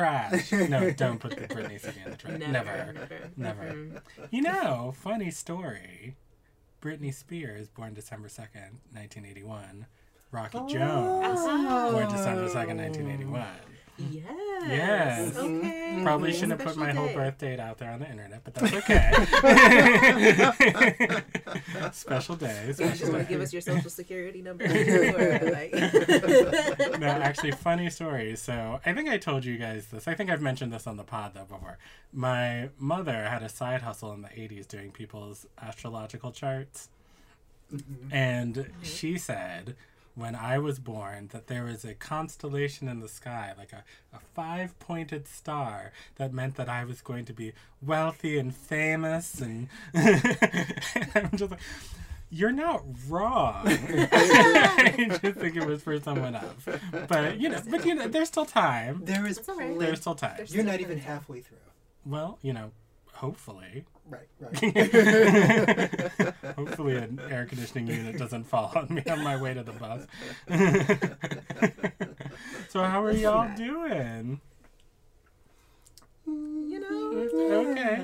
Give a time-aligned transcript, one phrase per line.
[0.00, 0.52] trash.
[0.70, 2.38] No, don't put the Britney CD in the trash.
[2.38, 2.92] Never, Never.
[2.92, 3.30] never.
[3.36, 3.62] Never.
[3.74, 4.00] Mhm.
[4.30, 6.16] You know, funny story.
[6.82, 9.86] Britney Spears, born December 2nd, 1981.
[10.32, 11.92] Rocky Jones, Oh.
[11.92, 13.46] born December 2nd, 1981.
[14.10, 14.40] Yes.
[14.68, 15.34] Yes.
[15.34, 15.58] Mm-hmm.
[15.58, 16.00] Okay.
[16.02, 16.40] Probably mm-hmm.
[16.40, 17.14] shouldn't have put Special my whole day.
[17.14, 19.10] birth date out there on the internet, but that's okay.
[21.92, 22.60] special day.
[22.62, 24.64] Do you Special just want to give us your social security number?
[24.66, 25.72] or like...
[26.98, 28.36] no, actually, funny story.
[28.36, 30.06] So, I think I told you guys this.
[30.08, 31.78] I think I've mentioned this on the pod, though, before.
[32.12, 36.88] My mother had a side hustle in the 80s doing people's astrological charts.
[37.72, 38.14] Mm-hmm.
[38.14, 39.76] And she said,
[40.20, 43.82] when I was born, that there was a constellation in the sky, like a,
[44.14, 49.40] a five pointed star, that meant that I was going to be wealthy and famous.
[49.40, 50.22] And, and
[51.14, 51.60] I'm just like,
[52.30, 53.62] you're not wrong.
[53.66, 56.64] I just think it was for someone else.
[57.08, 59.02] But, you know, but, you know, there's still time.
[59.04, 59.66] There is That's all right.
[59.70, 60.34] plenty- There's still time.
[60.36, 61.56] There's- You're not even halfway through.
[62.06, 62.70] Well, you know,
[63.14, 63.84] hopefully.
[64.10, 66.34] Right, right.
[66.56, 70.04] Hopefully, an air conditioning unit doesn't fall on me on my way to the bus.
[72.70, 74.40] so, how are y'all doing?
[76.68, 76.96] You know.
[77.70, 77.98] Okay,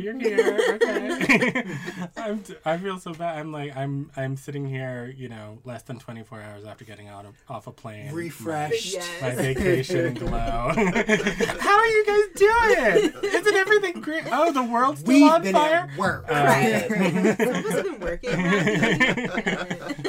[0.00, 0.58] you're here.
[0.74, 1.64] Okay,
[2.16, 2.40] I'm.
[2.42, 3.38] T- I feel so bad.
[3.38, 4.10] I'm like I'm.
[4.16, 5.12] I'm sitting here.
[5.16, 8.12] You know, less than 24 hours after getting out of off a plane.
[8.12, 8.94] Refreshed.
[8.94, 9.08] Yes.
[9.22, 10.28] My, my vacation glow.
[10.32, 13.12] how are you guys doing?
[13.22, 14.24] Isn't everything great?
[14.32, 15.88] Oh, the world's still We've on been fire.
[15.90, 16.24] at work.
[16.28, 16.88] Uh, Right.
[17.38, 18.30] Some of us have been working.
[18.30, 20.04] haven't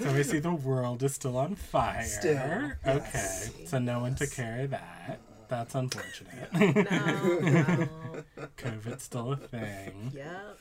[0.00, 2.02] So we see the world is still on fire.
[2.04, 3.10] Still, Okay.
[3.14, 3.50] yes.
[3.66, 5.20] So no one took care of that.
[5.54, 6.48] That's unfortunate.
[6.52, 6.66] we?
[6.82, 7.88] no, no.
[8.56, 10.10] COVID's still a thing.
[10.14, 10.58] Yep.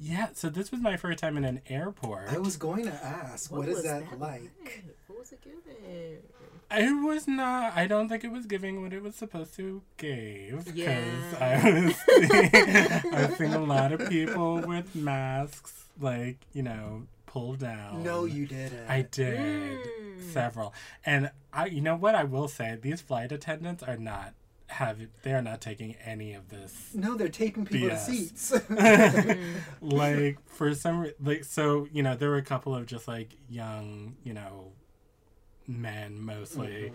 [0.00, 2.28] Yeah, so this was my first time in an airport.
[2.32, 4.84] I was going to ask, what is was that, like?
[5.08, 6.18] What was it giving?
[6.70, 7.72] It was not.
[7.76, 10.66] I don't think it was giving what it was supposed to give.
[10.66, 11.34] Because Yeah.
[11.40, 17.06] I was, seeing, I was seeing a lot of people with masks, like you know,
[17.28, 18.02] pulled down.
[18.02, 18.88] No, you didn't.
[18.88, 20.32] I did Mm.
[20.32, 20.74] several,
[21.04, 21.66] and I.
[21.66, 22.76] You know what I will say?
[22.80, 24.34] These flight attendants are not
[24.68, 24.98] have.
[25.22, 26.90] They are not taking any of this.
[26.94, 28.06] No, they're taping people BS.
[28.06, 28.52] to seats.
[29.80, 34.16] like for some like so you know there were a couple of just like young
[34.24, 34.72] you know
[35.66, 36.90] men mostly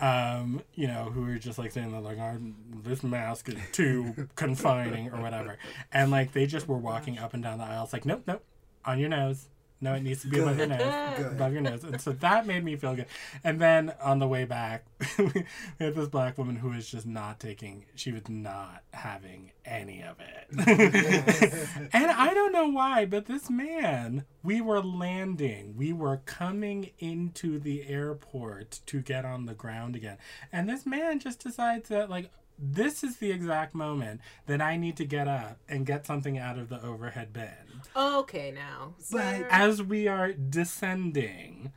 [0.00, 2.38] um you know who were just like saying that like oh,
[2.84, 5.58] this mask is too confining or whatever
[5.92, 8.42] and like they just were walking up and down the aisles like nope nope
[8.84, 9.48] on your nose
[9.80, 11.26] no it needs to be above your nose Good.
[11.32, 13.06] above your nose and so that made me feel good
[13.44, 14.84] and then on the way back
[15.18, 15.44] we
[15.78, 20.16] had this black woman who was just not taking she was not having any of
[20.20, 20.38] it
[21.92, 25.76] and I don't know why, but this man, we were landing.
[25.76, 30.18] We were coming into the airport to get on the ground again.
[30.52, 34.96] And this man just decides that, like, this is the exact moment that I need
[34.96, 37.48] to get up and get something out of the overhead bin.
[37.96, 38.94] Okay, now.
[39.12, 41.72] But- As we are descending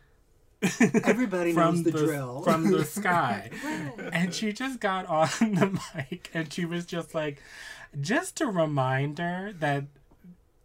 [1.03, 2.42] Everybody from knows the, drill.
[2.44, 3.50] from the sky.
[4.14, 7.42] And she just got on the mic and she was just like,
[8.00, 9.86] just a reminder that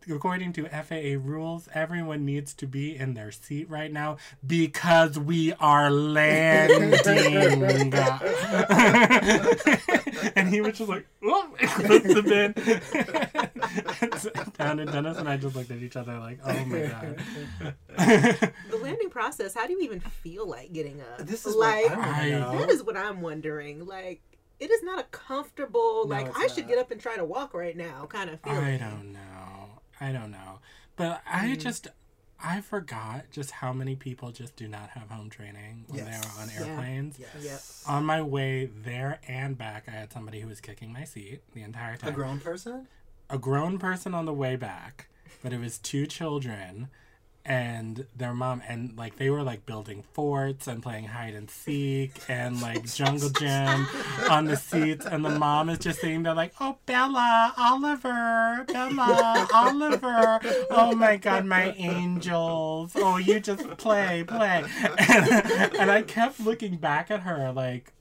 [0.09, 4.17] according to FAA rules, everyone needs to be in their seat right now
[4.47, 6.93] because we are landing.
[10.37, 12.55] and he was just like, oh, flipped the bin.
[14.57, 17.21] Down and Dennis and I just looked at each other like, oh my god.
[18.71, 21.19] the landing process, how do you even feel like getting up?
[21.27, 22.59] This is like what I I- want know.
[22.61, 23.87] that is what I'm wondering.
[23.87, 24.23] Like
[24.59, 27.25] it is not a comfortable No, like it's I should get up and try to
[27.25, 28.59] walk right now kind of feeling.
[28.59, 29.21] I don't know.
[30.01, 30.61] I don't know.
[30.97, 31.61] But I Mm.
[31.61, 31.89] just
[32.39, 36.07] I forgot just how many people just do not have home training when Yes.
[36.23, 36.61] they are on Yeah.
[36.71, 37.19] airplanes.
[37.19, 37.83] Yes.
[37.87, 41.63] On my way there and back, I had somebody who was kicking my seat the
[41.63, 42.11] entire time.
[42.11, 42.89] A grown person?
[43.31, 45.09] a grown person on the way back,
[45.43, 46.89] but it was two children
[47.47, 52.13] and their mom and like they were like building forts and playing hide and seek
[52.29, 53.87] and like jungle gym
[54.29, 59.47] on the seats and the mom is just sitting there like oh bella oliver bella
[59.55, 60.41] oliver
[60.71, 64.65] oh my god my angels oh you just play play
[64.99, 65.31] and,
[65.79, 67.93] and i kept looking back at her like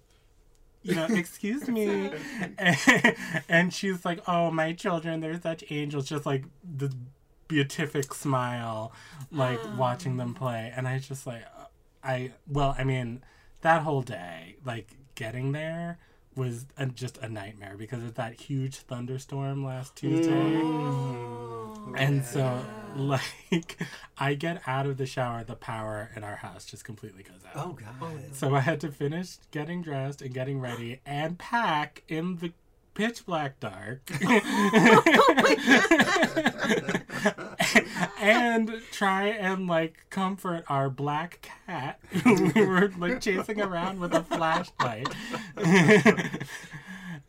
[0.81, 2.11] you know, excuse me.
[2.59, 3.15] And,
[3.49, 6.07] and she's like, oh, my children, they're such angels.
[6.07, 6.93] Just like the
[7.47, 8.91] beatific smile,
[9.31, 11.45] like watching them play, and I just like,
[12.03, 13.23] I well, I mean,
[13.61, 15.97] that whole day, like getting there
[16.35, 20.31] was a, just a nightmare because of that huge thunderstorm last Tuesday.
[20.31, 21.95] Mm.
[21.97, 22.61] And so,
[22.95, 23.77] like,
[24.17, 27.65] I get out of the shower, the power in our house just completely goes out.
[27.65, 28.19] Oh god.
[28.33, 32.51] So I had to finish getting dressed and getting ready and pack in the
[32.95, 34.09] pitch black dark.
[38.19, 44.13] and try and like comfort our black cat who we were like chasing around with
[44.13, 45.07] a flashlight.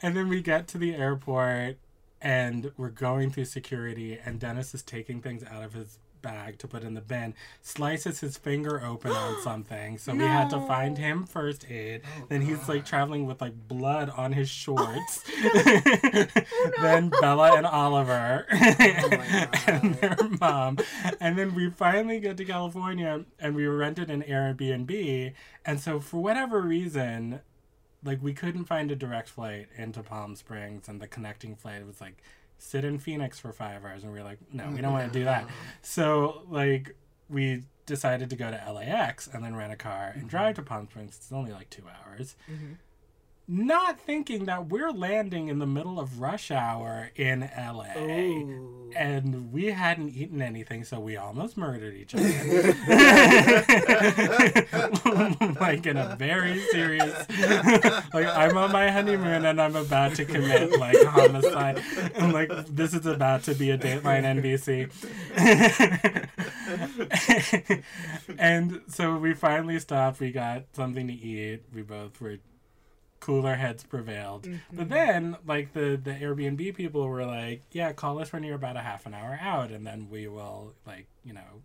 [0.02, 1.78] and then we get to the airport
[2.20, 6.68] and we're going through security and Dennis is taking things out of his bag to
[6.68, 9.98] put in the bin, slices his finger open on something.
[9.98, 12.02] So we had to find him first aid.
[12.28, 15.24] then he's like traveling with like blood on his shorts.
[16.80, 20.78] then Bella and Oliver and their mom.
[21.20, 25.32] And then we finally get to California and we rented an Airbnb.
[25.64, 27.40] And so for whatever reason,
[28.04, 32.00] like we couldn't find a direct flight into Palm Springs and the connecting flight was
[32.00, 32.22] like
[32.58, 35.18] sit in Phoenix for five hours and we were like, no, we don't want to
[35.18, 35.48] do that.
[35.82, 36.96] So like
[37.28, 40.28] we decided to go to LAX and then rent a car and mm-hmm.
[40.28, 41.16] drive to Palm Springs.
[41.16, 42.36] It's only like two hours.
[42.50, 42.74] Mm-hmm.
[43.48, 47.96] Not thinking that we're landing in the middle of rush hour in LA.
[47.96, 48.90] Ooh.
[48.96, 52.24] And we hadn't eaten anything, so we almost murdered each other.
[55.60, 57.24] like in a very serious
[58.12, 61.80] like I'm on my honeymoon and I'm about to commit like homicide.
[62.16, 64.90] And like this is about to be a Dateline NBC.
[68.38, 71.62] and so we finally stopped, we got something to eat.
[71.72, 72.38] We both were
[73.26, 74.48] cooler heads prevailed.
[74.72, 78.76] But then, like the the Airbnb people were like, "Yeah, call us when you're about
[78.76, 81.62] a half an hour out, and then we will like you know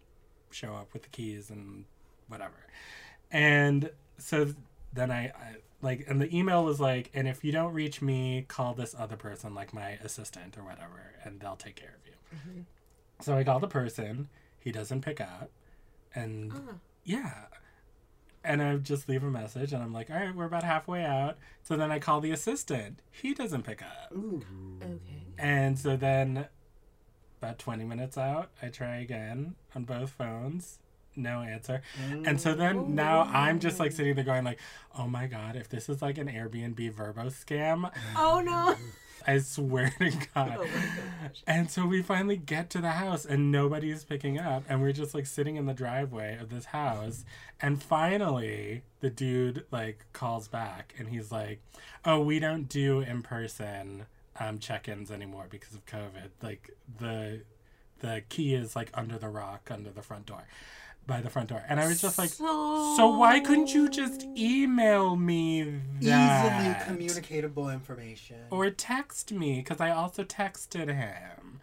[0.50, 1.86] show up with the keys and
[2.28, 2.56] whatever."
[3.32, 4.54] And so
[4.94, 8.46] then I, I like, and the email was like, "And if you don't reach me,
[8.48, 12.66] call this other person, like my assistant or whatever, and they'll take care of you."
[13.22, 14.30] So I call the person.
[14.60, 15.50] He doesn't pick up,
[16.16, 16.74] and Ah.
[17.04, 17.46] yeah.
[18.44, 21.38] And I just leave a message, and I'm like, all right, we're about halfway out.
[21.62, 23.00] So then I call the assistant.
[23.12, 24.12] He doesn't pick up.
[24.14, 24.42] Ooh.
[24.82, 25.24] Okay.
[25.38, 26.48] And so then,
[27.40, 30.80] about 20 minutes out, I try again on both phones.
[31.16, 31.82] No answer.
[32.26, 32.86] And so then oh.
[32.88, 34.60] now I'm just like sitting there going like,
[34.98, 38.76] oh my god, if this is like an Airbnb Vrbo scam, Oh no.
[39.28, 40.58] I swear to God.
[40.60, 40.68] Oh.
[41.48, 44.64] And so we finally get to the house and nobody's picking up.
[44.68, 47.26] And we're just like sitting in the driveway of this house.
[47.62, 51.62] And finally, the dude like calls back and he's like,
[52.06, 54.06] Oh, we don't do in person
[54.40, 56.30] um, check ins anymore because of COVID.
[56.42, 57.42] Like the
[58.00, 60.44] the key is like under the rock under the front door.
[61.08, 61.64] By the front door.
[61.68, 65.64] And I was just like, so, So why couldn't you just email me
[66.00, 66.86] that?
[66.88, 68.38] Easily communicatable information.
[68.50, 71.60] or text me because I also texted him.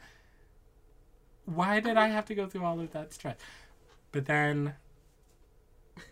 [1.46, 3.36] Why did I have to go through all of that stress?
[4.12, 4.74] But then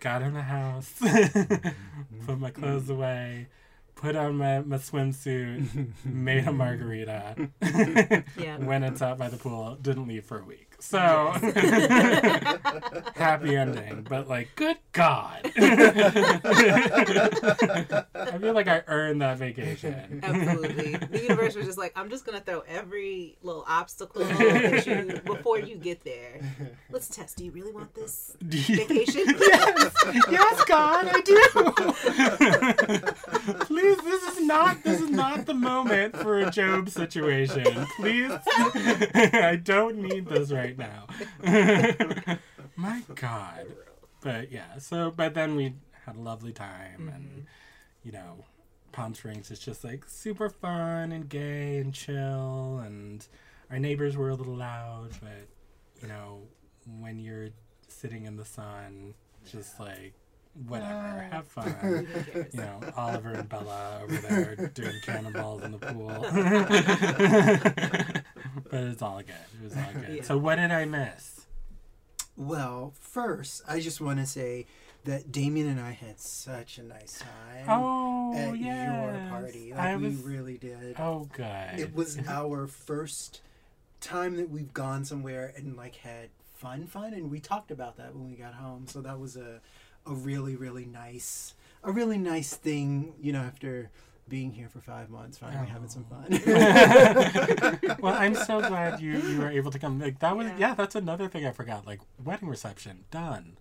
[0.00, 0.94] got in the house,
[2.26, 3.48] put my clothes away,
[3.96, 7.50] put on my, my swimsuit, made a margarita,
[8.38, 8.56] Yeah.
[8.58, 10.65] went and sat by the pool, didn't leave for a week.
[10.78, 11.32] So
[13.14, 15.40] happy ending, but like, good God.
[15.56, 15.58] I
[18.40, 20.20] feel like I earned that vacation.
[20.22, 20.96] Absolutely.
[20.96, 25.58] The universe was just like, I'm just gonna throw every little obstacle at you before
[25.58, 26.40] you get there.
[26.90, 27.38] Let's test.
[27.38, 29.24] Do you really want this vacation?
[29.40, 29.94] yes,
[30.30, 31.40] yes, God, I do.
[33.64, 37.86] Please, this is not this is not the moment for a Job situation.
[37.96, 41.06] Please, I don't need this right now.
[42.76, 43.66] My God,
[44.20, 44.78] but yeah.
[44.78, 47.40] So, but then we had a lovely time, and mm-hmm.
[48.04, 48.44] you know,
[48.92, 53.26] Palm Springs is just like super fun and gay and chill, and
[53.70, 55.48] our neighbors were a little loud, but
[56.02, 56.42] you know,
[57.00, 57.50] when you're
[57.88, 59.14] sitting in the sun,
[59.50, 60.14] just like
[60.66, 62.06] whatever, have fun.
[62.34, 66.24] You know, Oliver and Bella over there doing cannonballs in the pool.
[68.70, 69.34] but it's all good.
[69.60, 70.16] It was all good.
[70.16, 70.22] Yeah.
[70.22, 71.46] So what did I miss?
[72.36, 74.66] Well, first, I just want to say
[75.04, 78.86] that Damien and I had such a nice time Oh, at yes.
[78.86, 79.70] your party.
[79.70, 80.16] Like, I we was.
[80.22, 80.96] really did.
[80.98, 81.78] Oh, good.
[81.78, 83.40] It was our first
[84.00, 88.14] time that we've gone somewhere and like had fun, fun, and we talked about that
[88.14, 88.86] when we got home.
[88.86, 89.60] So that was a,
[90.04, 93.14] a really, really nice, a really nice thing.
[93.20, 93.90] You know, after
[94.28, 95.72] being here for five months, finally oh.
[95.72, 96.26] having some fun.
[98.00, 100.00] well, I'm so glad you you were able to come.
[100.00, 100.56] Like that was Yeah.
[100.58, 100.74] yeah.
[100.74, 101.86] that's another thing I forgot.
[101.86, 103.56] Like wedding reception done.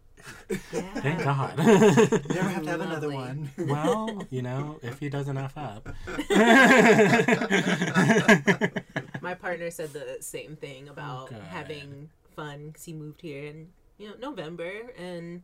[0.49, 0.81] Yeah.
[0.95, 1.57] Thank God.
[1.57, 3.51] Never have to have another one.
[3.57, 5.87] well, you know, if he doesn't f up.
[9.21, 11.43] My partner said the same thing about oh, good.
[11.49, 13.67] having fun because he moved here in
[13.97, 15.43] you know November and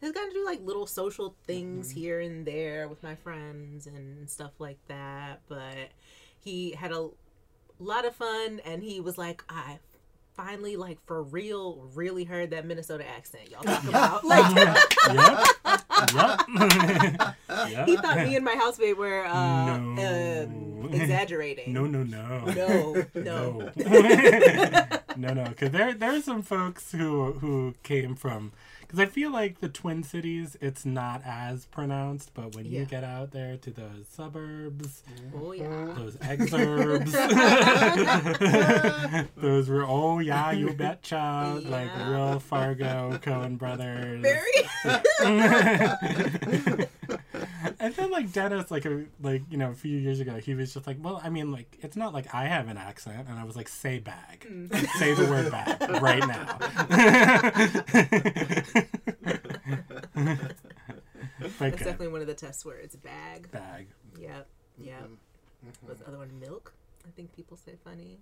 [0.00, 4.28] has gotten to do like little social things here and there with my friends and
[4.28, 5.40] stuff like that.
[5.48, 5.90] But
[6.40, 7.08] he had a
[7.78, 9.78] lot of fun and he was like, I
[10.34, 14.24] finally like for real really heard that Minnesota accent y'all talk about.
[14.24, 14.76] Like yep.
[16.12, 16.40] Yep.
[17.70, 17.86] yep.
[17.86, 20.42] he thought me and my housemate were uh, No.
[20.42, 21.72] um, exaggerating.
[21.72, 22.44] No, no, no.
[22.46, 23.70] No, no.
[25.16, 28.52] no, no, because there there are some folks who who came from
[28.86, 33.02] because I feel like the Twin Cities it's not as pronounced, but when you get
[33.04, 35.02] out there to those suburbs,
[35.36, 35.92] Oh yeah.
[35.96, 37.10] those exurbs,
[39.36, 44.22] those were oh yeah, you betcha, like real Fargo Coen brothers.
[44.22, 44.68] Very.
[47.84, 50.72] And then like Dennis, like a like you know a few years ago, he was
[50.72, 53.44] just like, well, I mean, like it's not like I have an accent, and I
[53.44, 54.46] was like, say bag,
[54.98, 56.58] say the word bag right now.
[61.40, 62.96] That's okay, definitely one of the test words.
[62.96, 63.50] Bag.
[63.50, 63.88] bag.
[64.18, 64.48] Yep.
[64.78, 65.02] Yep.
[65.02, 65.14] Mm-hmm.
[65.86, 66.30] What's the other one?
[66.40, 66.72] Milk.
[67.06, 68.20] I think people say funny.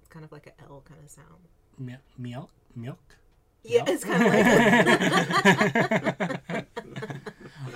[0.00, 1.46] It's kind of like a L kind of sound.
[1.78, 3.16] Mi- milk, milk.
[3.62, 3.88] Yeah, Milk?
[3.90, 4.32] it's kind of
[6.50, 6.66] like.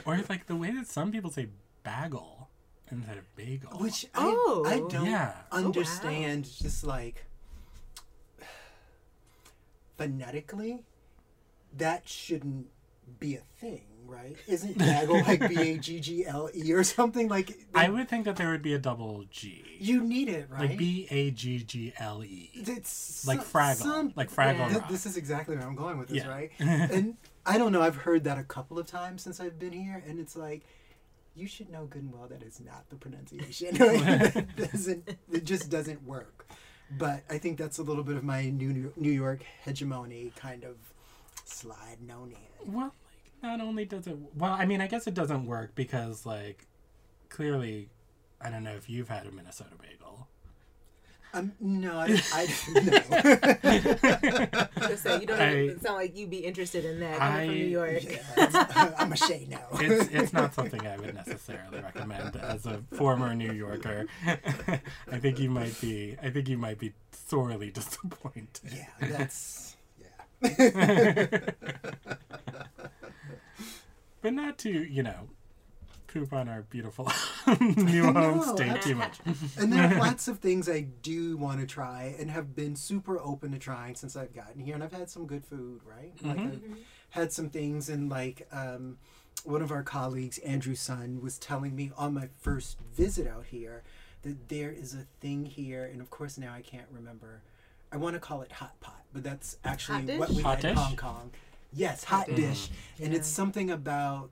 [0.08, 1.48] or like the way that some people say
[1.82, 2.48] bagel
[2.90, 3.78] instead of bagel.
[3.78, 4.64] Which I, Oh.
[4.66, 5.34] I don't Yeah.
[5.52, 5.66] Oh, wow.
[5.66, 6.44] understand.
[6.62, 7.26] Just like
[9.96, 10.80] phonetically,
[11.76, 12.66] that shouldn't
[13.20, 14.36] be a thing, right?
[14.46, 17.58] Isn't bagel like B A G G L E or something like?
[17.74, 19.64] I would think that there would be a double G.
[19.78, 20.70] You need it, right?
[20.70, 22.50] Like B A G G L E.
[22.54, 23.76] It's Like some- Fraggle.
[23.76, 24.78] some- like Fraggle Yeah.
[24.78, 24.88] Rock.
[24.88, 26.28] this is exactly where I'm going with this, Yeah.
[26.28, 26.50] right?
[26.58, 27.82] and I don't know.
[27.82, 30.64] I've heard that a couple of times since I've been here, and it's like,
[31.34, 33.68] you should know good and well that is not the pronunciation.
[33.80, 35.16] it doesn't.
[35.32, 36.46] It just doesn't work.
[36.96, 40.76] But I think that's a little bit of my New New York hegemony kind of
[41.44, 42.72] sliding on in.
[42.72, 42.94] Well,
[43.42, 46.66] like not only does it well, I mean, I guess it doesn't work because like
[47.28, 47.88] clearly,
[48.40, 50.28] I don't know if you've had a Minnesota bagel.
[51.38, 52.46] Um, no, I, I
[54.80, 54.88] no.
[54.88, 57.50] Just say you don't I- even sound like you'd be interested in that coming from
[57.50, 58.02] I- New York.
[58.04, 59.66] Yeah, I'm a Shay now.
[59.74, 64.06] It's it's not something I would necessarily recommend as a former New Yorker.
[64.26, 68.48] I think you might be I think you might be sorely disappointed.
[68.72, 71.40] yeah, that's yeah.
[74.20, 75.28] But not to, you know,
[76.18, 77.10] poop on our beautiful
[77.60, 79.18] new home No, state too much.
[79.58, 83.18] And there are lots of things I do want to try and have been super
[83.20, 84.74] open to trying since I've gotten here.
[84.74, 86.12] And I've had some good food, right?
[86.22, 86.62] Like I've
[87.10, 88.98] had some things and like um,
[89.44, 93.82] one of our colleagues, Andrew Sun, was telling me on my first visit out here
[94.22, 97.42] that there is a thing here, and of course now I can't remember.
[97.92, 100.76] I want to call it hot pot, but that's actually what we Hot had in?
[100.76, 101.30] Hong Kong.
[101.72, 102.36] Yes, hot dish.
[102.36, 102.70] dish,
[103.00, 104.30] and it's something about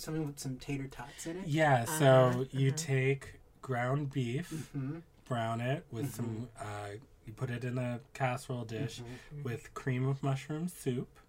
[0.00, 1.46] something with some tater tots in it.
[1.46, 6.14] Yeah, so Uh-huh, you take ground beef, hmm brown it with Mm-hmm.
[6.16, 6.88] some uh,
[7.24, 9.42] you put it in a casserole dish Mm-hmm.
[9.44, 11.20] with cream of mushroom soup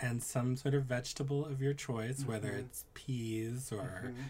[0.00, 2.58] and some sort of vegetable of your choice whether Mhm.
[2.58, 4.22] it's peas or Mm-hmm.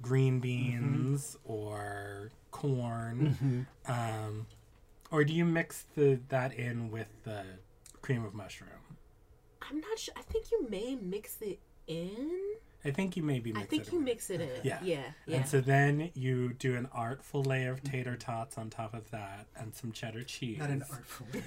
[0.00, 3.92] green beans or corn Mm-hmm.
[3.92, 4.46] um,
[5.10, 7.44] or do you mix the that in with the
[8.00, 8.96] cream of mushroom
[9.68, 10.14] I'm not sure.
[10.16, 12.30] I think you may mix it in.
[12.84, 14.04] I think you maybe mix I think it you in.
[14.04, 14.48] mix it in.
[14.62, 14.78] Yeah.
[14.82, 15.02] Yeah.
[15.26, 15.36] Yeah.
[15.38, 19.46] and so then you do an artful layer of tater tots on top of that
[19.56, 21.26] and some cheddar cheese Not an artful.
[21.34, 21.44] it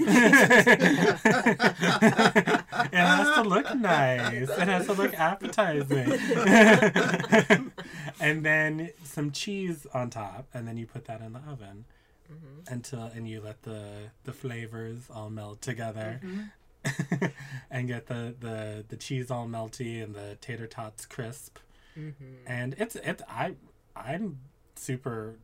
[2.93, 4.49] has to look nice.
[4.49, 6.11] It has to look appetizing.
[8.19, 11.85] and then some cheese on top, and then you put that in the oven
[12.31, 12.73] Mm-hmm.
[12.73, 13.83] until and you let the
[14.23, 16.21] the flavors all melt together.
[16.23, 16.43] Mm-hmm.
[17.71, 21.57] and get the, the the cheese all melty and the tater tots crisp.
[21.97, 22.23] Mm-hmm.
[22.47, 23.55] And it's it's I
[23.95, 24.39] I'm
[24.75, 25.35] super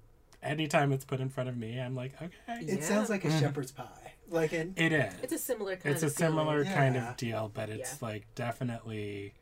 [0.42, 2.32] anytime it's put in front of me, I'm like, okay.
[2.62, 2.82] It Yeah.
[2.86, 4.14] sounds like a shepherd's pie.
[4.30, 5.14] Like an It is.
[5.24, 6.78] It's a similar kind it's a of similar feeling.
[6.78, 7.10] kind Yeah.
[7.12, 9.34] of deal, but it's like definitely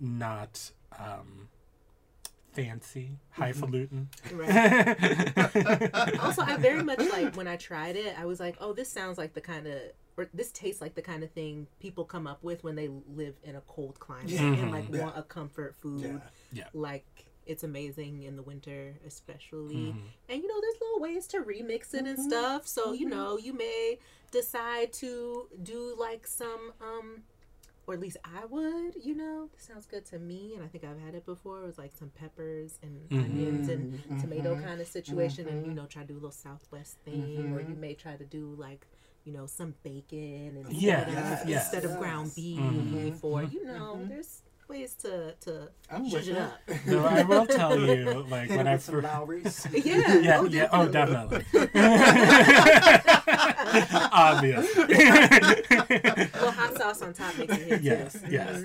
[0.00, 1.48] not um,
[2.52, 4.08] fancy, highfalutin.
[4.32, 4.50] Right.
[6.20, 8.14] also, I very much like when I tried it.
[8.18, 9.78] I was like, "Oh, this sounds like the kind of,
[10.16, 13.34] or this tastes like the kind of thing people come up with when they live
[13.42, 14.54] in a cold climate Yeah.
[14.54, 14.84] and like.
[14.92, 15.00] Yeah.
[15.02, 16.20] want a comfort food,
[16.52, 16.60] yeah.
[16.60, 16.68] Yeah.
[16.72, 19.74] like it's amazing in the winter, especially.
[19.92, 20.00] Mhm.
[20.30, 22.22] And you know, there's little ways to remix it and Mhm.
[22.22, 22.66] stuff.
[22.66, 23.10] So you Mhm.
[23.10, 23.98] know, you may
[24.30, 27.24] decide to do like some, um,
[27.86, 28.94] or at least I would.
[28.96, 31.60] You know, this sounds good to me, and I think I've had it before.
[31.62, 33.24] It was like some peppers and Mhm.
[33.24, 34.20] onions and Mhm.
[34.22, 37.60] tomato kind of situation, and you know, try to do a little Southwest thing, or
[37.60, 38.86] you may try to do like.
[39.24, 41.64] You know, some bacon and Yes, instead, of, yes.
[41.72, 42.34] instead of ground Yes.
[42.34, 43.18] beef, Mhm.
[43.22, 44.08] or you know, Mhm.
[44.10, 46.36] there's ways to to I'm Zhuzh it it.
[46.38, 46.60] up.
[46.86, 49.66] Though I will tell you, like when I with some first.
[49.84, 50.14] Yeah.
[50.20, 51.44] Yeah, Oh, yeah, oh, definitely.
[53.26, 54.08] definitely.
[54.12, 54.76] Obvious.
[56.34, 57.78] well, hot sauce on top makes it hit.
[57.78, 57.84] too.
[57.84, 58.64] Yes, yes.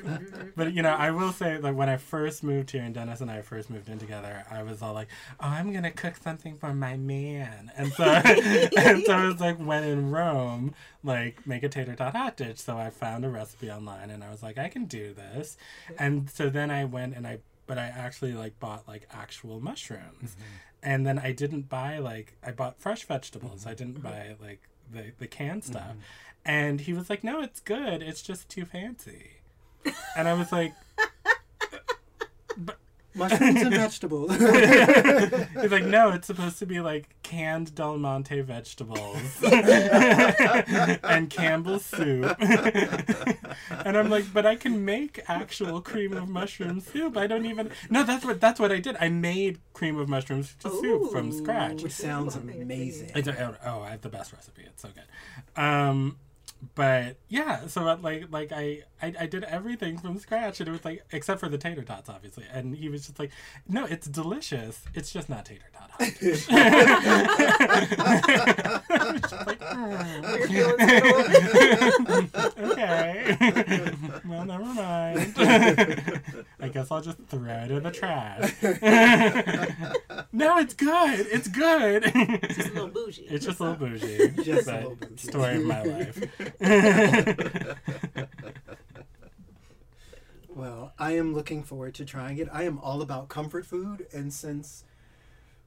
[0.56, 3.32] But you know, I will say like when I first moved here and Dennis and
[3.32, 5.08] I first moved in together, I was all like,
[5.40, 9.58] "Oh, I'm gonna cook something for my man," and so and so I was like,
[9.58, 10.74] when in Rome,
[11.04, 12.60] like make a tater tot hot dish.
[12.60, 15.58] So I found a recipe online and I was like, I can do this,
[15.98, 20.32] and so then I went and I, but I actually like bought like actual mushrooms,
[20.32, 20.44] mm-hmm.
[20.82, 23.62] And then I didn't buy like I bought fresh vegetables.
[23.62, 23.70] Mm-hmm.
[23.70, 25.72] I didn't buy like the the canned mm-hmm.
[25.72, 25.96] stuff,
[26.46, 28.02] and he was like, No, it's good.
[28.02, 29.32] It's just too fancy.
[30.16, 30.74] And I was like,
[33.16, 34.32] Mushrooms and vegetables.
[35.62, 42.36] He's like, no, it's supposed to be like canned Del Monte vegetables and Campbell's soup.
[42.40, 47.18] and I'm like, but I can make actual cream of mushroom soup.
[47.18, 47.72] I don't even.
[47.90, 48.96] No, that's what that's what I did.
[49.00, 51.84] I made cream of mushroom soup from scratch.
[51.84, 53.12] Which sounds amazing.
[53.16, 54.64] I don't, oh, I have the best recipe.
[54.66, 55.62] It's so good.
[55.62, 56.18] Um,
[56.76, 60.72] but yeah, so uh, like like I, I I did everything from scratch, and it
[60.72, 62.46] was like except for the tater tots, obviously.
[62.52, 63.32] And he was just like,
[63.68, 64.84] "No, it's delicious.
[64.94, 66.00] It's just not tater tot hot.
[66.00, 66.06] I
[69.12, 70.20] was just like, "Oh."
[72.72, 73.38] okay.
[74.26, 75.34] well, never mind.
[76.60, 78.54] I guess I'll just throw it in the trash.
[80.32, 81.28] no, it's good.
[81.32, 82.12] It's good.
[82.16, 83.28] It's just a little bougie.
[83.30, 84.30] It's just a little bougie.
[84.44, 85.18] Just a little bougie.
[85.18, 86.49] Story of my life.
[90.48, 92.50] Well, I am looking forward to trying it.
[92.52, 94.84] I am all about comfort food, and since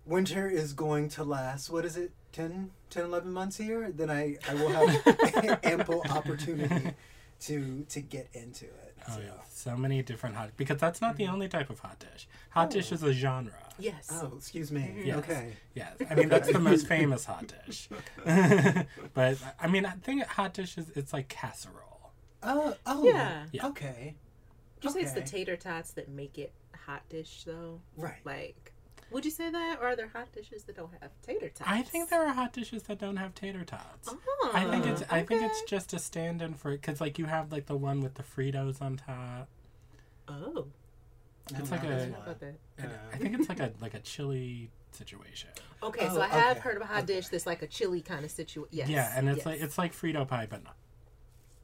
[0.05, 4.37] winter is going to last, what is it, 10, 10 11 months here, then I,
[4.49, 6.93] I will have ample opportunity
[7.41, 8.92] to to get into it.
[9.11, 11.35] Oh yeah, so many different hot because that's not the mm-hmm.
[11.35, 12.29] only type of hot dish.
[12.51, 12.95] Hot dish Oh.
[12.95, 13.53] is a genre.
[13.79, 14.09] yes.
[14.13, 14.81] Oh, excuse me.
[14.83, 15.07] Mm-hmm.
[15.07, 15.19] Yes.
[15.19, 15.53] Okay.
[15.75, 17.89] Yes, I mean that's the most famous hot dish.
[19.15, 22.11] but I mean, I think hot dish is it's like casserole.
[22.43, 23.05] Oh, oh.
[23.05, 23.45] Yeah.
[23.53, 23.67] Yeah.
[23.69, 24.15] Okay.
[24.83, 26.53] Would you say it's the tater tots that make it
[26.87, 27.81] hot dish though?
[27.97, 28.19] Right.
[28.25, 28.72] Like,
[29.13, 31.63] would you say that, or are there hot dishes that don't have tater tots?
[31.71, 34.09] I think there are hot dishes that don't have tater tots.
[34.11, 37.27] Oh, I think it's I think it's just a stand-in for it because like you
[37.27, 39.49] have like the one with the Fritos on top.
[40.29, 40.67] Oh,
[41.51, 42.23] It's No, like not a- this how one.
[42.23, 42.55] about that?
[42.79, 45.51] And Uh, I think it's like a like a chili situation.
[45.83, 46.61] Okay, Oh, so I have okay.
[46.61, 48.69] heard of a hot dish that's like a chili kind of situation.
[48.73, 48.89] Yes.
[48.89, 49.47] yeah, and it's yes.
[49.47, 50.77] like it's like Frito pie, but not.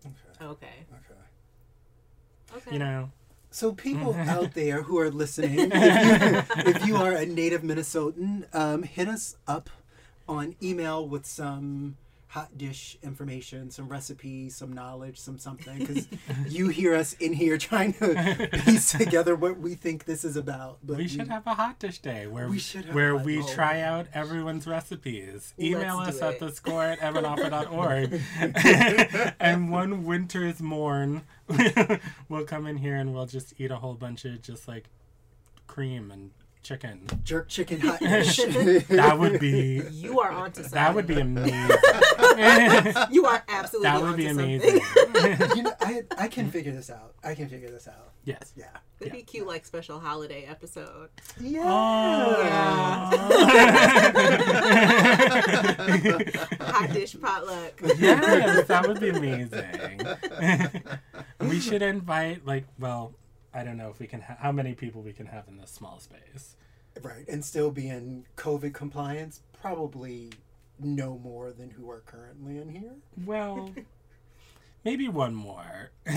[0.06, 0.44] Okay.
[0.44, 0.86] okay.
[0.92, 2.56] Okay.
[2.56, 2.72] Okay.
[2.72, 3.10] You know,
[3.50, 8.44] So, people out there who are listening, if you, if you are a native Minnesotan,
[8.54, 9.70] um, hit us up
[10.28, 11.96] on email with some
[12.28, 16.06] hot dish information, some recipes, some knowledge, some something, because
[16.48, 20.78] you hear us in here trying to piece together what we think this is about.
[20.82, 23.80] But we should have a hot dish day where We should have where we try
[23.80, 25.54] out everyone's recipes.
[25.58, 28.20] Email Let's us at the score at evanoffer.org.
[29.40, 31.22] and one winter's morn,
[32.28, 34.90] we'll come in here and we'll just eat a whole bunch of just like
[35.66, 36.30] cream and
[36.68, 37.00] chicken.
[37.24, 38.36] jerk chicken hot dish.
[38.88, 40.74] That would be You are onto something.
[40.74, 41.70] that would be amazing.
[43.10, 43.88] You are absolutely.
[43.88, 44.80] that would be amazing.
[45.56, 47.14] You know, I, I can figure this out.
[47.24, 48.12] I can figure this out.
[48.24, 48.52] yes.
[48.54, 48.66] Yeah.
[49.00, 51.08] It'd be cute, like special holiday episode.
[51.40, 51.64] Yeah.
[56.60, 57.80] Hot dish potluck.
[57.98, 60.02] yes, that would be amazing.
[61.40, 63.14] we should invite like well,
[63.54, 65.70] I don't know if we can ha- how many people we can have in this
[65.70, 66.56] small space.
[67.02, 70.30] Right, and still be in COVID compliance, probably
[70.80, 72.92] no more than who are currently in here.
[73.24, 73.70] Well,
[74.84, 75.90] maybe one more.
[76.06, 76.16] we'll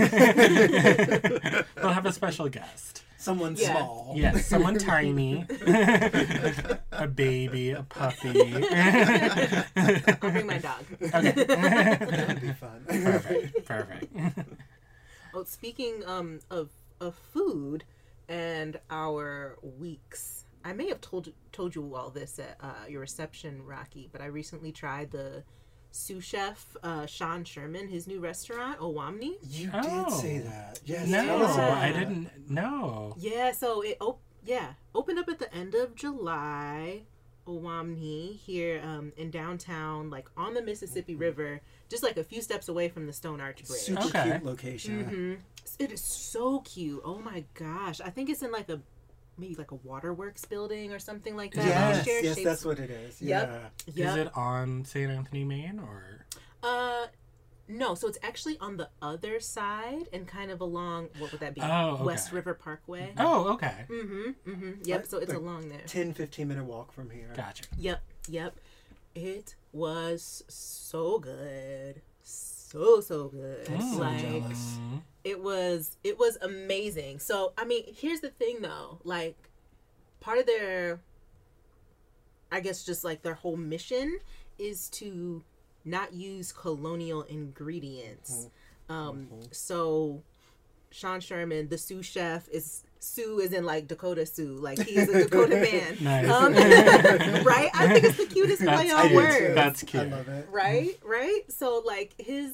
[1.94, 3.04] have a special guest.
[3.18, 3.72] Someone Yeah.
[3.72, 4.14] small.
[4.16, 5.46] Yes, someone tiny.
[6.92, 8.56] a baby, a puppy.
[9.76, 10.84] I'll bring my dog.
[11.00, 11.32] Okay.
[11.32, 12.84] that would be fun.
[12.88, 13.66] Perfect.
[13.66, 14.18] Perfect.
[15.36, 16.70] Oh, speaking um of
[17.02, 17.84] of food
[18.30, 23.62] and our weeks, I may have told told you all this at uh, your reception,
[23.66, 24.08] Rocky.
[24.12, 25.44] But I recently tried the
[25.92, 29.32] Sioux Chef uh, Sean Sherman, his new restaurant, Owamni.
[29.50, 30.06] You Oh.
[30.06, 30.80] did say that.
[30.86, 31.08] Yes.
[31.10, 33.16] No, tell us about I didn't know.
[33.18, 37.02] Yeah, so it op- yeah, opened up at the end of July.
[37.48, 42.70] Owamni here um, in downtown, like on the Mississippi River, just like a few steps
[42.70, 43.80] away from the Stone Arch Bridge.
[43.82, 44.24] Super Okay.
[44.24, 45.04] cute location.
[45.04, 45.34] hmm
[45.80, 47.02] It is so cute.
[47.06, 48.02] Oh my gosh!
[48.02, 48.80] I think it's in like a
[49.38, 51.62] maybe like a waterworks building or something like that.
[51.98, 53.22] Like, Yes, yes, shapes- that's what it is.
[53.22, 53.50] Yep.
[53.50, 53.94] Yeah.
[54.06, 54.10] Yep.
[54.10, 55.10] Is it on St.
[55.12, 56.26] Anthony Main, or?
[56.64, 57.08] Uh,
[57.72, 57.96] no.
[57.96, 61.10] So it's actually on the other side and kind of along.
[61.20, 61.62] What would that be?
[61.62, 62.04] Oh, okay.
[62.04, 63.14] West River Parkway.
[63.18, 63.86] Oh, okay.
[63.90, 64.50] Mm-hmm.
[64.52, 64.72] Mm-hmm.
[64.84, 65.00] Yep.
[65.00, 65.82] Like- So it's like along there.
[65.88, 67.32] 10, 15 minute walk from here.
[67.36, 67.64] Gotcha.
[67.78, 68.02] Yep.
[68.30, 68.56] Yep.
[69.16, 72.02] It was so good.
[72.24, 73.66] So so good.
[73.66, 73.98] Mm.
[74.00, 74.78] Like jealous.
[75.24, 77.20] It was it was amazing.
[77.20, 79.00] So I mean, here's the thing though.
[79.04, 79.36] Like
[80.22, 81.02] part of their
[82.52, 84.20] I guess just like their whole mission
[84.58, 85.44] is to
[85.86, 88.48] not use colonial ingredients.
[88.90, 90.24] Um so
[90.92, 95.24] Sean Sherman, the Sioux Chef, is Sue is in like Dakota Sioux, like he's a
[95.24, 96.30] Dakota man, Nice.
[96.30, 96.54] um,
[97.46, 97.70] right?
[97.74, 100.04] I think it's the cutest play on words, That's cute.
[100.04, 100.18] I cute.
[100.18, 100.48] love it.
[100.52, 101.00] right?
[101.04, 101.42] Right.
[101.50, 102.54] So like his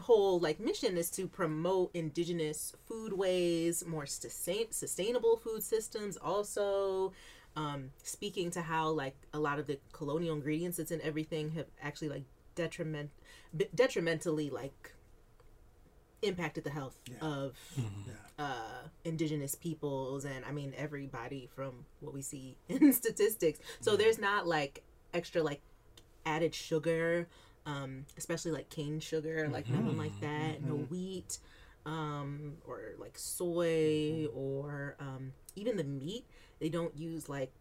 [0.00, 6.16] whole like mission is to promote indigenous foodways, more sustain- sustainable food systems.
[6.16, 7.12] Also,
[7.56, 11.66] um, speaking to how like a lot of the colonial ingredients that's in everything have
[11.80, 13.10] actually like detriment
[13.56, 14.92] b- detrimentally like
[16.22, 17.18] impacted the health Yeah.
[17.20, 18.14] of Mhm.
[18.38, 23.58] uh, indigenous peoples and I mean everybody from what we see in statistics.
[23.80, 24.82] So there's not like
[25.14, 25.62] extra like
[26.26, 27.28] added sugar,
[27.66, 30.62] um, especially like cane sugar, like nothing like that.
[30.62, 31.38] No wheat,
[31.86, 36.26] um, or like soy, or um, even the meat.
[36.58, 37.52] They don't use like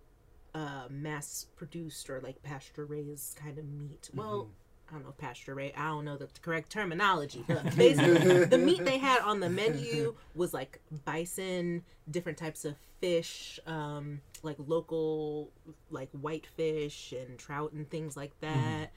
[0.54, 4.10] uh, mass produced or like pasture raised kind of meat.
[4.14, 4.50] Well.
[4.90, 5.76] I don't know pasture raised.
[5.76, 10.16] I don't know the correct terminology, but basically, the meat they had on the menu
[10.36, 15.52] was like bison, different types of fish, um, like local,
[15.92, 18.92] like whitefish and trout and things like that,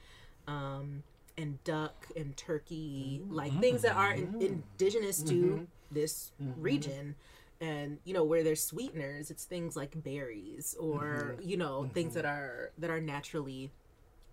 [0.47, 1.03] um,
[1.37, 4.41] and duck and turkey, like things that are in, mm-hmm.
[4.41, 5.63] indigenous to mm-hmm.
[5.91, 6.61] this mm-hmm.
[6.61, 7.15] region.
[7.61, 12.25] And you know where there's sweeteners, it's things like berries or you know things that
[12.25, 13.71] are that are naturally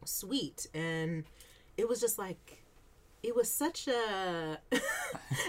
[0.04, 0.66] sweet.
[0.74, 1.24] And
[1.76, 2.60] it was just like
[3.22, 4.58] it was such a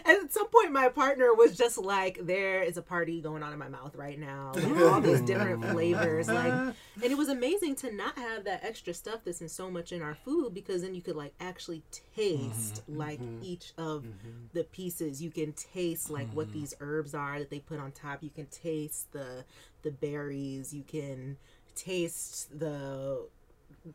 [0.06, 3.60] at some point my partner was just like there is a party going on in
[3.60, 4.52] my mouth right now.
[4.56, 8.94] With all these different flavors like and it was amazing to not have that extra
[8.94, 11.84] stuff that's in so much in our food because then you could like actually
[12.16, 13.44] taste mm-hmm, like mm-hmm.
[13.44, 14.48] each of mm-hmm.
[14.54, 15.22] the pieces.
[15.22, 18.22] You can taste like what these herbs are that they put on top.
[18.22, 19.46] You can taste the
[19.84, 20.74] the berries.
[20.74, 21.38] You can
[21.76, 23.28] taste the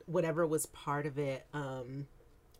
[0.07, 1.47] whatever was part of it.
[1.53, 2.07] Um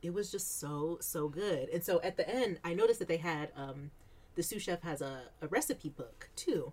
[0.03, 3.17] it was just so so good and so at the end i noticed that they
[3.17, 3.91] had um
[4.35, 6.73] the Sioux Chef has a, a recipe book too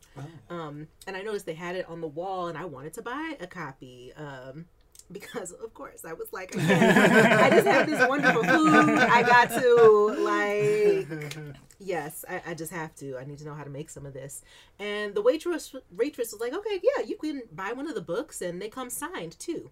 [0.49, 3.35] um and i noticed they had it on the wall and i wanted to buy
[3.39, 4.65] a copy um
[5.11, 8.89] because of course I was like, I, I just have this wonderful food.
[8.99, 13.17] I got to like yes, I, I just have to.
[13.17, 14.41] I need to know how to make some of this.
[14.79, 18.41] And the waitress waitress was like, okay, yeah, you can buy one of the books,
[18.41, 19.69] and they come signed too.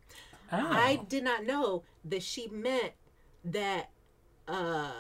[0.51, 0.57] Oh.
[0.57, 2.91] I did not know that she meant
[3.45, 3.89] that
[4.47, 4.91] uh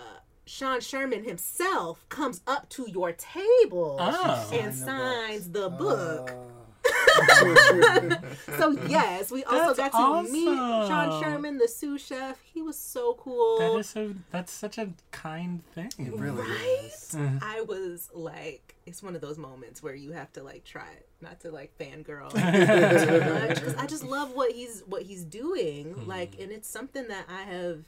[0.45, 4.49] Sean Sherman himself comes up to your table Oh.
[4.51, 6.29] and Sign the signs the book.
[6.31, 6.35] Uh,
[8.57, 10.45] So yes, we also That's got to meet.
[10.45, 12.39] Sean Sherman, the Sioux Chef.
[12.41, 13.59] He was so cool.
[13.59, 14.13] That is so.
[14.31, 15.91] That's such a kind thing.
[15.99, 16.81] it really Right?
[16.85, 17.15] is.
[17.41, 21.07] I was like, it's one of those moments where you have to like try it,
[21.21, 23.61] not to like fangirl too much.
[23.63, 26.07] 'cause I just love what he's what he's doing.
[26.07, 27.83] Like, and it's something that I have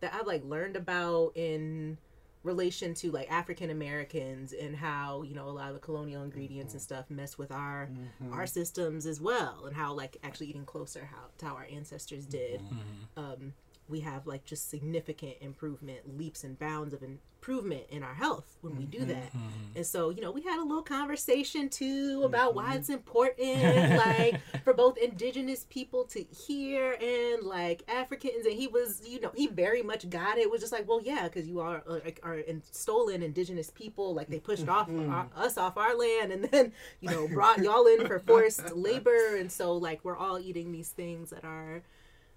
[0.00, 1.98] that I've like learned about in
[2.42, 6.74] relation to like African Americans and how you know a lot of the colonial ingredients
[6.74, 6.94] and mm-hmm.
[6.94, 7.90] stuff mess with our
[8.30, 8.44] our mm-hmm.
[8.46, 12.60] systems as well, and how like actually eating closer how to how our ancestors did.
[12.60, 13.18] Mm-hmm.
[13.18, 13.52] Um,
[13.88, 18.76] we have like just significant improvement, leaps and bounds of improvement in our health when
[18.76, 19.08] we do mm-hmm.
[19.08, 19.28] that.
[19.28, 19.76] Mm-hmm.
[19.76, 22.24] And so, you know, we had a little conversation too mm-hmm.
[22.24, 28.46] about why it's important, like for both indigenous people to hear and like Africans.
[28.46, 30.42] And he was, you know, he very much got it.
[30.42, 33.70] It was just like, well, yeah, because you are uh, like, are in, stolen indigenous
[33.70, 34.14] people.
[34.14, 37.86] Like they pushed off our, us off our land and then, you know, brought y'all
[37.86, 39.36] in for forced labor.
[39.36, 41.82] And so, like, we're all eating these things that are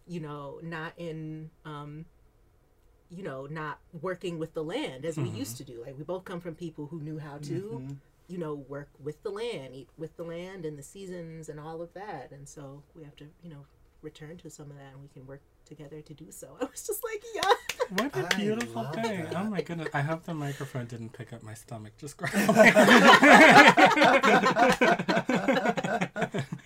[0.10, 2.06] you know, not in, um,
[3.10, 5.84] you know, not working with the land as we used to do.
[5.86, 7.88] Like we both come from people who knew how to,
[8.28, 11.82] you know, work with the land, eat with the land and the seasons and all
[11.82, 12.32] of that.
[12.32, 13.66] And so we have to, you know,
[14.02, 16.56] return to some of that and we can work together to do so.
[16.62, 17.54] I was just like, yeah.
[17.90, 19.24] What a beautiful love thing.
[19.24, 19.36] that.
[19.36, 19.90] Oh my goodness.
[19.94, 22.48] I hope the microphone didn't pick up my stomach just growling.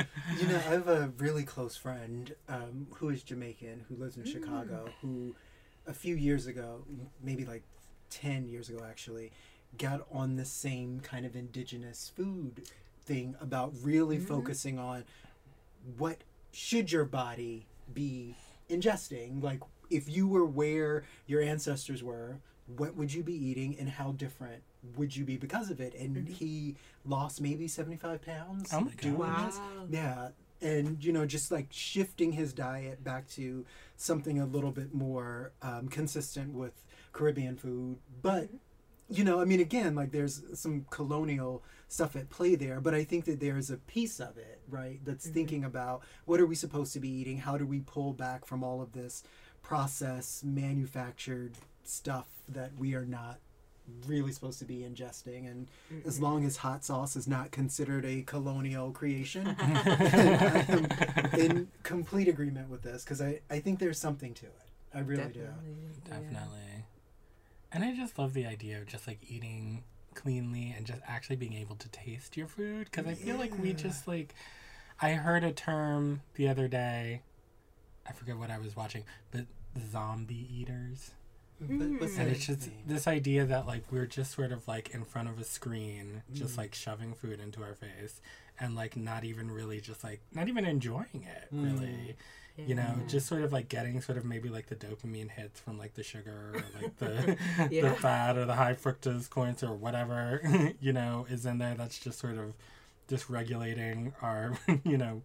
[1.17, 5.35] really close friend um, who is Jamaican, who lives in Chicago, who
[5.87, 6.83] a few years ago,
[7.21, 7.63] maybe like
[8.09, 9.31] 10 years ago actually,
[9.77, 12.63] got on the same kind of indigenous food
[13.05, 15.03] thing about really focusing on
[15.97, 16.17] what
[16.51, 18.35] should your body be
[18.69, 19.43] ingesting?
[19.43, 24.11] Like if you were where your ancestors were what would you be eating and how
[24.13, 24.63] different
[24.95, 25.93] would you be because of it?
[25.95, 26.33] And mm-hmm.
[26.33, 29.13] he lost maybe 75 pounds Oh my God.
[29.17, 29.51] Wow.
[29.89, 30.29] yeah.
[30.61, 33.65] And you know just like shifting his diet back to
[33.97, 37.97] something a little bit more um, consistent with caribbean food.
[38.21, 38.55] But mm-hmm.
[39.09, 43.03] you know i mean again like there's some colonial stuff at play there but i
[43.03, 45.33] think that there's a piece of it right that's mm-hmm.
[45.33, 47.37] thinking about what are we supposed to be eating?
[47.37, 49.23] How do we pull back from all of this
[49.61, 53.39] processed manufactured stuff that we are not
[54.07, 56.07] really supposed to be ingesting and mm-hmm.
[56.07, 62.27] as long as hot sauce is not considered a colonial creation i am in complete
[62.27, 65.75] agreement with this because I, I think there's something to it i really do Definitely.
[66.07, 66.13] yeah.
[66.13, 66.85] Definitely.
[67.73, 71.53] And I just love the idea of just like eating cleanly and just actually being
[71.53, 74.35] able to taste your food because I feel like we just like
[75.01, 77.21] I heard a term the other day.
[78.07, 79.45] I forget what I was watching, but
[79.91, 81.11] zombie eaters.
[81.69, 85.03] But what's And it's just this idea that like we're just sort of like in
[85.05, 86.35] front of a screen, Mm.
[86.35, 88.21] just like shoving food into our face
[88.59, 91.63] and like not even really just like not even enjoying it Mm.
[91.63, 92.15] really.
[92.55, 95.79] You know, just sort of like getting sort of maybe like the dopamine hits from
[95.79, 97.35] like the sugar or like the
[97.71, 97.89] Yeah.
[97.89, 100.39] the fat or the high fructose corn syrup or whatever,
[100.79, 102.53] you know, is in there that's just sort of
[103.07, 105.23] just regulating our, you know,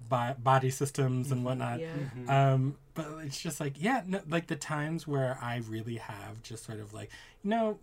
[0.00, 1.80] bo- body systems and whatnot.
[1.80, 1.92] Yeah.
[1.92, 2.30] Mm-hmm.
[2.30, 6.64] Um, but it's just like, yeah, no, like the times where I really have just
[6.64, 7.10] sort of like,
[7.42, 7.78] you know,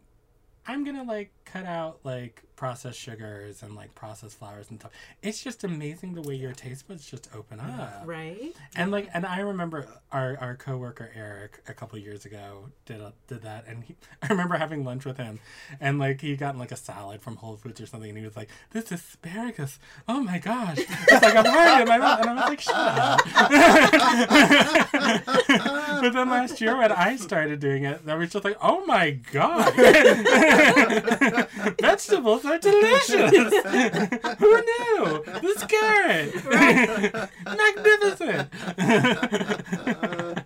[0.68, 4.92] I'm gonna like cut out like processed sugars and like processed flours and stuff.
[5.22, 8.04] It's just amazing the way your taste buds just open up.
[8.06, 8.54] Right.
[8.76, 13.14] And like, and I remember our our coworker Eric a couple years ago did a,
[13.28, 15.40] did that, and he, I remember having lunch with him,
[15.80, 18.36] and like he got like a salad from Whole Foods or something, and he was
[18.36, 22.34] like, "This asparagus, oh my gosh!" It's like I'm hurting in my mouth, and I
[22.34, 23.22] was like, "Shut up."
[26.02, 29.12] but then last year when I started doing it, I was just like, "Oh my
[29.12, 29.74] god,
[31.82, 33.32] vegetables are delicious!
[34.40, 35.24] Who knew?
[35.42, 36.46] This carrot,
[37.46, 38.50] magnificent."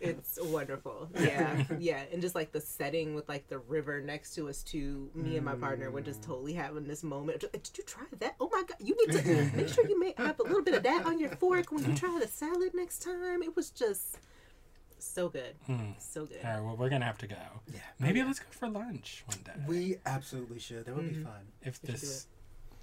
[0.00, 1.08] It's wonderful.
[1.20, 1.64] Yeah.
[1.78, 2.02] Yeah.
[2.12, 5.10] And just like the setting with like the river next to us too.
[5.14, 6.26] Me and my partner were just mm.
[6.26, 7.40] totally having this moment.
[7.40, 8.36] Did you try that?
[8.40, 8.76] Oh my god.
[8.80, 11.30] You need to make sure you may have a little bit of that on your
[11.36, 13.42] fork when you try the salad next time.
[13.42, 14.18] It was just
[14.98, 15.54] so good.
[15.66, 15.92] Hmm.
[15.98, 16.38] So good.
[16.44, 17.36] All right, well, we're gonna have to go.
[17.72, 17.80] Yeah.
[17.98, 20.86] Maybe let's go for lunch one day We absolutely should.
[20.86, 21.24] That would be mm-hmm.
[21.24, 21.52] fun.
[21.62, 22.26] if we this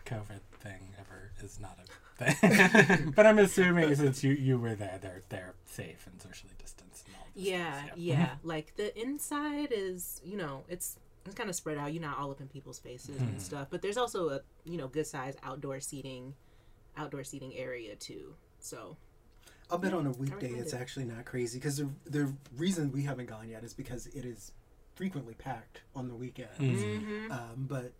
[0.05, 3.11] COVID thing ever is not a thing.
[3.15, 7.15] but I'm assuming since you you were there, they're they're safe and socially distanced and
[7.17, 7.27] all.
[7.35, 8.25] This Yeah, stuff, yeah.
[8.25, 8.47] Mm-hmm.
[8.47, 11.91] Like the inside is, you know, it's it's kind of spread out.
[11.91, 13.39] You're not all up in people's faces and hmm.
[13.39, 13.67] stuff.
[13.69, 16.35] But there's also a you know good sized outdoor seating,
[16.95, 18.35] outdoor seating area too.
[18.59, 18.97] So
[19.69, 23.27] I'll bet on a weekday it's actually not crazy because the, the reason we haven't
[23.27, 24.51] gone yet is because it is
[24.95, 26.49] frequently packed on the weekend.
[26.59, 27.31] Mm-hmm.
[27.31, 27.91] Um, but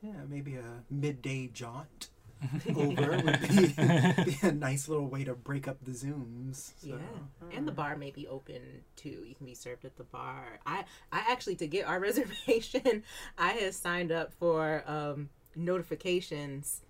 [0.00, 2.08] yeah, maybe a midday jaunt
[2.76, 3.66] over would be,
[4.24, 6.72] be a nice little way to break up the zooms.
[6.80, 6.88] So.
[6.88, 8.60] yeah, and the bar may be open
[8.96, 9.24] too.
[9.26, 10.58] You can be served at the bar.
[10.66, 13.04] I I actually to get our reservation,
[13.38, 16.80] I had signed up for um, notifications.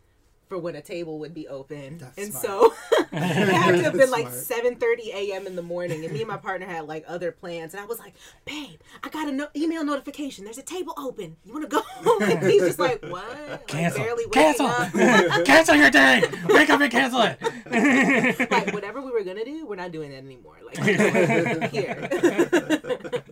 [0.49, 2.45] For when a table would be open, That's and smart.
[2.45, 2.75] so
[3.13, 5.47] it had to have been like seven thirty a.m.
[5.47, 7.99] in the morning, and me and my partner had like other plans, and I was
[7.99, 8.13] like,
[8.45, 10.45] "Babe, I got an no- email notification.
[10.45, 11.37] There's a table open.
[11.47, 11.83] You want to go?"
[12.27, 14.03] and he's just like, "What?" Cancel.
[14.05, 15.45] barely waking Cancel.
[15.45, 16.23] cancel your day.
[16.49, 18.51] Wake up and cancel it.
[18.51, 20.57] like whatever we were gonna do, we're not doing that anymore.
[20.67, 23.23] Like we're doing it here.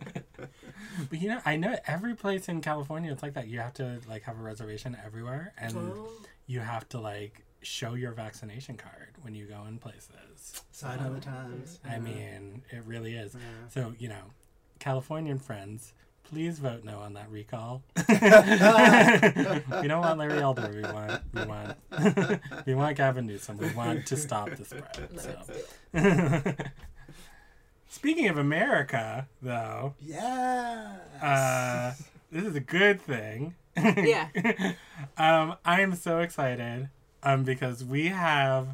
[1.08, 3.48] But you know, I know every place in California it's like that.
[3.48, 6.08] You have to like have a reservation everywhere, and Oh.
[6.50, 10.62] You have to like show your vaccination card when you go in places.
[10.72, 11.78] Sign of the times.
[11.84, 11.98] I Yeah.
[12.00, 13.34] mean, it really is.
[13.34, 13.40] Yeah.
[13.68, 14.24] So you know,
[14.80, 15.92] Californian friends,
[16.24, 17.82] please vote no on that recall.
[18.08, 20.70] we don't want Larry Elder.
[20.74, 21.76] We want we want
[22.66, 23.58] we want Gavin Newsom.
[23.58, 25.20] We want to stop the spread.
[25.20, 26.54] So.
[27.88, 30.96] Speaking of America, though, Yeah.
[31.20, 31.92] uh,
[32.32, 33.54] this is a good thing.
[33.96, 34.28] Yeah.
[35.16, 36.88] um, I am so excited
[37.22, 38.68] um, because we have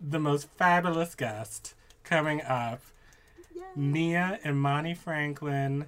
[0.00, 2.80] the most fabulous guest coming up,
[3.74, 5.86] Nia Imani Franklin,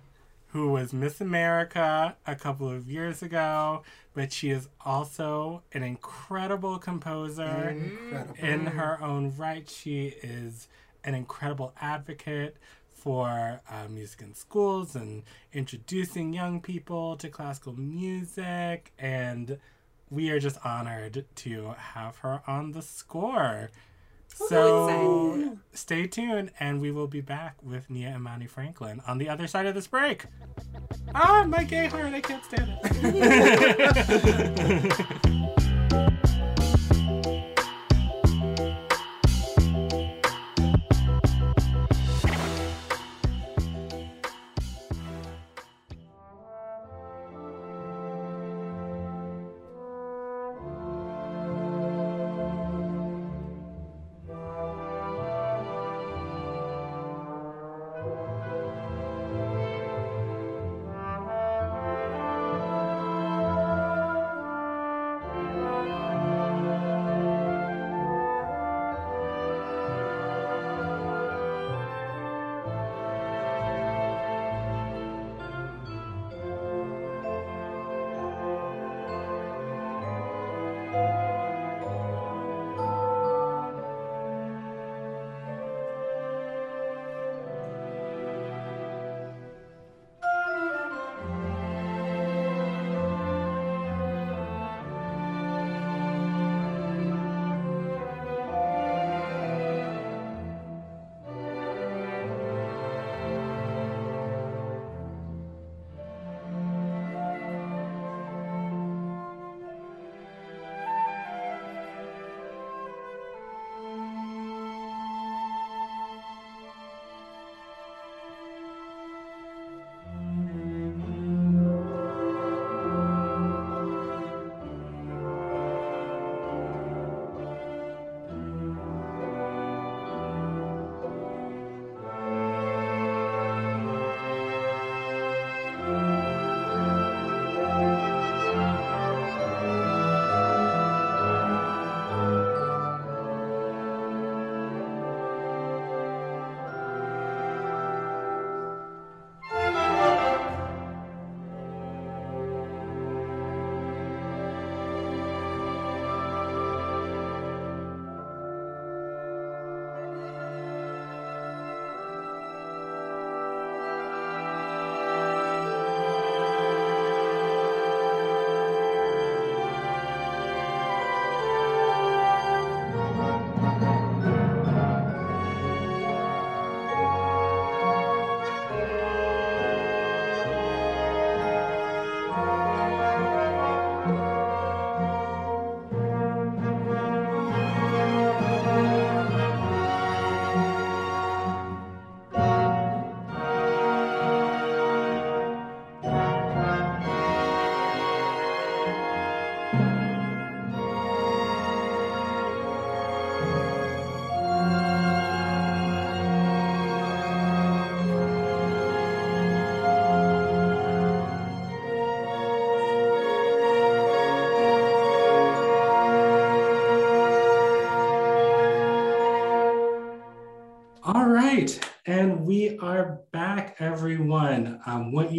[0.53, 3.83] who was Miss America a couple of years ago,
[4.15, 8.35] but she is also an incredible composer Incredible.
[8.39, 9.69] in her own right.
[9.69, 10.69] She is
[11.05, 12.57] an incredible advocate
[12.99, 18.93] for uh, music in schools and introducing young people to classical music.
[18.99, 19.59] And
[20.11, 23.71] we are just honored to have her on the score.
[24.29, 29.47] So stay tuned, and we will be back with Nia Imani Franklin on the other
[29.47, 30.27] side of this break.
[31.15, 34.09] Ah, my gay heart, I can't stand it.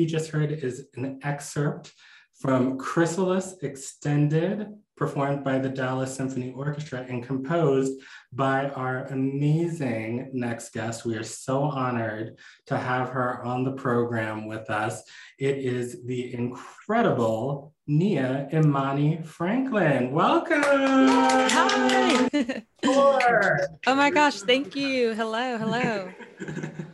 [0.10, 1.94] just heard is an excerpt
[2.40, 8.02] from Chrysalis Extended, performed by the Dallas Symphony Orchestra and composed
[8.34, 11.06] by our amazing next guest.
[11.06, 15.04] We are so honored to have her on the program with us.
[15.38, 20.12] It is the incredible Nia Imani Franklin.
[20.12, 20.64] Welcome.
[20.64, 22.64] Hi.
[23.88, 25.14] Oh my gosh, thank you.
[25.14, 26.12] Hello, hello.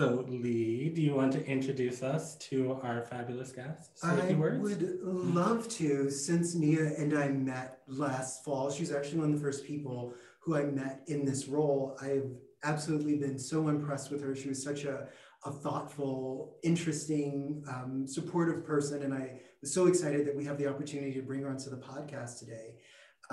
[0.00, 3.98] so, Lee, do you want to introduce us to our fabulous guest?
[3.98, 4.58] Say I words.
[4.58, 8.70] would love to, since Nia and I met last fall.
[8.70, 11.98] She's actually one of the first people who I met in this role.
[12.00, 12.30] I've
[12.64, 14.34] absolutely been so impressed with her.
[14.34, 15.06] She was such a,
[15.44, 19.02] a thoughtful, interesting, um, supportive person.
[19.02, 21.76] And I was so excited that we have the opportunity to bring her onto the
[21.76, 22.76] podcast today.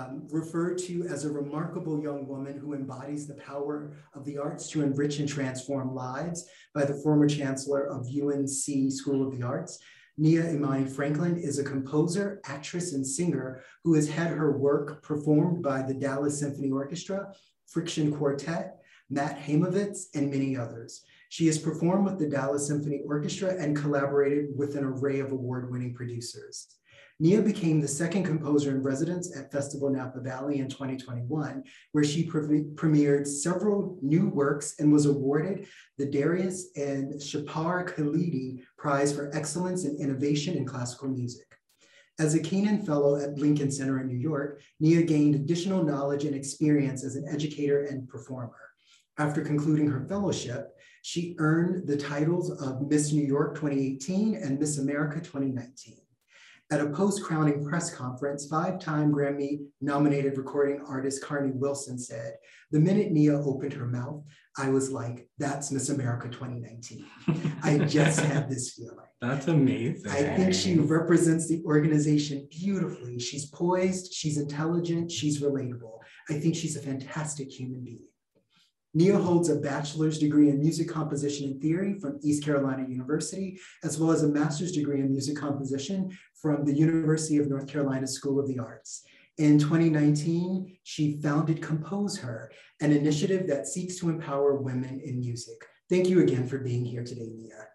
[0.00, 4.68] Um, referred to as a remarkable young woman who embodies the power of the arts
[4.70, 9.80] to enrich and transform lives by the former chancellor of UNC School of the Arts.
[10.16, 15.64] Nia Imani Franklin is a composer, actress, and singer who has had her work performed
[15.64, 17.34] by the Dallas Symphony Orchestra,
[17.66, 18.76] Friction Quartet,
[19.10, 21.02] Matt Haimovitz, and many others.
[21.28, 25.94] She has performed with the Dallas Symphony Orchestra and collaborated with an array of award-winning
[25.94, 26.78] producers.
[27.20, 32.22] Nia became the second composer in residence at Festival Napa Valley in 2021, where she
[32.22, 35.66] pre premiered several new works and was awarded
[35.96, 41.46] the Darioush and Shahpar Khaledi Prize for Excellence in Innovation in Classical Music.
[42.20, 46.36] As a Kenan Fellow at Lincoln Center in New York, Nia gained additional knowledge and
[46.36, 48.60] experience as an educator and performer.
[49.18, 50.68] After concluding her fellowship,
[51.02, 55.96] she earned the titles of Miss New York 2018 and Miss America 2019.
[56.70, 62.34] At a post-crowning press conference, five-time Grammy-nominated recording artist Carnie Wilson said,
[62.70, 64.22] the minute Nia opened her mouth,
[64.58, 67.06] I was like, that's Miss America 2019.
[67.62, 68.96] I just had this feeling.
[69.20, 70.08] That's amazing.
[70.12, 73.18] I think she represents the organization beautifully.
[73.18, 75.98] She's poised, she's intelligent, she's relatable.
[76.30, 78.07] I think she's a fantastic human being.
[78.94, 83.98] Nia holds a bachelor's degree in music composition and theory from East Carolina University, as
[83.98, 86.10] well as a master's degree in music composition
[86.40, 89.04] from the University of North Carolina School of the Arts.
[89.36, 95.64] In 2019, she founded Compose Her, an initiative that seeks to empower women in music.
[95.88, 97.68] Thank you again for being here today, Nia.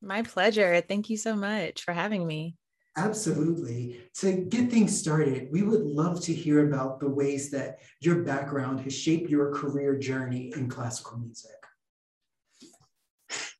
[0.00, 0.80] My pleasure.
[0.80, 2.56] Thank you so much for having me.
[2.96, 4.00] Absolutely.
[4.16, 8.80] To get things started, we would love to hear about the ways that your background
[8.80, 11.50] has shaped your career journey in classical music.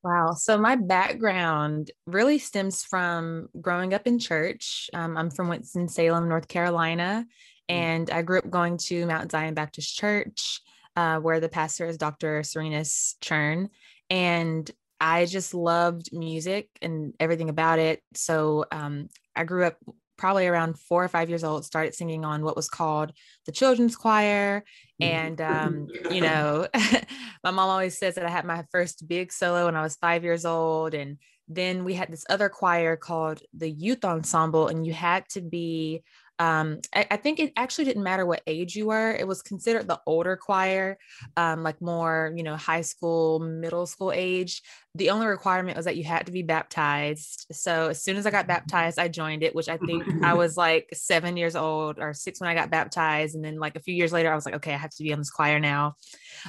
[0.04, 0.32] Wow.
[0.32, 4.90] So, my background really stems from growing up in church.
[4.92, 7.74] Um, I'm from Winston-Salem, North Carolina, mm.
[7.74, 10.60] and I grew up going to Mount Zion Baptist Church,
[10.96, 12.42] uh, where the pastor is Dr.
[12.42, 13.70] Serenus Churn.
[14.10, 14.70] And
[15.00, 18.02] I just loved music and everything about it.
[18.14, 19.76] So um, I grew up
[20.18, 23.12] probably around four or five years old, started singing on what was called
[23.46, 24.64] the children's choir.
[25.02, 25.14] Mm-hmm.
[25.16, 26.68] And, um, you know,
[27.44, 30.22] my mom always says that I had my first big solo when I was five
[30.22, 30.94] years old.
[30.94, 31.18] And
[31.48, 36.02] then we had this other choir called the youth ensemble, and you had to be
[36.42, 39.12] um, I, I, think it actually didn't matter what age you were.
[39.12, 40.98] It was considered the older choir,
[41.36, 44.60] um, like more, you know, high school, middle school age.
[44.96, 47.46] The only requirement was that you had to be baptized.
[47.52, 50.56] So as soon as I got baptized, I joined it, which I think I was
[50.56, 53.36] like seven years old or six when I got baptized.
[53.36, 55.12] And then like a few years later, I was like, okay, I have to be
[55.12, 55.94] on this choir now.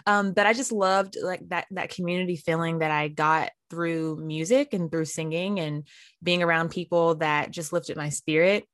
[0.08, 4.74] Um, but I just loved like that that community feeling that I got through music
[4.74, 5.88] and through singing and
[6.22, 8.66] being around people that just lifted my spirit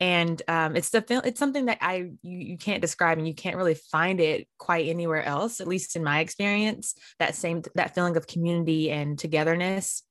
[0.00, 3.56] and um, it's the it's something that I you, you can't describe and you can't
[3.56, 6.94] really find it quite anywhere else, at least in my experience.
[7.18, 10.02] That same that feeling of community and togetherness.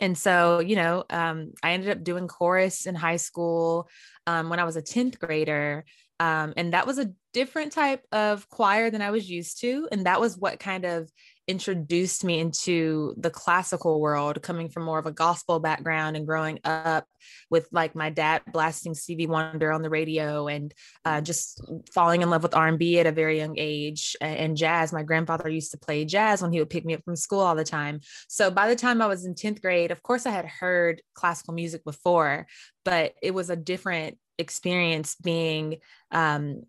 [0.00, 3.88] And so, you know, um, I ended up doing chorus in high school
[4.26, 5.84] um, when I was a tenth grader,
[6.18, 10.06] um, and that was a different type of choir than I was used to, and
[10.06, 11.10] that was what kind of
[11.46, 16.58] introduced me into the classical world coming from more of a gospel background and growing
[16.64, 17.06] up
[17.50, 20.72] with like my dad blasting Stevie Wonder on the radio and
[21.04, 21.60] uh, just
[21.92, 24.92] falling in love with R&B at a very young age and jazz.
[24.92, 27.54] My grandfather used to play jazz when he would pick me up from school all
[27.54, 28.00] the time.
[28.28, 31.54] So by the time I was in 10th grade, of course I had heard classical
[31.54, 32.46] music before,
[32.84, 35.76] but it was a different experience being
[36.10, 36.62] um,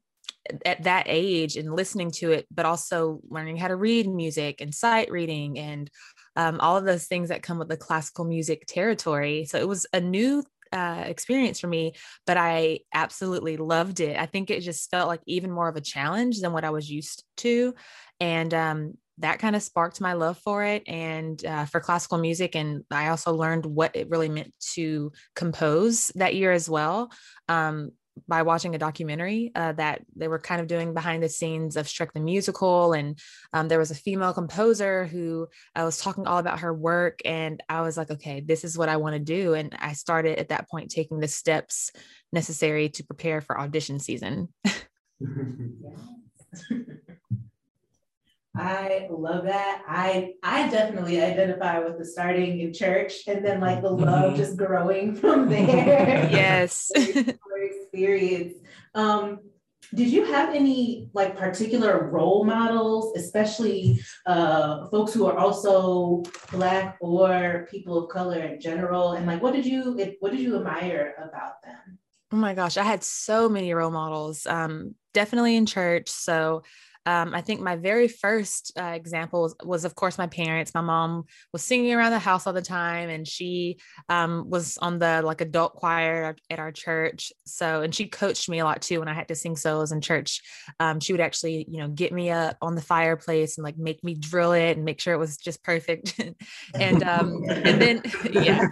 [0.65, 4.73] at that age and listening to it, but also learning how to read music and
[4.73, 5.89] sight reading and
[6.35, 9.45] um, all of those things that come with the classical music territory.
[9.45, 11.93] So it was a new uh, experience for me,
[12.27, 14.17] but I absolutely loved it.
[14.17, 16.89] I think it just felt like even more of a challenge than what I was
[16.89, 17.73] used to.
[18.19, 22.55] And um, that kind of sparked my love for it and uh, for classical music.
[22.55, 27.11] And I also learned what it really meant to compose that year as well.
[27.47, 27.91] Um,
[28.27, 31.87] by watching a documentary uh, that they were kind of doing behind the scenes of
[31.87, 32.93] Shrek the Musical.
[32.93, 33.19] And
[33.53, 37.19] um, there was a female composer who I was talking all about her work.
[37.25, 39.53] And I was like, okay, this is what I want to do.
[39.53, 41.91] And I started at that point taking the steps
[42.31, 44.53] necessary to prepare for audition season.
[48.57, 49.83] I love that.
[49.87, 54.35] I I definitely identify with the starting in church and then like the love mm-hmm.
[54.35, 56.29] just growing from there.
[56.31, 56.91] yes.
[57.95, 58.55] experience.
[58.93, 59.39] Um,
[59.93, 66.97] did you have any like particular role models, especially uh, folks who are also black
[66.99, 69.13] or people of color in general?
[69.13, 71.99] And like, what did you what did you admire about them?
[72.31, 74.45] Oh my gosh, I had so many role models.
[74.47, 76.09] Um, definitely in church.
[76.09, 76.63] So
[77.05, 80.73] um, I think my very first uh, example was, was, of course, my parents.
[80.73, 83.77] My mom was singing around the house all the time, and she
[84.09, 87.31] um, was on the like adult choir at our church.
[87.45, 90.01] So, and she coached me a lot too when I had to sing solos in
[90.01, 90.41] church.
[90.79, 94.03] Um, she would actually, you know, get me up on the fireplace and like make
[94.03, 96.19] me drill it and make sure it was just perfect.
[96.73, 98.01] and um, and then
[98.31, 98.67] yeah,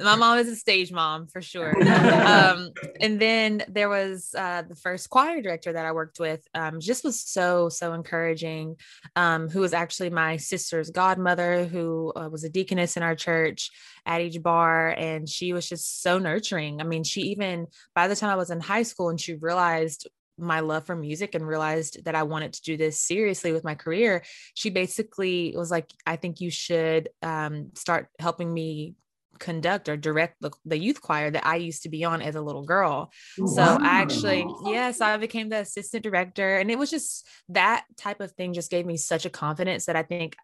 [0.00, 1.74] my mom is a stage mom for sure.
[1.88, 2.70] Um,
[3.00, 6.46] and then there was uh, the first choir director that I worked with.
[6.54, 8.76] Um, just was so so encouraging.
[9.16, 13.70] Um, who was actually my sister's godmother, who uh, was a deaconess in our church
[14.06, 16.80] at each bar, and she was just so nurturing.
[16.80, 20.08] I mean, she even by the time I was in high school, and she realized
[20.38, 23.74] my love for music and realized that I wanted to do this seriously with my
[23.74, 24.22] career,
[24.54, 28.94] she basically was like, I think you should um, start helping me
[29.38, 32.40] conduct or direct the, the, youth choir that I used to be on as a
[32.40, 33.12] little girl.
[33.40, 33.78] Oh, so wow.
[33.80, 36.58] I actually, yeah, so I became the assistant director.
[36.58, 39.96] And it was just that type of thing just gave me such a confidence that
[39.96, 40.36] I think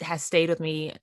[0.00, 0.94] has stayed with me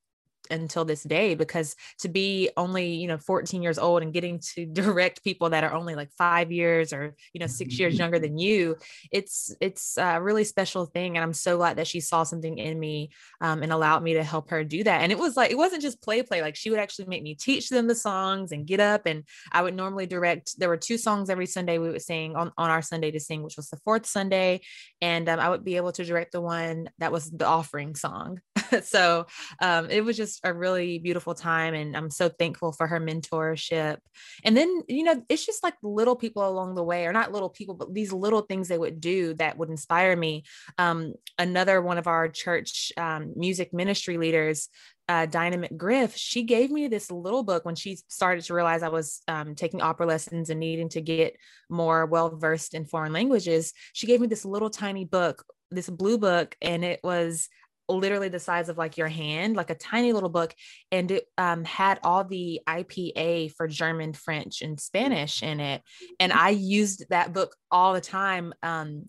[0.49, 4.65] until this day because to be only you know 14 years old and getting to
[4.73, 8.01] direct people that are only like five years or you know six years mm-hmm.
[8.01, 8.77] younger than you
[9.11, 12.79] it's it's a really special thing and i'm so glad that she saw something in
[12.79, 13.09] me
[13.41, 15.81] um, and allowed me to help her do that and it was like it wasn't
[15.81, 18.79] just play play like she would actually make me teach them the songs and get
[18.79, 22.35] up and i would normally direct there were two songs every sunday we would sing
[22.35, 24.61] on, on our sunday to sing which was the fourth sunday
[25.01, 28.39] and um, i would be able to direct the one that was the offering song
[28.83, 29.25] so
[29.61, 31.73] um, it was just a really beautiful time.
[31.73, 33.97] And I'm so thankful for her mentorship.
[34.43, 37.49] And then, you know, it's just like little people along the way, or not little
[37.49, 40.43] people, but these little things they would do that would inspire me.
[40.77, 44.69] Um, another one of our church um, music ministry leaders,
[45.09, 48.89] uh, Dynamic Griff, she gave me this little book when she started to realize I
[48.89, 51.35] was um, taking opera lessons and needing to get
[51.69, 53.73] more well versed in foreign languages.
[53.93, 57.49] She gave me this little tiny book, this blue book, and it was
[57.89, 60.53] literally the size of like your hand, like a tiny little book,
[60.91, 65.81] and it um, had all the IPA for German, French, and Spanish in it.
[66.19, 69.05] And I used that book all the time um,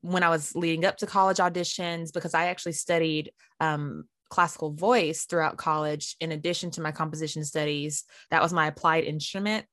[0.00, 5.24] when I was leading up to college auditions because I actually studied um, classical voice
[5.24, 8.04] throughout college in addition to my composition studies.
[8.30, 9.66] That was my applied instrument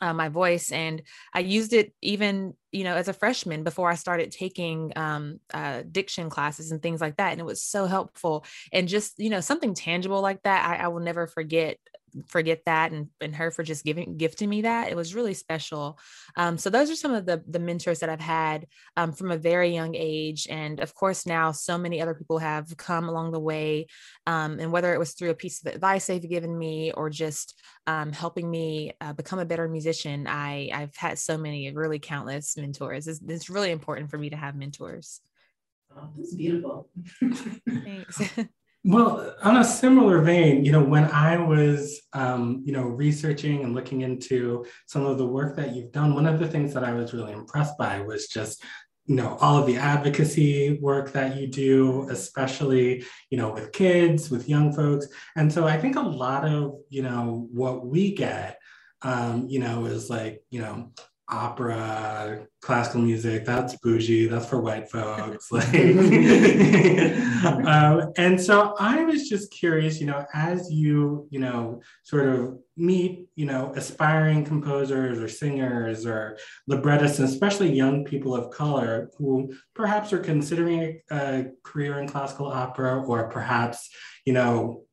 [0.00, 1.02] uh, my voice and
[1.34, 5.82] i used it even you know as a freshman before i started taking um, uh,
[5.90, 9.40] diction classes and things like that and it was so helpful and just you know
[9.40, 11.78] something tangible like that i, I will never forget
[12.26, 15.98] forget that and, and her for just giving gifting me that it was really special
[16.36, 19.36] um, so those are some of the the mentors that i've had um, from a
[19.36, 23.40] very young age and of course now so many other people have come along the
[23.40, 23.86] way
[24.26, 27.60] um, and whether it was through a piece of advice they've given me or just
[27.86, 32.56] um, helping me uh, become a better musician i i've had so many really countless
[32.56, 35.20] mentors it's, it's really important for me to have mentors
[35.98, 36.88] Oh, that's beautiful.
[37.68, 38.20] Thanks.
[38.88, 43.74] Well, on a similar vein, you know, when I was, um, you know, researching and
[43.74, 46.92] looking into some of the work that you've done, one of the things that I
[46.92, 48.62] was really impressed by was just,
[49.06, 54.30] you know, all of the advocacy work that you do, especially, you know, with kids,
[54.30, 55.08] with young folks.
[55.34, 58.60] And so I think a lot of, you know, what we get,
[59.02, 60.92] um, you know, is like, you know,
[61.28, 65.50] opera, classical music, that's bougie, that's for white folks.
[65.52, 65.74] like,
[67.66, 72.58] um, and so I was just curious, you know, as you, you know, sort of
[72.76, 79.10] meet, you know, aspiring composers or singers or librettists, and especially young people of color
[79.18, 83.90] who perhaps are considering a career in classical opera or perhaps,
[84.24, 84.84] you know,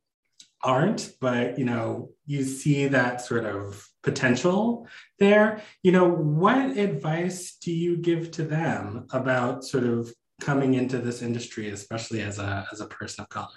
[0.64, 4.88] aren't, but, you know, you see that sort of potential
[5.18, 11.00] there you know what advice do you give to them about sort of coming into
[11.00, 13.48] this industry especially as a as a person of color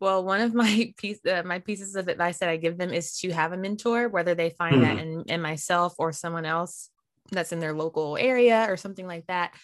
[0.00, 3.16] well one of my piece uh, my pieces of advice that i give them is
[3.18, 4.82] to have a mentor whether they find mm.
[4.82, 6.90] that in, in myself or someone else
[7.30, 9.54] that's in their local area or something like that.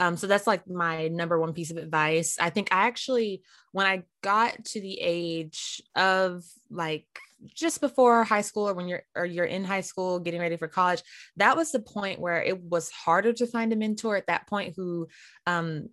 [0.00, 2.36] Um, so that's like my number one piece of advice.
[2.40, 7.06] I think I actually, when I got to the age of like
[7.44, 10.68] just before high school or when you're or you're in high school getting ready for
[10.68, 11.02] college,
[11.36, 14.74] that was the point where it was harder to find a mentor at that point
[14.76, 15.08] who
[15.46, 15.88] um,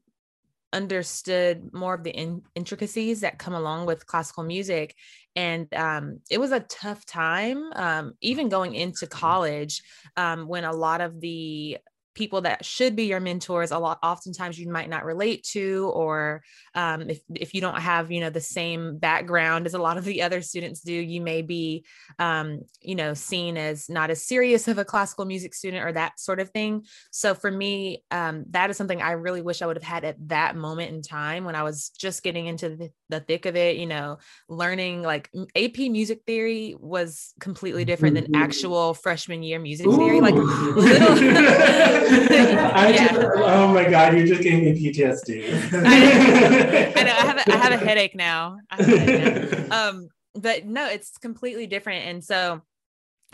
[0.74, 4.96] understood more of the in- intricacies that come along with classical music.
[5.36, 9.84] And um, it was a tough time um, even going into college
[10.18, 11.78] um, when a lot of the
[12.14, 16.44] people that should be your mentors a lot oftentimes you might not relate to or
[16.76, 20.06] um, if, if you don't have you know the same background as a lot of
[20.06, 21.86] the other students do you may be
[22.20, 26.20] um, you know seen as not as serious of a classical music student or that
[26.20, 26.86] sort of thing.
[27.12, 30.16] So for me um, that is something i really wish i would have had at
[30.28, 33.78] that moment in time when i was just getting into the, the thick of it
[33.78, 34.18] you know
[34.50, 40.36] learning like ap music theory was completely different than actual freshman year music theory like
[40.36, 40.74] little
[42.76, 45.74] I just, oh my god, you're just giving me PTSD.
[45.86, 48.58] I, I know I have a, I have a headache now.
[48.72, 49.90] A headache now.
[49.90, 52.06] Um, but no, it's completely different.
[52.08, 52.62] And so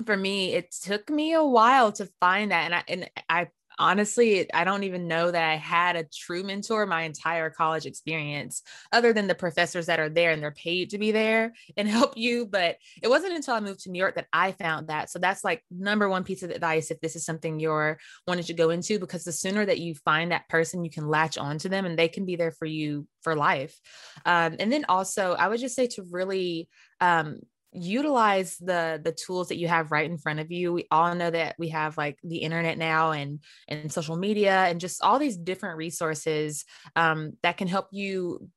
[0.06, 2.66] for me, it took me a while to find that.
[2.66, 3.48] And I and I
[3.80, 8.62] honestly, I don't even know that I had a true mentor my entire college experience,
[8.92, 12.18] other than the professors that are there and they're paid to be there and help
[12.18, 12.46] you.
[12.46, 15.10] But it wasn't until I moved to New York that I found that.
[15.10, 18.54] So that's like number one piece of advice if this is something you're wanting to
[18.54, 21.86] go into, because the sooner that you find that person, you can latch onto them
[21.86, 23.80] and they can be there for you for life.
[24.26, 26.68] Um, and then also, I would just say to really
[27.00, 27.40] um,
[27.72, 30.74] utilize the the tools that you have right in front of you.
[30.74, 34.80] We all know that we have like the internet now and and social media and
[34.80, 36.66] just all these different resources
[36.96, 38.50] um, that can help you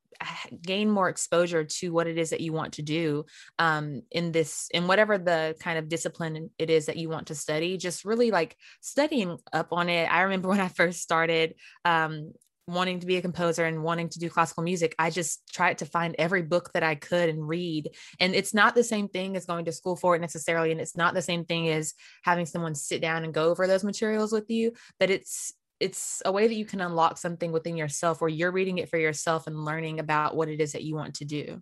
[0.62, 3.24] gain more exposure to what it is that you want to do
[3.58, 7.34] um, in this in whatever the kind of discipline it is that you want to
[7.34, 10.04] study just really like studying up on it.
[10.04, 11.54] I remember when i first started
[11.84, 12.32] um,
[12.74, 15.86] wanting to be a composer and wanting to do classical music, I just tried to
[15.86, 17.90] find every book that I could and read.
[18.20, 20.72] And it's not the same thing as going to school for it necessarily.
[20.72, 23.84] And it's not the same thing as having someone sit down and go over those
[23.84, 28.20] materials with you, but it's it's a way that you can unlock something within yourself
[28.20, 31.14] where you're reading it for yourself and learning about what it is that you want
[31.14, 31.60] to do.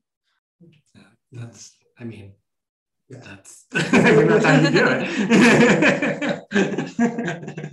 [1.33, 2.33] That's, I mean,
[3.09, 3.21] yeah.
[3.21, 4.87] that's that's how you do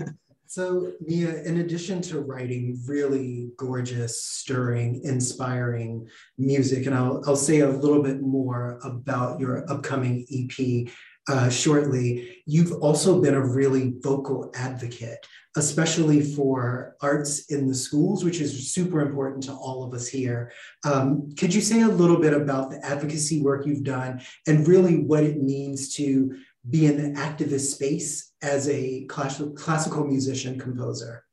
[0.08, 0.16] it.
[0.50, 7.60] So, Nia, in addition to writing really gorgeous, stirring, inspiring music, and I'll, I'll say
[7.60, 10.88] a little bit more about your upcoming EP
[11.28, 15.28] uh, shortly, you've also been a really vocal advocate,
[15.58, 20.54] especially for arts in the schools, which is super important to all of us here.
[20.86, 25.00] Um, could you say a little bit about the advocacy work you've done and really
[25.00, 26.38] what it means to
[26.70, 31.24] be in the activist space as a classical musician composer?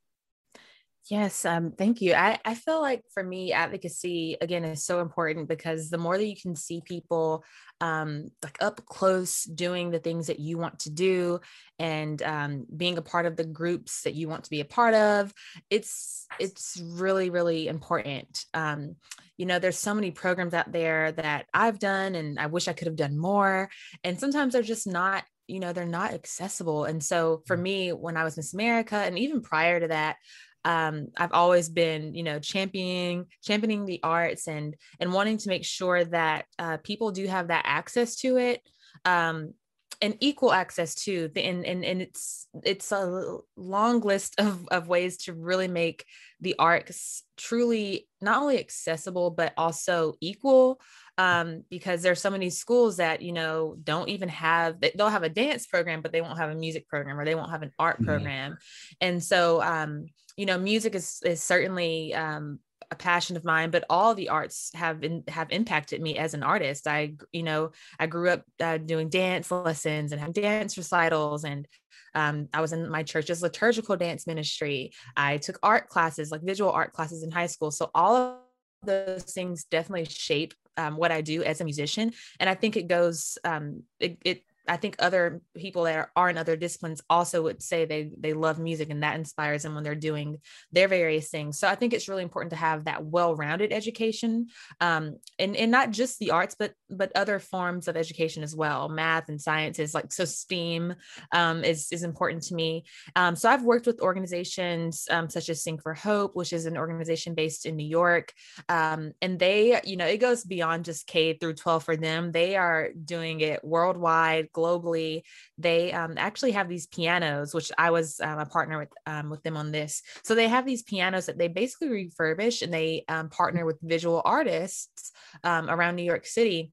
[1.11, 2.15] Yes, um, thank you.
[2.15, 6.27] I, I feel like for me, advocacy again is so important because the more that
[6.27, 7.45] you can see people
[7.83, 11.41] um, like up close doing the things that you want to do
[11.79, 14.95] and um, being a part of the groups that you want to be a part
[14.95, 15.35] of,
[15.69, 18.47] it's it's really really important.
[18.55, 18.97] Um,
[19.37, 22.73] you know, there's so many programs out there that I've done, and I wish I
[22.73, 23.69] could have done more.
[24.05, 27.61] And sometimes they're just not you know they're not accessible and so for mm.
[27.61, 30.17] me when i was miss america and even prior to that
[30.65, 35.65] um, I've always been, you know, championing championing the arts and and wanting to make
[35.65, 38.63] sure that uh, people do have that access to it.
[39.05, 39.55] Um,
[40.03, 44.89] and equal access to the and, and and it's it's a long list of of
[44.89, 46.05] ways to really make
[46.41, 50.81] the arts truly not only accessible but also equal
[51.17, 55.29] um, because there's so many schools that you know don't even have they'll have a
[55.29, 57.97] dance program but they won't have a music program or they won't have an art
[57.97, 58.07] mm-hmm.
[58.07, 58.59] program
[59.01, 60.07] and so um,
[60.37, 62.59] you know, music is is certainly um,
[62.91, 66.43] a passion of mine, but all the arts have been have impacted me as an
[66.43, 66.87] artist.
[66.87, 71.69] I, you know, I grew up uh, doing dance lessons and having dance recitals, and
[72.15, 74.93] um, I was in my church's liturgical dance ministry.
[75.17, 77.71] I took art classes, like visual art classes in high school.
[77.71, 78.39] So all of
[78.85, 82.89] those things definitely shape um, what I do as a musician, and I think it
[82.89, 87.43] goes um, it, it I think other people that are, are in other disciplines also
[87.43, 90.39] would say they they love music and that inspires them when they're doing
[90.73, 91.59] their various things.
[91.59, 94.49] So I think it's really important to have that well-rounded education,
[94.81, 98.89] um, and and not just the arts, but but other forms of education as well.
[98.89, 100.95] Math and sciences, like so STEAM,
[101.33, 102.85] um, is is important to me.
[103.17, 106.79] Um, so I've worked with organizations um, such as Sing for Hope, which is an
[106.79, 108.33] organization based in New York,
[108.71, 112.33] um, and they you know it goes beyond just K through 12 for them.
[112.33, 115.23] They are doing it worldwide globally,
[115.59, 119.43] they um, actually have these pianos, which I was um, a partner with um, with
[119.43, 120.03] them on this.
[120.23, 124.23] So they have these pianos that they basically refurbish and they um, partner with visual
[124.25, 126.73] artists um, around New York City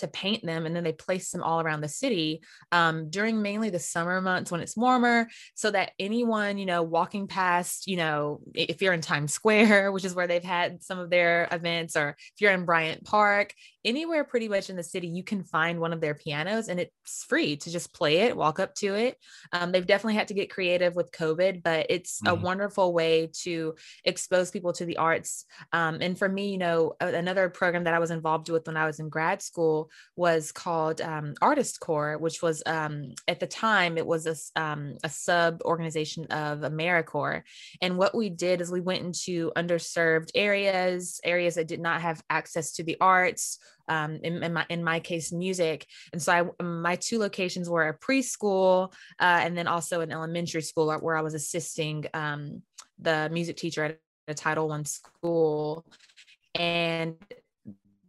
[0.00, 2.42] to paint them and then they place them all around the city
[2.72, 7.26] um, during mainly the summer months when it's warmer so that anyone you know walking
[7.26, 11.10] past you know if you're in times square which is where they've had some of
[11.10, 15.22] their events or if you're in bryant park anywhere pretty much in the city you
[15.22, 18.74] can find one of their pianos and it's free to just play it walk up
[18.74, 19.16] to it
[19.52, 22.28] um, they've definitely had to get creative with covid but it's mm-hmm.
[22.28, 23.74] a wonderful way to
[24.04, 27.98] expose people to the arts um, and for me you know another program that i
[27.98, 32.42] was involved with when i was in grad school was called um, artist corps which
[32.42, 37.42] was um, at the time it was a, um, a sub organization of americorps.
[37.82, 42.22] And what we did is we went into underserved areas areas that did not have
[42.30, 45.86] access to the arts um, in, in, my in my case music.
[46.12, 50.62] And so I my two locations were a preschool uh, and then also an elementary
[50.62, 52.62] school where I was assisting um,
[52.98, 55.84] the music teacher at a Title One school.
[56.54, 57.16] And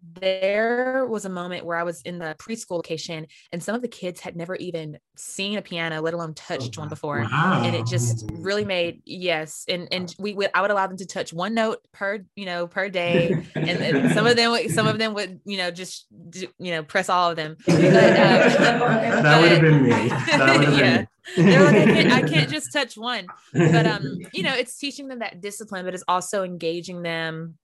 [0.02, 3.88] there was a moment where I was in the preschool location and some of the
[3.88, 7.20] kids had never even seen a piano, let alone touched one before.
[7.20, 7.62] Wow.
[7.64, 9.66] And it just really made yes.
[9.68, 12.68] And and we would I would allow them to touch one note per, you know,
[12.68, 13.34] per day.
[13.56, 16.84] and, and some of them would some of them would, you know, just you know,
[16.84, 17.58] press all of them.
[17.68, 19.90] But, um, that would have been me.
[20.10, 20.98] That would have yeah.
[20.98, 23.28] been they're like, I can't, I can't just touch one.
[23.54, 27.58] But um, you know, it's teaching them that discipline, but it's also engaging them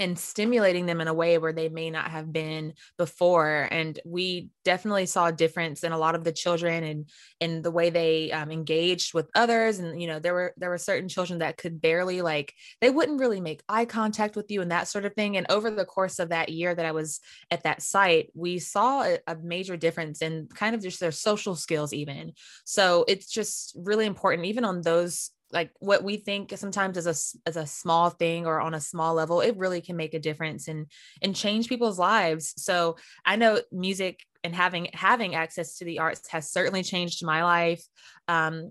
[0.00, 4.48] and stimulating them in a way where they may not have been before and we
[4.64, 8.32] definitely saw a difference in a lot of the children and in the way they
[8.32, 11.80] um, engaged with others and you know there were there were certain children that could
[11.80, 15.36] barely like they wouldn't really make eye contact with you and that sort of thing
[15.36, 17.20] and over the course of that year that i was
[17.50, 21.54] at that site we saw a, a major difference in kind of just their social
[21.54, 22.32] skills even.
[22.64, 27.48] So it's just really important even on those like what we think sometimes as a
[27.48, 30.68] as a small thing or on a small level it really can make a difference
[30.68, 30.86] and
[31.22, 32.54] and change people's lives.
[32.56, 37.44] So i know music and having having access to the arts has certainly changed my
[37.44, 37.84] life
[38.28, 38.70] um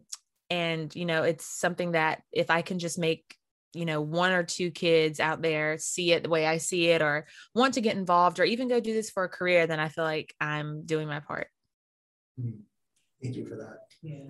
[0.49, 3.35] and you know it's something that if i can just make
[3.73, 7.01] you know one or two kids out there see it the way i see it
[7.01, 9.89] or want to get involved or even go do this for a career then i
[9.89, 11.47] feel like i'm doing my part.
[12.39, 12.61] Mm-hmm.
[13.21, 13.79] thank you for that.
[14.01, 14.29] Yeah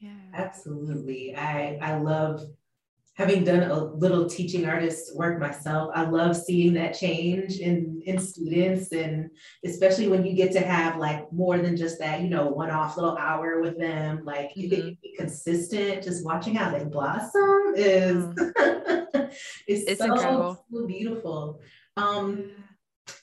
[0.00, 0.10] yeah.
[0.34, 1.36] Absolutely.
[1.36, 2.42] I, I love
[3.14, 5.90] having done a little teaching artist work myself.
[5.94, 9.28] I love seeing that change in, in students and
[9.62, 12.96] especially when you get to have like more than just that, you know, one off
[12.96, 14.88] little hour with them, like you mm-hmm.
[15.02, 19.30] be consistent, just watching how they blossom is, mm.
[19.68, 20.64] is it's so, incredible.
[20.72, 21.60] so beautiful.
[21.98, 22.52] Um,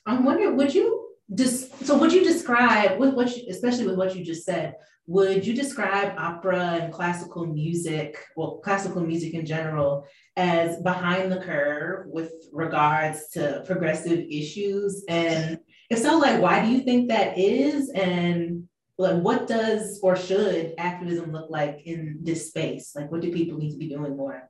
[0.05, 0.96] I'm wondering, would you
[1.35, 4.75] so would you describe with what you, especially with what you just said,
[5.07, 10.05] would you describe opera and classical music, well, classical music in general,
[10.35, 15.03] as behind the curve with regards to progressive issues?
[15.07, 15.59] And
[15.89, 17.89] if so, like, why do you think that is?
[17.89, 18.67] And
[18.97, 22.93] like, what does or should activism look like in this space?
[22.95, 24.41] Like, what do people need to be doing more of?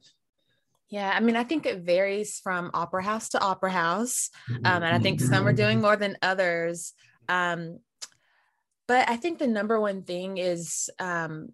[0.90, 4.30] Yeah, I mean, I think it varies from opera house to opera house.
[4.50, 6.94] Um, and I think some are doing more than others.
[7.28, 7.80] Um,
[8.88, 11.50] but I think the number one thing is um,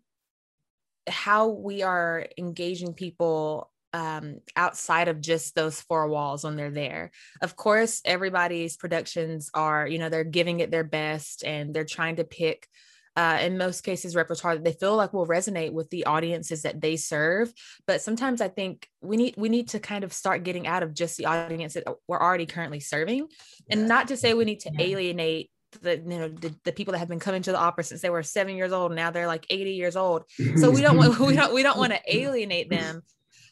[1.07, 7.11] how we are engaging people um, outside of just those four walls when they're there.
[7.41, 12.17] Of course, everybody's productions are, you know, they're giving it their best and they're trying
[12.17, 12.67] to pick.
[13.15, 16.81] Uh, in most cases, repertoire that they feel like will resonate with the audiences that
[16.81, 17.53] they serve.
[17.85, 20.95] But sometimes I think we need we need to kind of start getting out of
[20.95, 23.27] just the audience that we're already currently serving,
[23.69, 25.51] and not to say we need to alienate
[25.81, 28.09] the you know the, the people that have been coming to the opera since they
[28.09, 30.23] were seven years old now they're like 80 years old.
[30.55, 33.03] So we don't want we don't we don't want to alienate them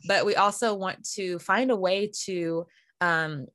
[0.08, 2.66] but we also want to find a way to
[3.00, 3.48] um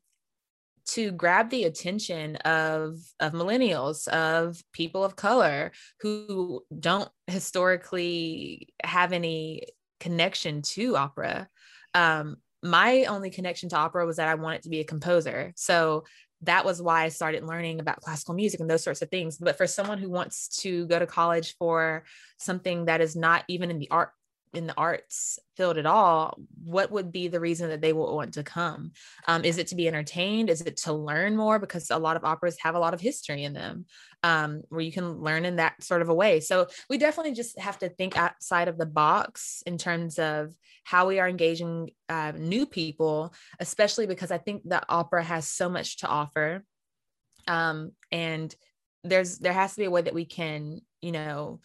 [0.86, 9.12] to grab the attention of of millennials of people of color who don't historically have
[9.12, 9.62] any
[9.98, 11.48] connection to opera
[11.94, 15.52] um my only connection to opera was that I wanted to be a composer.
[15.56, 16.04] So
[16.42, 19.38] that was why I started learning about classical music and those sorts of things.
[19.38, 22.04] But for someone who wants to go to college for
[22.38, 24.10] something that is not even in the art
[24.56, 28.34] in the arts field at all, what would be the reason that they will want
[28.34, 28.92] to come?
[29.28, 30.50] Um, is it to be entertained?
[30.50, 31.58] Is it to learn more?
[31.58, 33.84] Because a lot of operas have a lot of history in them
[34.22, 36.40] um, where you can learn in that sort of a way.
[36.40, 40.54] So we definitely just have to think outside of the box in terms of
[40.84, 45.68] how we are engaging uh, new people, especially because I think the opera has so
[45.68, 46.64] much to offer.
[47.46, 48.54] Um, and
[49.04, 51.60] there's there has to be a way that we can, you know,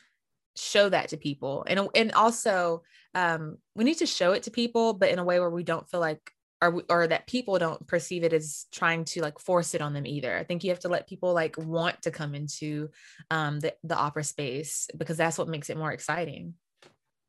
[0.55, 2.83] show that to people and and also
[3.13, 5.89] um, we need to show it to people but in a way where we don't
[5.89, 6.31] feel like
[6.61, 10.05] or or that people don't perceive it as trying to like force it on them
[10.05, 10.37] either.
[10.37, 12.89] I think you have to let people like want to come into
[13.31, 16.53] um, the the opera space because that's what makes it more exciting.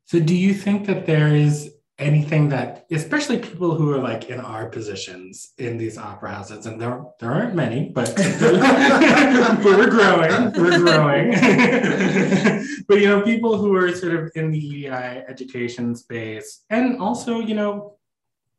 [0.04, 4.40] So, do you think that there is anything that, especially people who are like in
[4.40, 8.12] our positions in these opera houses, and there there aren't many, but
[9.64, 11.32] we're growing, we're growing.
[13.02, 17.40] but you know, people who are sort of in the EDI education space, and also
[17.40, 17.96] you know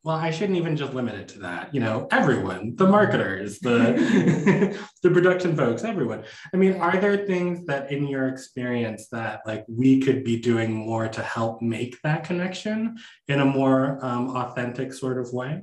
[0.04, 1.74] well, I shouldn't even just limit it to that.
[1.74, 6.26] You know, everyone, the marketers, the the production folks, everyone.
[6.54, 10.74] I mean, are there things that in your experience that like we could be doing
[10.74, 12.98] more to help make that connection
[13.30, 15.62] in a more um, authentic sort of way?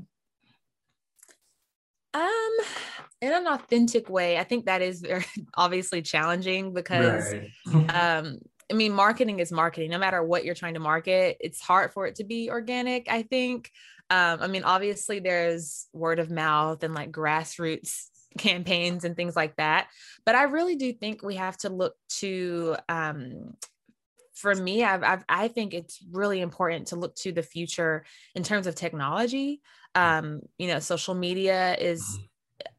[2.15, 2.51] Um,
[3.21, 7.35] in an authentic way, I think that is very obviously challenging because
[7.67, 7.91] right.
[8.19, 8.39] um
[8.71, 9.91] I mean, marketing is marketing.
[9.91, 13.11] No matter what you're trying to market, it's hard for it to be organic.
[13.11, 13.71] I think
[14.11, 18.09] um, I mean, obviously there's word of mouth and like grassroots
[18.39, 19.89] campaigns and things like that.
[20.27, 23.55] But I really do think we have to look to, um,
[24.35, 28.05] for me, I've, I've, i think it's really important to look to the future
[28.35, 29.61] in terms of technology.
[29.95, 32.19] Um, you know, social media is,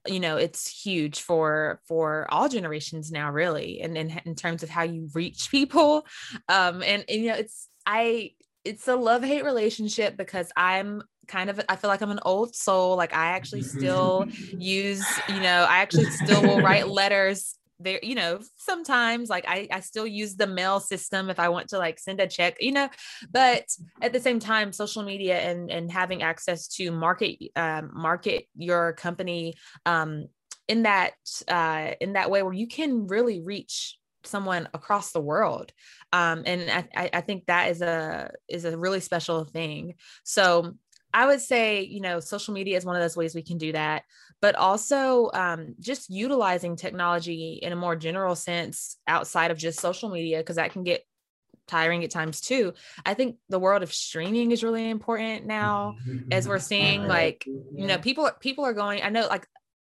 [0.07, 4.69] you know, it's huge for for all generations now, really, and in, in terms of
[4.69, 6.05] how you reach people.
[6.49, 8.31] Um, and, and you know, it's I
[8.63, 12.55] it's a love hate relationship because I'm kind of I feel like I'm an old
[12.55, 12.95] soul.
[12.95, 14.25] Like I actually still
[14.57, 19.67] use, you know, I actually still will write letters there, you know, sometimes like I,
[19.71, 22.71] I still use the mail system if I want to like send a check, you
[22.71, 22.89] know,
[23.31, 23.65] but
[24.01, 28.93] at the same time, social media and and having access to market um, market your
[28.93, 29.55] company
[29.85, 30.27] um,
[30.67, 31.13] in that
[31.47, 35.71] uh, in that way where you can really reach someone across the world
[36.13, 39.95] um, and I, I think that is a is a really special thing.
[40.23, 40.75] So
[41.13, 43.71] I would say, you know, social media is one of those ways we can do
[43.73, 44.03] that,
[44.41, 50.09] but also um, just utilizing technology in a more general sense outside of just social
[50.09, 51.05] media, because that can get
[51.67, 52.73] tiring at times too.
[53.05, 55.95] I think the world of streaming is really important now,
[56.31, 59.01] as we're seeing, like, you know, people people are going.
[59.03, 59.47] I know, like,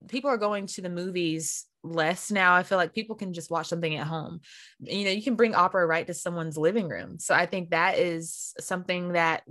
[0.08, 2.54] people are going to the movies less now.
[2.54, 4.40] I feel like people can just watch something at home.
[4.80, 7.18] You know, you can bring opera right to someone's living room.
[7.18, 9.44] So I think that is something that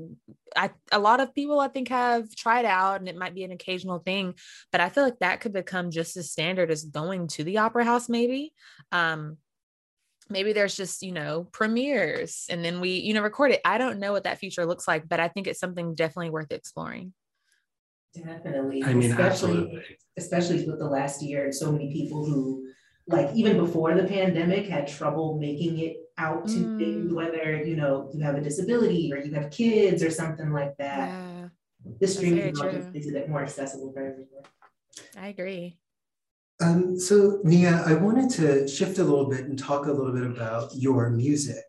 [0.56, 3.52] I a lot of people I think have tried out and it might be an
[3.52, 4.36] occasional thing,
[4.72, 7.86] but I feel like that could become just as standard as going to the opera
[7.86, 8.54] house maybe.
[8.92, 9.38] Um
[10.30, 14.00] maybe there's just you know premieres and then we you know record it i don't
[14.00, 17.14] know what that future looks like but i think it's something definitely worth exploring
[18.16, 18.84] Definitely.
[18.84, 19.98] I mean, especially, absolutely.
[20.18, 22.68] Especially with the last year, and so many people who,
[23.08, 26.80] like, even before the pandemic, had trouble making it out to mm.
[26.80, 30.76] things, whether you know you have a disability or you have kids or something like
[30.78, 31.10] that.
[31.10, 31.50] Yeah.
[32.00, 32.60] The stream is
[32.94, 34.44] makes it more accessible for everyone.
[35.18, 35.78] I agree.
[36.62, 40.26] Um, so Nia, I wanted to shift a little bit and talk a little bit
[40.26, 41.64] about your music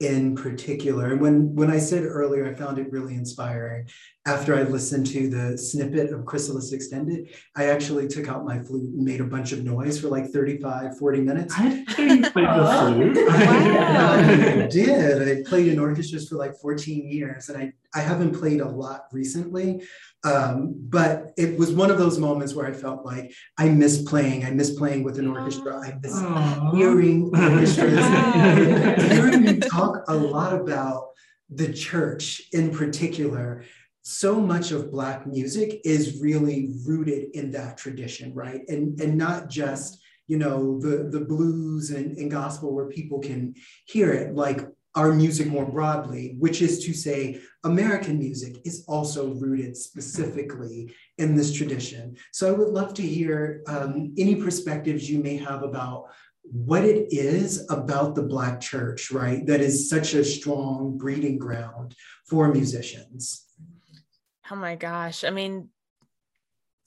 [0.00, 1.10] in particular.
[1.12, 3.88] And when, when I said earlier, I found it really inspiring.
[4.26, 8.90] After I listened to the snippet of Chrysalis Extended, I actually took out my flute
[8.94, 11.54] and made a bunch of noise for like 35, 40 minutes.
[11.56, 13.28] I didn't know played the flute.
[13.30, 15.38] I did.
[15.38, 19.04] I played in orchestras for like 14 years and I, I haven't played a lot
[19.12, 19.82] recently.
[20.24, 24.44] Um, but it was one of those moments where I felt like I miss playing.
[24.44, 25.78] I miss playing with an orchestra.
[25.78, 26.76] I miss Aww.
[26.76, 29.10] hearing orchestras.
[29.10, 31.08] hearing you talk a lot about
[31.50, 33.64] the church in particular.
[34.10, 38.62] So much of Black music is really rooted in that tradition, right?
[38.68, 43.54] And, and not just you know the the blues and, and gospel where people can
[43.86, 49.34] hear it like our music more broadly, which is to say, American music is also
[49.34, 52.16] rooted specifically in this tradition.
[52.32, 56.06] So I would love to hear um, any perspectives you may have about
[56.42, 61.94] what it is about the Black church, right, that is such a strong breeding ground
[62.26, 63.47] for musicians.
[64.50, 65.24] Oh my gosh.
[65.24, 65.68] I mean,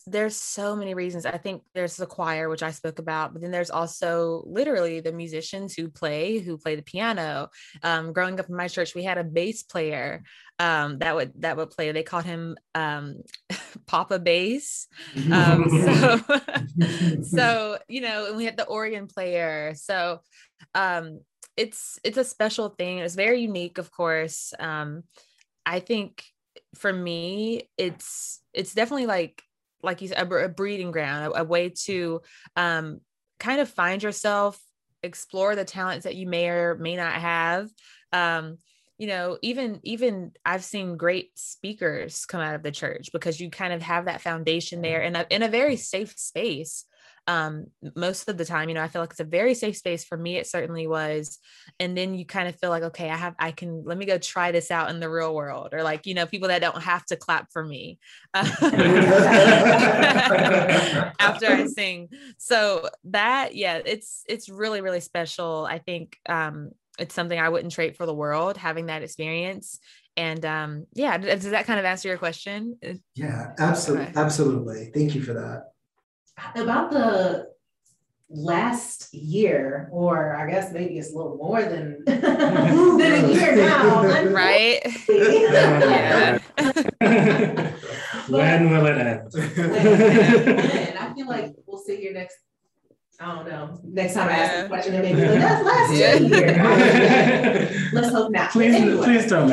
[0.07, 1.25] there's so many reasons.
[1.25, 5.11] I think there's the choir, which I spoke about, but then there's also literally the
[5.11, 7.49] musicians who play, who play the piano.
[7.83, 10.23] Um, growing up in my church, we had a bass player
[10.59, 11.91] um, that would that would play.
[11.91, 13.21] They called him um,
[13.87, 14.87] Papa Bass.
[15.31, 16.19] Um, so,
[17.23, 19.73] so you know, and we had the organ player.
[19.75, 20.21] So
[20.75, 21.21] um,
[21.57, 22.99] it's it's a special thing.
[22.99, 24.53] It's very unique, of course.
[24.59, 25.03] Um,
[25.65, 26.25] I think
[26.75, 29.43] for me, it's it's definitely like
[29.83, 32.21] like you said, a, breeding ground, a, a way to
[32.55, 33.01] um,
[33.39, 34.59] kind of find yourself,
[35.01, 37.69] explore the talents that you may or may not have.
[38.13, 38.57] Um,
[39.01, 43.49] you know even even i've seen great speakers come out of the church because you
[43.49, 46.85] kind of have that foundation there in a, in a very safe space
[47.27, 47.65] um
[47.95, 50.17] most of the time you know i feel like it's a very safe space for
[50.17, 51.37] me it certainly was
[51.79, 54.17] and then you kind of feel like okay i have i can let me go
[54.17, 57.05] try this out in the real world or like you know people that don't have
[57.05, 57.99] to clap for me
[58.33, 58.67] after
[61.47, 62.09] i sing.
[62.37, 67.73] So that yeah it's it's really really special i think um it's something i wouldn't
[67.73, 69.79] trade for the world having that experience
[70.17, 72.77] and um yeah does that kind of answer your question?
[73.15, 74.19] Yeah absolutely okay.
[74.19, 75.70] absolutely thank you for that
[76.55, 77.51] about the
[78.33, 84.03] last year, or I guess maybe it's a little more than, than a year now.
[84.25, 84.79] Right?
[85.09, 86.39] yeah.
[88.27, 89.33] when will it end?
[89.33, 90.97] when?
[90.97, 92.37] I feel like we'll see here next.
[93.19, 93.79] I don't know.
[93.83, 96.15] Next time I ask the question, it may be like, that's last yeah.
[96.15, 97.69] year.
[97.93, 98.49] Let's hope not.
[98.49, 99.03] Please, anyway.
[99.03, 99.47] please don't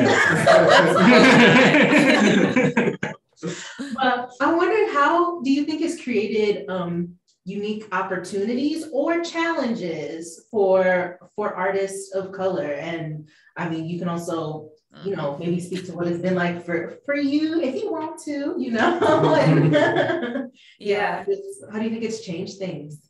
[2.75, 2.95] make
[3.41, 7.15] but I wonder how do you think it's created um,
[7.45, 12.73] unique opportunities or challenges for for artists of color?
[12.73, 14.69] And I mean, you can also
[15.03, 18.19] you know maybe speak to what it's been like for for you if you want
[18.23, 18.99] to you know?
[20.79, 21.35] Yeah, yeah
[21.71, 23.08] how do you think it's changed things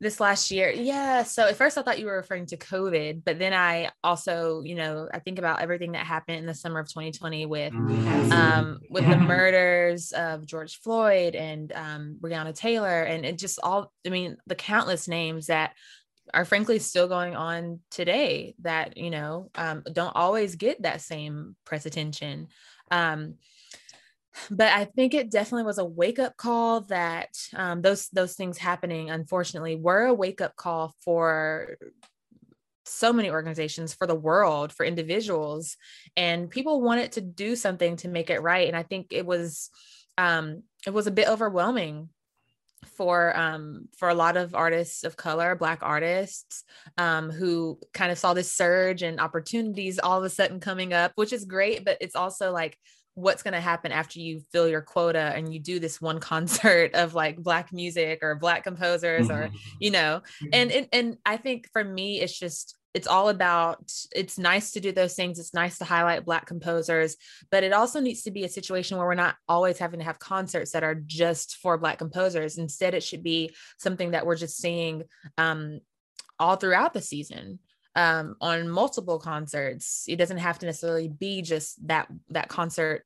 [0.00, 0.70] this last year.
[0.70, 4.62] Yeah so at first i thought you were referring to covid but then i also
[4.62, 8.32] you know i think about everything that happened in the summer of 2020 with mm-hmm.
[8.32, 13.02] um with the murders of george floyd and um breonna taylor.
[13.02, 15.74] And it just all i mean the countless names that
[16.32, 21.56] are frankly still going on today that you know um, don't always get that same
[21.64, 22.48] press attention.
[22.90, 23.34] Um,
[24.50, 28.58] but I think it definitely was a wake up call that um, those those things
[28.58, 31.76] happening, unfortunately, were a wake up call for
[32.84, 35.76] so many organizations, for the world, for individuals,
[36.16, 38.68] and people wanted to do something to make it right.
[38.68, 39.70] And I think it was
[40.18, 42.08] um, it was a bit overwhelming
[42.96, 46.64] for um for a lot of artists of color black artists
[46.96, 51.12] um who kind of saw this surge and opportunities all of a sudden coming up
[51.14, 52.78] which is great but it's also like
[53.20, 56.94] what's going to happen after you fill your quota and you do this one concert
[56.94, 59.44] of like black music or black composers mm-hmm.
[59.44, 60.48] or you know mm-hmm.
[60.52, 64.80] and, and and i think for me it's just it's all about it's nice to
[64.80, 67.16] do those things it's nice to highlight black composers
[67.50, 70.18] but it also needs to be a situation where we're not always having to have
[70.18, 74.56] concerts that are just for black composers instead it should be something that we're just
[74.56, 75.02] seeing
[75.38, 75.80] um,
[76.38, 77.60] all throughout the season
[77.96, 80.04] um, on multiple concerts.
[80.08, 83.04] It doesn't have to necessarily be just that that concert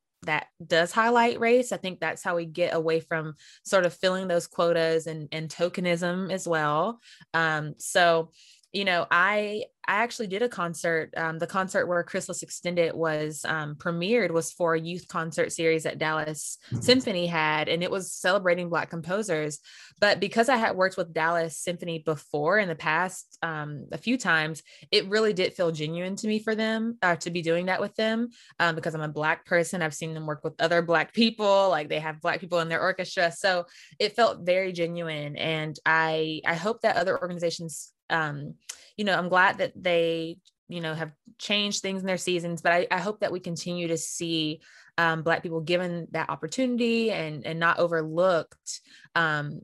[0.69, 1.73] does highlight race.
[1.73, 3.35] I think that's how we get away from
[3.65, 7.01] sort of filling those quotas and, and tokenism as well.
[7.33, 8.31] Um, so
[8.75, 11.13] you know, I I actually did a concert.
[11.17, 15.85] Um, the concert where Chrysalis Extended was um, premiered was for a youth concert series
[15.85, 16.81] that Dallas mm-hmm.
[16.81, 19.61] Symphony had, and it was celebrating Black composers.
[20.01, 24.19] But because I had worked with Dallas Symphony before in the past um, a few
[24.19, 27.81] times, it really did feel genuine to me for them uh, to be doing that
[27.81, 29.83] with them um, because I'm a Black person.
[29.83, 32.83] I've seen them work with other Black people, like they have Black people in their
[32.83, 33.67] orchestra, so
[34.01, 35.37] it felt very genuine.
[35.37, 38.55] And I I hope that other organizations um,
[38.97, 40.39] you know, I'm glad that they,
[40.69, 43.89] you know, have changed things in their seasons, but I, I hope that we continue
[43.89, 44.61] to see
[44.97, 48.81] um, Black people given that opportunity and and not overlooked
[49.15, 49.63] um,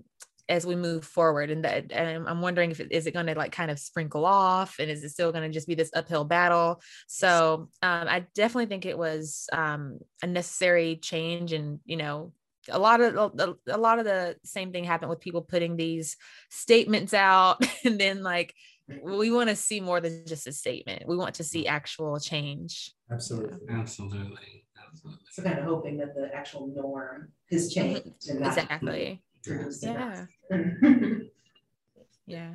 [0.48, 1.50] as we move forward.
[1.50, 4.26] And that, and I'm wondering if it, is it going to like kind of sprinkle
[4.26, 6.82] off, and is it still going to just be this uphill battle?
[7.06, 12.32] So um, I definitely think it was um, a necessary change, and you know,
[12.70, 16.16] a lot of a, a lot of the same thing happened with people putting these
[16.48, 17.64] statements out.
[17.84, 18.54] And then like
[19.02, 21.06] we want to see more than just a statement.
[21.06, 22.92] We want to see actual change.
[23.10, 23.58] Absolutely.
[23.68, 23.78] Yeah.
[23.78, 24.64] absolutely.
[24.88, 25.24] Absolutely.
[25.30, 27.94] So kind of hoping that the actual norm has mm-hmm.
[27.94, 29.22] changed exactly.
[29.82, 30.24] yeah.
[32.26, 32.54] yeah.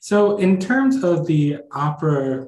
[0.00, 2.46] So in terms of the opera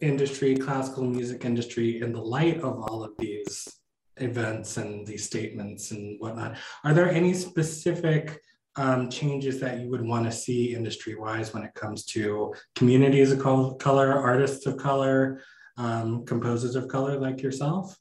[0.00, 3.79] industry classical music industry in the light of all of these
[4.20, 6.56] events and these statements and whatnot.
[6.84, 8.40] Are there any specific
[8.76, 13.32] um, changes that you would want to see industry wise when it comes to communities
[13.32, 15.42] of color, artists of color,
[15.76, 17.96] um, composers of color like yourself?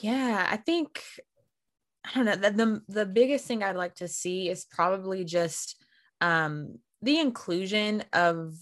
[0.00, 1.02] Yeah, I think
[2.04, 2.36] I don't know.
[2.36, 5.82] The, the, the biggest thing I'd like to see is probably just
[6.20, 8.54] um, the inclusion of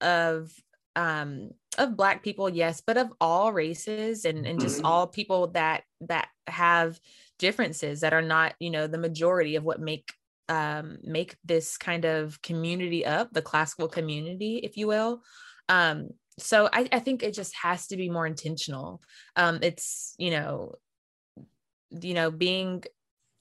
[0.00, 0.52] of
[0.96, 4.86] um, of black people yes but of all races and, and just mm-hmm.
[4.86, 6.98] all people that that have
[7.38, 10.12] differences that are not you know the majority of what make
[10.48, 15.20] um make this kind of community up the classical community if you will
[15.68, 19.02] um so I, I think it just has to be more intentional.
[19.36, 20.74] Um, it's you know,
[21.90, 22.84] you know, being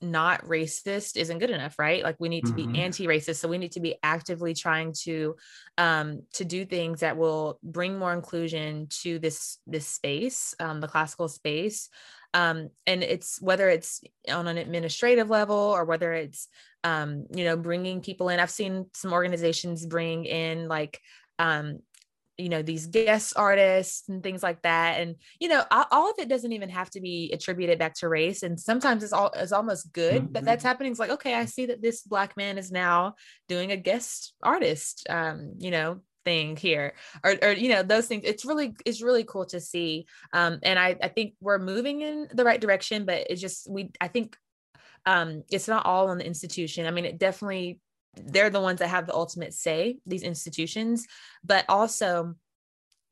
[0.04, 2.04] not racist isn't good enough right?
[2.04, 2.74] Like we need to mm-hmm.
[2.74, 5.36] be anti-racist so we need to be actively trying to
[5.78, 10.88] um to do things that will bring more inclusion to this this space um the
[10.88, 11.90] classical space.
[12.34, 14.02] Um and it's whether it's
[14.32, 16.48] on an administrative level or whether it's
[16.84, 18.40] um you know bringing people in.
[18.40, 21.00] I've seen some organizations bring in like
[21.40, 21.80] um
[22.38, 26.28] you know these guest artists and things like that and you know all of it
[26.28, 29.92] doesn't even have to be attributed back to race and sometimes it's all it's almost
[29.94, 30.34] good mm-hmm.
[30.34, 30.92] that that's happening.
[30.92, 33.16] It's like okay i see that this black man is now
[33.48, 38.24] doing a guest artist um you know thing here or, or you know those things.
[38.26, 42.30] It's really it's really cool to see um and i i think we're moving in
[42.34, 44.38] the right direction but it's just we i think
[45.06, 46.88] um it's not all on the institution.
[46.88, 47.80] I mean it definitely
[48.16, 51.08] they're the ones that have the ultimate say these institutions
[51.44, 52.36] but also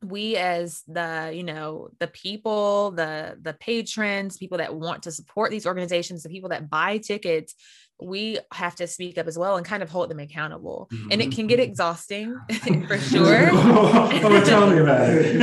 [0.04, 5.52] we as the you know the people the the patrons people that want to support
[5.52, 7.56] these organizations the people that buy tickets
[8.02, 11.12] we have to speak up as well and kind of hold them accountable mm-hmm.
[11.12, 11.70] and it can get mm-hmm.
[11.70, 12.36] exhausting
[12.88, 15.36] for sure oh, tell me about it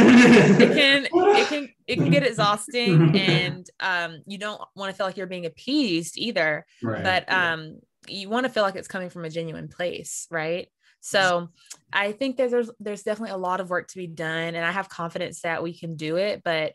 [0.61, 5.07] it can it can it can get exhausting and um you don't want to feel
[5.07, 7.05] like you're being appeased either right.
[7.05, 7.79] but um
[8.11, 10.69] you want to feel like it's coming from a genuine place, right?
[11.01, 11.49] So
[11.93, 14.73] I think that there's there's definitely a lot of work to be done, and I
[14.73, 16.43] have confidence that we can do it.
[16.45, 16.75] But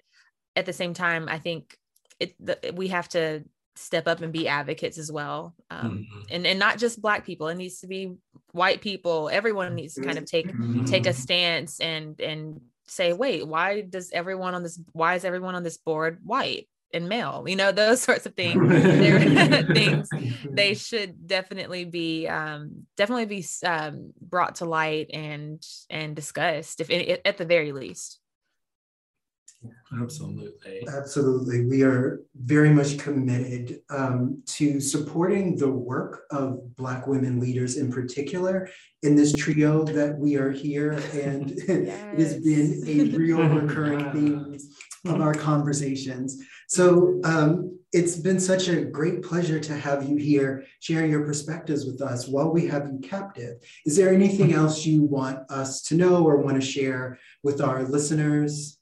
[0.56, 1.78] at the same time, I think
[2.20, 3.44] it the, we have to
[3.76, 6.22] step up and be advocates as well, um, mm-hmm.
[6.32, 7.48] and and not just Black people.
[7.50, 8.16] It needs to be
[8.54, 9.30] white people.
[9.30, 10.86] Everyone needs to kind of take mm-hmm.
[10.86, 15.56] take a stance and and say, wait, why does everyone on this why is everyone
[15.56, 16.68] on this board white?
[16.94, 18.62] And male you know those sorts of things
[19.74, 20.10] things
[20.50, 26.90] they should definitely be um, definitely be um, brought to light and and discussed if
[27.26, 28.20] at the very least
[30.02, 30.86] Absolutely.
[30.88, 31.66] Absolutely.
[31.66, 37.92] We are very much committed um, to supporting the work of Black women leaders in
[37.92, 38.70] particular
[39.04, 40.94] in this trio that we are here.
[41.14, 41.68] And yes.
[41.68, 44.58] it has been a real recurring theme
[45.06, 46.42] of our conversations.
[46.68, 51.86] So um, it's been such a great pleasure to have you here sharing your perspectives
[51.86, 53.58] with us while we have you captive.
[53.86, 57.84] Is there anything else you want us to know or want to share with our
[57.84, 58.80] listeners?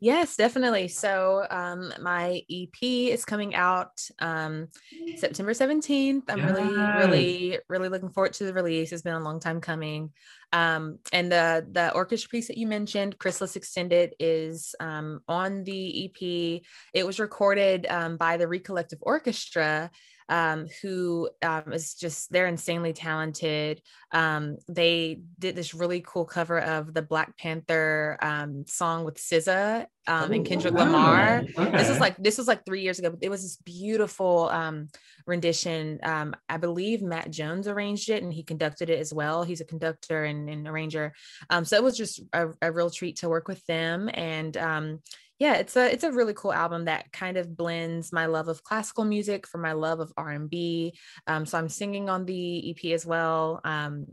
[0.00, 0.86] Yes, definitely.
[0.86, 4.68] So um, my EP is coming out um,
[5.16, 6.22] September 17th.
[6.28, 6.50] I'm yes.
[6.50, 8.92] really, really, really looking forward to the release.
[8.92, 10.10] It's been a long time coming.
[10.52, 16.04] Um, and the the orchestra piece that you mentioned, Chrysalis Extended, is um, on the
[16.04, 16.62] EP.
[16.94, 19.90] It was recorded um, by the Recollective Orchestra
[20.28, 23.80] um, who um, is just they're insanely talented.
[24.12, 29.86] Um, they did this really cool cover of the Black Panther um, song with SZA
[30.06, 31.44] um, and Kendrick Lamar.
[31.58, 31.70] Okay.
[31.76, 33.10] This was like this was like three years ago.
[33.10, 34.88] But it was this beautiful um,
[35.26, 36.00] rendition.
[36.02, 39.44] Um, I believe Matt Jones arranged it and he conducted it as well.
[39.44, 41.12] He's a conductor and, and arranger.
[41.50, 45.00] Um, so it was just a, a, real treat to work with them and um,
[45.38, 48.62] yeah it's a it's a really cool album that kind of blends my love of
[48.62, 50.92] classical music for my love of r&b
[51.26, 54.06] um, so i'm singing on the ep as well um,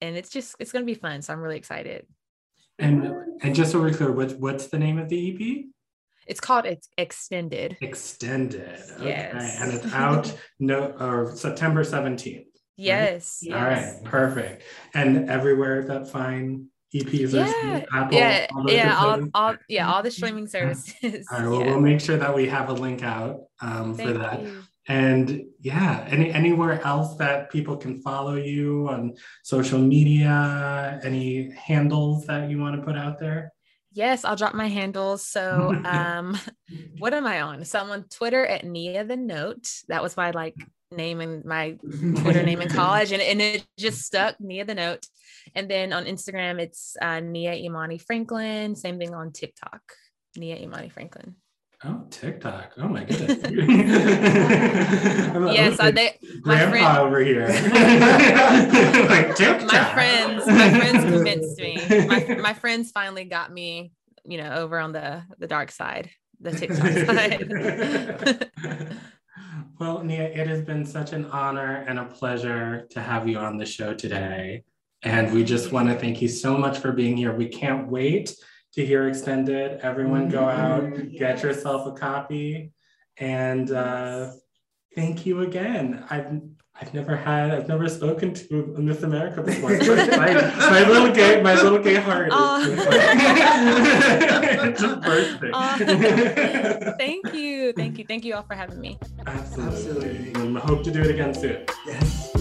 [0.00, 2.06] and it's just it's going to be fun so i'm really excited.
[2.78, 5.64] And and just so we're clear what, what's the name of the ep
[6.26, 7.76] it's called it's extended.
[7.80, 9.60] Extended okay yes.
[9.60, 12.46] and it's out no or september 17th
[12.76, 13.50] yes, right?
[13.50, 14.62] yes all right perfect.
[14.92, 20.10] And everywhere that fine EPs yeah, Apple, yeah, all yeah, all, all, yeah, all the
[20.10, 21.26] streaming services.
[21.32, 21.70] All right, well, yeah.
[21.70, 24.42] we'll make sure that we have a link out um, for that.
[24.42, 24.62] You.
[24.86, 32.26] And yeah, any anywhere else that people can follow you on social media, any handles
[32.26, 33.53] that you want to put out there?
[33.94, 35.24] Yes, I'll drop my handles.
[35.24, 36.36] So, um,
[36.98, 37.64] what am I on?
[37.64, 39.68] So I'm on Twitter at Nia the Note.
[39.88, 40.56] That was my like
[40.90, 41.78] name and my
[42.20, 44.38] Twitter name in college, and, and it just stuck.
[44.40, 45.06] Nia the Note.
[45.54, 48.74] And then on Instagram, it's uh, Nia Imani Franklin.
[48.74, 49.82] Same thing on TikTok,
[50.36, 51.36] Nia Imani Franklin.
[51.86, 52.72] Oh, TikTok.
[52.78, 53.38] Oh my goodness.
[55.52, 57.46] yes, I, they, my grandpa friend, over here.
[59.08, 59.70] like TikTok.
[59.70, 62.06] My friends, my friends convinced me.
[62.06, 63.92] My, my friends finally got me,
[64.24, 66.08] you know, over on the the dark side,
[66.40, 68.50] the TikTok side.
[69.78, 73.58] well, Nia, it has been such an honor and a pleasure to have you on
[73.58, 74.64] the show today.
[75.02, 77.34] And we just want to thank you so much for being here.
[77.34, 78.34] We can't wait
[78.74, 79.80] to hear extended.
[79.82, 82.72] Everyone go out, get yourself a copy.
[83.16, 84.32] And uh,
[84.94, 86.04] thank you again.
[86.10, 86.40] I've
[86.80, 89.70] I've never had, I've never spoken to Miss America before.
[89.70, 92.34] my, my little gay, my little gay heart is
[94.80, 95.50] just bursting.
[95.54, 95.76] Aw.
[96.98, 98.98] thank you, thank you, thank you all for having me.
[99.24, 99.72] Absolutely.
[99.72, 100.32] Absolutely.
[100.42, 101.64] And I hope to do it again soon.
[101.86, 102.32] Yes.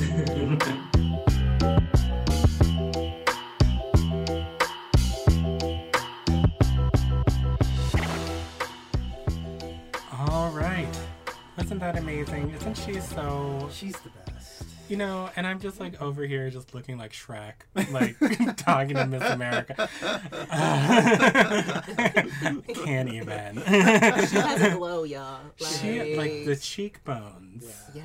[11.74, 12.52] Wasn't that amazing?
[12.52, 14.64] Isn't she so She's the best.
[14.90, 17.54] You know, and I'm just like over here, just looking like Shrek,
[17.90, 18.16] like
[18.58, 19.90] talking to Miss America.
[22.86, 23.64] can't even.
[23.66, 25.40] She has a glow, y'all.
[25.60, 27.66] Like, she like the cheekbones.
[27.96, 28.04] Yeah.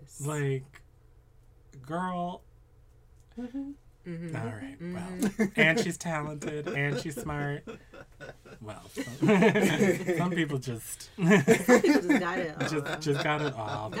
[0.00, 0.24] yes.
[0.24, 0.80] Like,
[1.84, 2.42] girl.
[3.36, 3.72] Mm-hmm.
[4.08, 4.34] Mhm.
[4.40, 4.80] All right.
[4.80, 4.94] Mhm.
[4.94, 7.62] Well, and she's talented, and she's smart.
[8.60, 12.54] Well, some, some people just Some people just got it.
[12.60, 12.68] all.
[12.68, 13.92] just just got it all.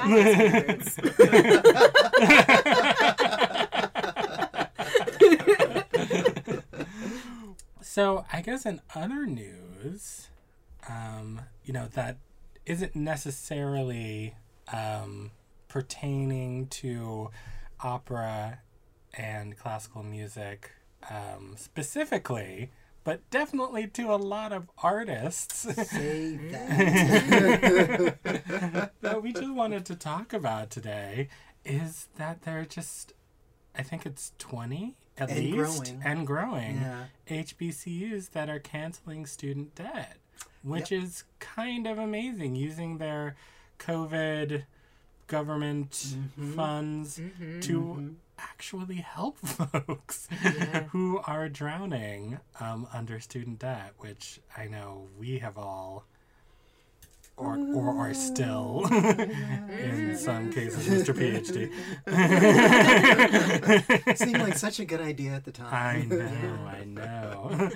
[7.80, 10.28] So I guess in other news,
[10.88, 12.18] um, you know, that
[12.66, 14.34] isn't necessarily
[14.72, 15.30] um,
[15.68, 17.30] pertaining to
[17.80, 18.60] opera
[19.14, 20.70] and classical music
[21.10, 22.70] um, specifically,
[23.04, 25.54] but definitely to a lot of artists.
[25.90, 28.18] Say that.
[29.00, 31.28] that we just wanted to talk about today
[31.64, 33.12] is that there are just,
[33.76, 36.02] I think it's 20 at And least, growing.
[36.04, 36.76] and growing.
[36.76, 37.04] yeah.
[37.28, 40.16] HBCUs that are canceling student debt,
[40.62, 43.36] which is kind of amazing using their
[43.78, 44.64] COVID
[45.26, 45.90] government
[46.38, 46.54] Mhm.
[46.54, 47.62] funds Mhm.
[47.62, 48.14] to Mhm.
[48.38, 50.84] Actually help folks Yeah.
[50.84, 56.04] who are drowning um, under student debt, which I know we have all.
[57.36, 61.14] Or, or are still, in some cases, Mr.
[61.14, 61.70] PhD.
[64.08, 65.70] It seemed like such a good idea at the time.
[65.72, 67.70] I know, I know.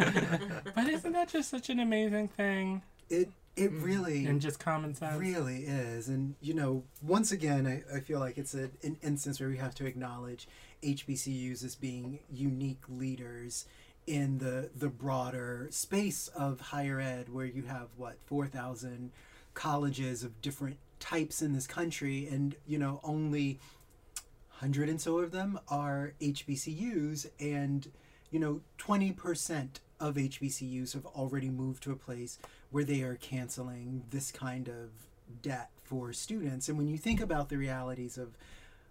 [0.74, 2.82] but isn't that just such an amazing thing?
[3.08, 3.84] It it mm-hmm.
[3.84, 5.18] really And just common sense?
[5.18, 6.08] really is.
[6.08, 9.58] And you know, once again, I, I feel like it's a, an instance where we
[9.58, 10.48] have to acknowledge
[10.82, 13.66] HBCUs as being unique leaders
[14.06, 19.12] in the the broader space of higher ed, where you have what four thousand
[19.54, 23.60] colleges of different types in this country, and you know only
[24.48, 27.90] hundred and so of them are HBCUs, and
[28.30, 32.38] you know twenty percent of HBCUs have already moved to a place
[32.70, 34.90] where they are canceling this kind of
[35.40, 36.68] debt for students.
[36.68, 38.36] And when you think about the realities of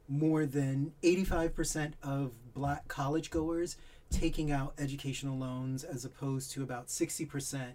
[0.08, 3.76] more than 85% of black college goers
[4.10, 7.72] taking out educational loans as opposed to about 60%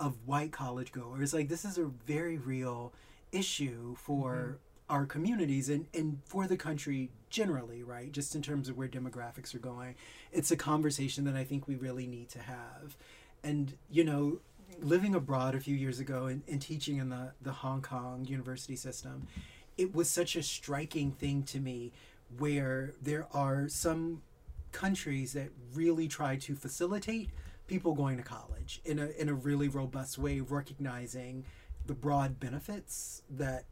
[0.00, 2.92] of white college goers, like this is a very real
[3.30, 4.54] issue for mm-hmm.
[4.90, 8.10] Our communities and, and for the country generally, right?
[8.10, 9.94] Just in terms of where demographics are going.
[10.32, 12.96] It's a conversation that I think we really need to have.
[13.42, 14.40] And, you know,
[14.82, 18.76] living abroad a few years ago and, and teaching in the, the Hong Kong university
[18.76, 19.28] system,
[19.78, 21.92] it was such a striking thing to me
[22.36, 24.22] where there are some
[24.72, 27.30] countries that really try to facilitate
[27.66, 31.44] people going to college in a, in a really robust way, recognizing
[31.86, 33.64] the broad benefits that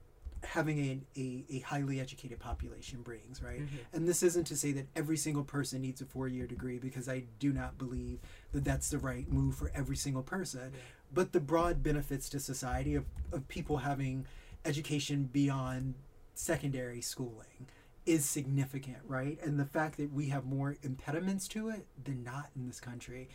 [0.45, 3.61] having a, a, a highly educated population brings, right?
[3.61, 3.77] Mm-hmm.
[3.97, 7.09] And this isn't to say that every single person needs a four year degree because
[7.09, 8.21] I do not believe
[8.53, 10.73] that that's the right move for every single person.
[11.13, 14.27] But the broad benefits to society of, of people having
[14.65, 15.95] education beyond
[16.35, 17.67] secondary schooling
[18.07, 19.39] is significant, right?
[19.43, 23.29] And the fact that we have more impediments to it than not in this country,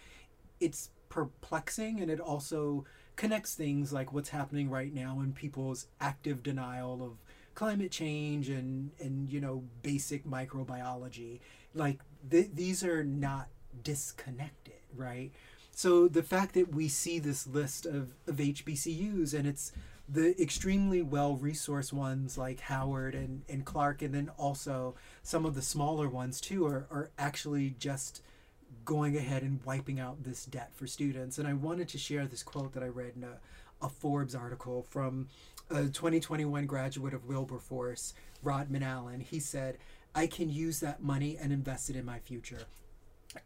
[0.59, 6.43] it's perplexing and it also connects things like what's happening right now in people's active
[6.43, 7.11] denial of
[7.55, 11.39] climate change and and you know basic microbiology.
[11.73, 11.99] Like
[12.29, 13.47] th- these are not
[13.83, 15.31] disconnected right?
[15.71, 19.71] So the fact that we see this list of, of hbcus and it's
[20.07, 25.55] the extremely well resourced ones like howard and, and clark and then also some of
[25.55, 28.21] the smaller ones too are, are actually just
[28.85, 31.37] going ahead and wiping out this debt for students.
[31.37, 33.37] And I wanted to share this quote that I read in a,
[33.85, 35.27] a Forbes article from
[35.69, 39.21] a 2021 graduate of Wilberforce, Rodman Allen.
[39.21, 39.77] He said,
[40.15, 42.63] I can use that money and invest it in my future.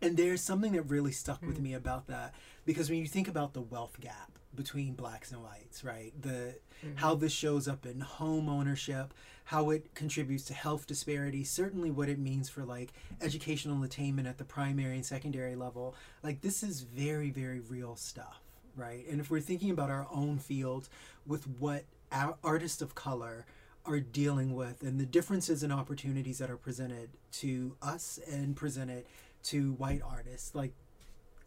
[0.02, 1.64] And there's something that really stuck with mm.
[1.64, 2.34] me about that
[2.66, 6.12] because when you think about the wealth gap between blacks and whites, right?
[6.22, 6.98] The mm-hmm.
[6.98, 9.14] how this shows up in home ownership,
[9.46, 14.38] how it contributes to health disparities, certainly what it means for like educational attainment at
[14.38, 15.96] the primary and secondary level.
[16.24, 18.42] Like this is very very real stuff,
[18.76, 19.06] right?
[19.10, 20.90] And if we're thinking about our own field
[21.26, 23.46] with what our artists of color
[23.86, 29.06] are dealing with and the differences and opportunities that are presented to us and presented
[29.44, 30.74] to white artists like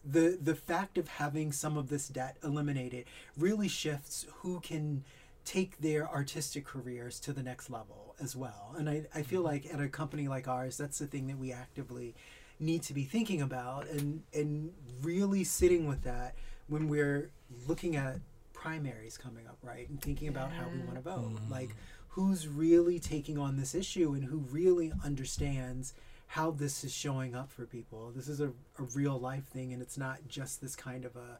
[0.04, 3.04] the the fact of having some of this debt eliminated
[3.36, 5.04] really shifts who can
[5.44, 8.74] take their artistic careers to the next level as well.
[8.76, 9.48] And i, I feel mm-hmm.
[9.48, 12.14] like at a company like ours that's the thing that we actively
[12.58, 14.72] need to be thinking about and and
[15.02, 16.34] really sitting with that
[16.68, 17.30] when we're
[17.66, 18.18] looking at
[18.52, 19.88] primaries coming up right?
[19.88, 21.34] And thinking about how we want to vote.
[21.34, 21.52] Mm-hmm.
[21.52, 21.70] Like
[22.08, 25.94] who's really taking on this issue and who really understands
[26.30, 28.12] how this is showing up for people.
[28.14, 31.38] This is a, a real life thing and it's not just this kind of a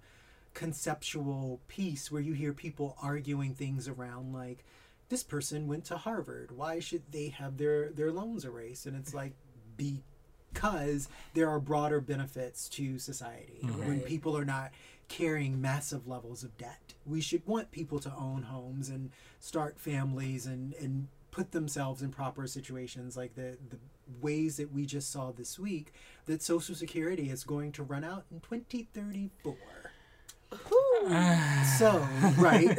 [0.53, 4.65] conceptual piece where you hear people arguing things around like
[5.09, 6.57] this person went to harvard.
[6.57, 8.87] Why should they have their their loans erased?
[8.87, 9.35] And it's like
[9.77, 13.61] because there are broader benefits to society.
[13.63, 13.87] Mm-hmm.
[13.87, 14.73] When people are not
[15.09, 19.11] carrying massive levels of debt we should want people to own homes and
[19.41, 23.79] start families and and put themselves in proper situations like the the
[24.21, 25.93] ways that we just saw this week
[26.27, 29.57] that social security is going to run out in 2034
[31.79, 32.07] so
[32.39, 32.77] right.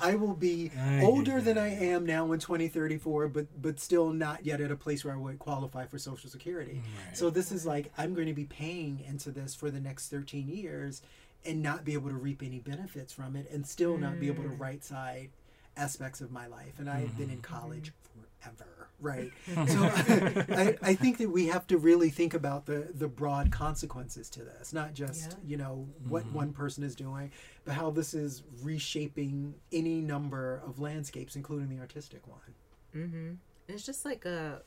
[0.02, 0.70] I will be
[1.02, 5.04] older than i am now in 2034 but but still not yet at a place
[5.04, 6.82] where i would qualify for social security.
[7.06, 7.16] Right.
[7.16, 10.48] so this is like i'm going to be paying into this for the next 13
[10.48, 11.02] years
[11.44, 14.44] and not be able to reap any benefits from it and still not be able
[14.44, 14.60] to mm.
[14.60, 15.30] right side
[15.76, 17.54] aspects of my life and i've been in mm-hmm.
[17.54, 18.54] college mm-hmm.
[18.54, 19.32] forever right
[19.68, 24.30] so I, I think that we have to really think about the the broad consequences
[24.30, 25.36] to this not just Yeah.
[25.44, 26.34] you know what mm-hmm.
[26.34, 27.32] one person is doing
[27.64, 32.54] but how this is reshaping any number of landscapes including the artistic one
[32.94, 33.32] Mm-hmm.
[33.68, 34.62] It's just like a,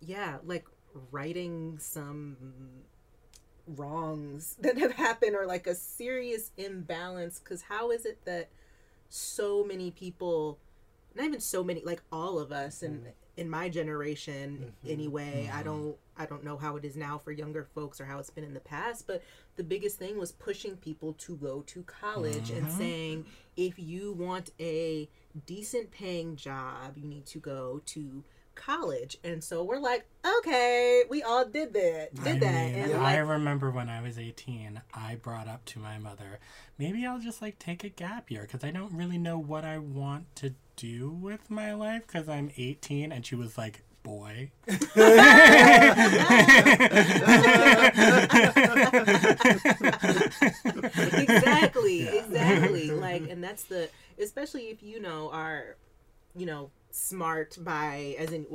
[0.00, 0.66] yeah, like
[1.10, 2.36] righting some
[3.66, 7.38] wrongs that have happened or like a serious imbalance.
[7.38, 8.48] Because how is it that
[9.08, 10.58] so many people,
[11.14, 13.10] not even so many, like all of us, and mm.
[13.36, 14.92] in my generation mm-hmm.
[14.92, 15.64] anyway, I mm-hmm.
[15.64, 18.44] don't, I don't know how it is now for younger folks or how it's been
[18.44, 19.22] in the past, but
[19.56, 22.78] the biggest thing was pushing people to go to college and mm-hmm.
[22.78, 23.26] saying
[23.56, 25.08] if you want a
[25.46, 28.24] decent paying job, you need to go to
[28.56, 29.16] college.
[29.22, 30.06] And so we're like,
[30.38, 34.02] okay, we all did that, did I that, mean, and I like, remember when I
[34.02, 36.40] was 18, I brought up to my mother,
[36.78, 39.78] maybe I'll just like take a gap year because I don't really know what I
[39.78, 43.12] want to do with my life because I'm 18.
[43.12, 44.50] And she was like, boy.
[51.18, 52.90] exactly, exactly.
[52.92, 53.88] Like, and that's the,
[54.20, 55.76] especially if you know are,
[56.36, 58.46] you know, smart by as in.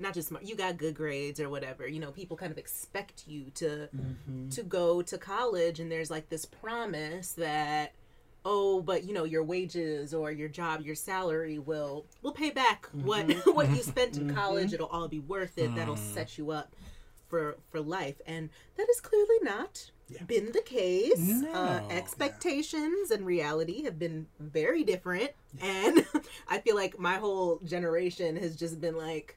[0.00, 1.88] Not just smart, you got good grades or whatever.
[1.88, 4.48] You know, people kind of expect you to mm-hmm.
[4.50, 7.94] to go to college and there's like this promise that
[8.44, 12.86] oh but you know your wages or your job your salary will will pay back
[12.92, 13.50] what mm-hmm.
[13.54, 14.36] what you spent in mm-hmm.
[14.36, 14.72] college.
[14.72, 15.74] It'll all be worth it.
[15.74, 16.14] That'll mm.
[16.14, 16.72] set you up
[17.28, 18.20] for for life.
[18.26, 19.90] And that is clearly not
[20.26, 21.18] been the case.
[21.18, 21.88] Uh, No.
[21.90, 25.30] expectations and reality have been very different.
[25.60, 26.06] And
[26.48, 29.36] i feel like my whole generation has just been like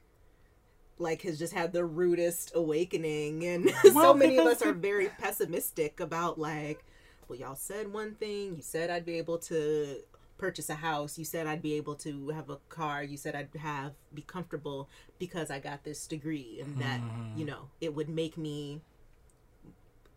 [0.98, 3.44] like has just had the rudest awakening.
[3.44, 6.84] And so many of us are very pessimistic about like
[7.28, 8.56] well y'all said one thing.
[8.56, 9.96] You said i'd be able to
[10.38, 11.18] purchase a house.
[11.18, 13.02] You said i'd be able to have a car.
[13.02, 14.88] You said i'd have be comfortable
[15.18, 16.60] because i got this degree.
[16.62, 17.00] And that
[17.36, 18.80] you know it would make me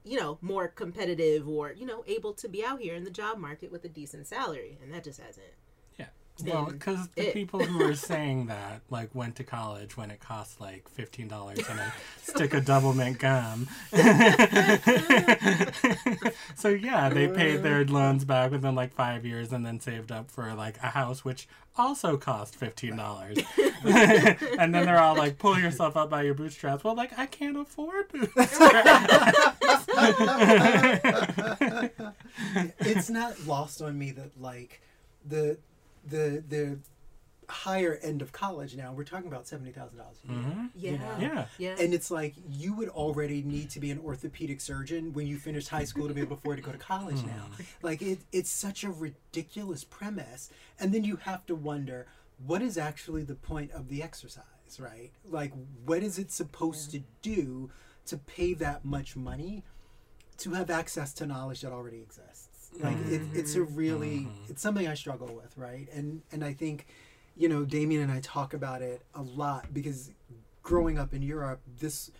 [0.05, 3.37] you know more competitive or you know able to be out here in the job
[3.37, 5.47] market with a decent salary and that just hasn't.
[6.43, 10.19] Well, because the it- people who were saying that like went to college when it
[10.19, 13.67] cost like fifteen dollars and a stick of double mint gum.
[16.55, 20.29] so yeah, they paid their loans back within like five years and then saved up
[20.29, 21.47] for like a house which
[21.77, 23.37] also cost fifteen dollars.
[23.85, 27.55] and then they're all like, "Pull yourself up by your bootstraps." Well, like I can't
[27.57, 28.57] afford bootstraps.
[32.79, 34.81] it's not lost on me that like
[35.25, 35.57] the
[36.05, 36.79] the the
[37.47, 40.41] higher end of college now we're talking about $70000 a year.
[40.41, 40.69] Mhm.
[40.75, 40.91] yeah.
[40.91, 41.17] You know?
[41.19, 41.45] Yeah.
[41.59, 41.75] yeah.
[41.79, 45.69] And it's like you would already need to be an orthopedic surgeon when you finished
[45.69, 47.45] high school to be able to afford to go to college now.
[47.83, 50.49] Like it, it's such a ridiculous premise.
[50.79, 52.07] And then you have to wonder
[52.43, 54.43] what is actually the point of the exercise
[54.79, 55.11] right?
[55.29, 55.53] Like
[55.85, 57.69] what is it supposed to do
[58.07, 59.63] to pay that much money
[60.39, 64.87] to have access to knowledge that already exists like it, it's a really it's something
[64.87, 66.85] i struggle with right and and i think
[67.35, 70.11] you know damien and i talk about it a lot because
[70.63, 72.11] growing up in europe this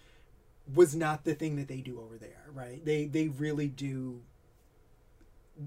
[0.74, 4.22] was not the thing that they do over there right they they really do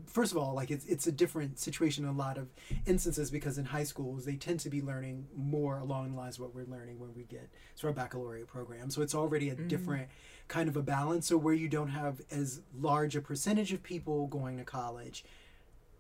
[0.06, 2.48] first of all, like it's it's a different situation in a lot of
[2.84, 6.42] instances because in high schools they tend to be learning more along the lines of
[6.42, 8.90] what we're learning when we get to our baccalaureate program.
[8.90, 9.68] So it's already a Mm-hmm.
[9.68, 10.08] different
[10.48, 11.26] kind of a balance.
[11.28, 15.24] So where you don't have as large a percentage of people going to college,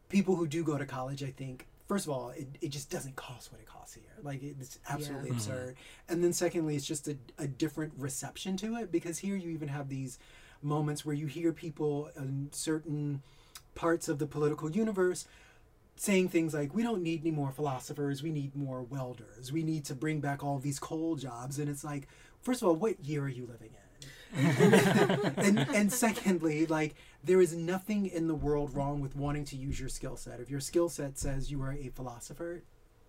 [0.08, 3.16] people who do go to college, I think, first of all, it, it just doesn't
[3.16, 4.04] cost what it costs here.
[4.22, 5.34] Like it's absolutely Yeah.
[5.36, 5.76] absurd.
[6.08, 9.68] And then secondly, it's just a, a different reception to it because here you even
[9.68, 10.18] have these
[10.62, 13.22] moments where you hear people in certain
[13.74, 15.24] parts of the political universe
[15.94, 19.84] saying things like we don't need any more philosophers we need more welders we need
[19.84, 22.08] to bring back all these coal jobs and it's like
[22.42, 23.87] first of all what year are you living in
[24.36, 26.94] and and secondly like
[27.24, 30.50] there is nothing in the world wrong with wanting to use your skill set if
[30.50, 32.62] your skill set says you are a philosopher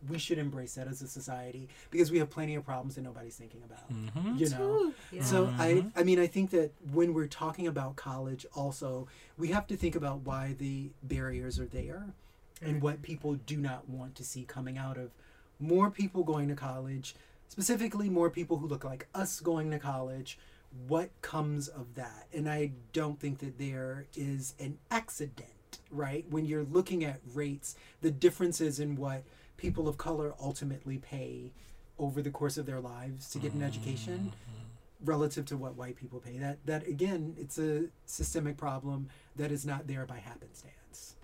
[0.07, 3.35] we should embrace that as a society because we have plenty of problems that nobody's
[3.35, 4.39] thinking about Mhm.
[4.39, 5.23] you know yeah.
[5.23, 9.67] so I, I mean, I think that when we're talking about college, also we have
[9.67, 12.13] to think about why the barriers are there,
[12.61, 15.11] and what people do not want to see coming out of
[15.59, 17.13] more people going to college,
[17.49, 20.39] specifically more people who look like us going to college.
[20.87, 22.27] What comes of that?
[22.33, 26.25] And I don't think that there is an accident, right?
[26.29, 29.23] When you're looking at rates, the differences in what
[29.57, 31.51] people of color ultimately pay
[31.97, 35.05] over the course of their lives to get an education mm-hmm.
[35.05, 36.37] relative to what white people pay.
[36.37, 41.15] That that again, it's a systemic problem that is not there by happenstance.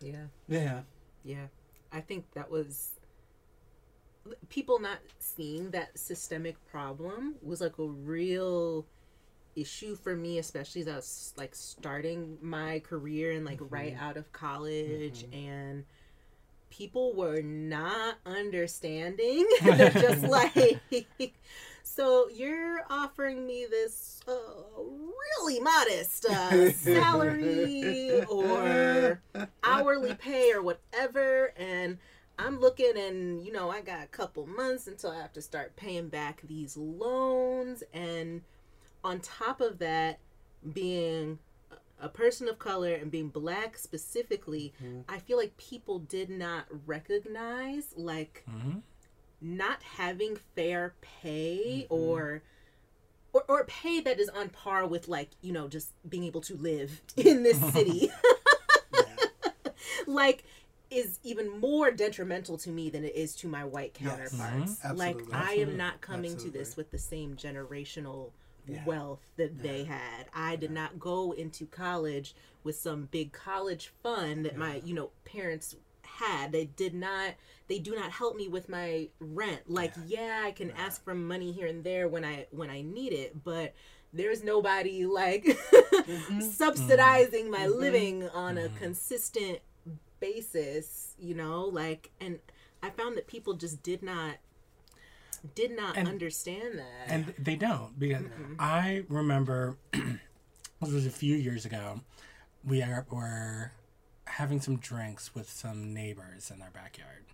[0.00, 0.24] yeah.
[0.48, 0.80] Yeah.
[1.24, 1.48] Yeah,
[1.92, 2.92] I think that was
[4.48, 8.86] people not seeing that systemic problem was like a real
[9.56, 14.16] issue for me, especially as I was like starting my career and like right out
[14.16, 15.84] of college and
[16.70, 19.46] people were not understanding.
[19.62, 20.80] They're just like
[21.82, 24.32] so you're offering me this uh,
[24.78, 29.20] really modest uh, salary or
[29.64, 31.98] hourly pay or whatever and
[32.38, 35.74] i'm looking and you know i got a couple months until i have to start
[35.76, 37.82] paying back these loans.
[37.92, 38.42] And
[39.04, 40.18] on top of that
[40.72, 41.38] being
[42.00, 44.72] a- person of color and being black specifically
[45.08, 48.82] i feel like people did not recognize like Mhm.
[49.40, 52.42] not having fair pay or,
[53.32, 56.54] or or pay that is on par with like you know just being able to
[56.56, 58.10] live in this city.
[60.06, 60.44] Like
[60.90, 64.30] is even more detrimental to me than it is to my white Yes.
[64.30, 64.78] counterparts.
[64.80, 64.96] Mhm.
[64.96, 65.34] like Absolutely.
[65.34, 68.32] i am not coming to this with the same generational
[68.66, 68.84] Yeah.
[68.84, 70.26] wealth that they had.
[70.34, 75.10] I did not go into college with some big college fund that my you know
[75.24, 76.52] parents had.
[76.52, 77.34] They did not
[77.68, 79.70] they do not help me with my rent.
[79.70, 83.12] Like yeah, i can ask for money here and there when i when i need
[83.12, 83.74] it but
[84.12, 86.40] there's nobody like mm-hmm.
[86.40, 87.50] subsidizing mm-hmm.
[87.52, 87.80] my mm-hmm.
[87.80, 89.58] living on a consistent
[90.20, 92.38] basis you know like and
[92.82, 94.36] i found that people just did not
[95.54, 98.54] did not And- understand that and they don't because mm-hmm.
[98.58, 102.00] I remember this was a few years ago.
[102.64, 103.72] We are, were
[104.26, 107.24] having some drinks with some neighbors in their backyard,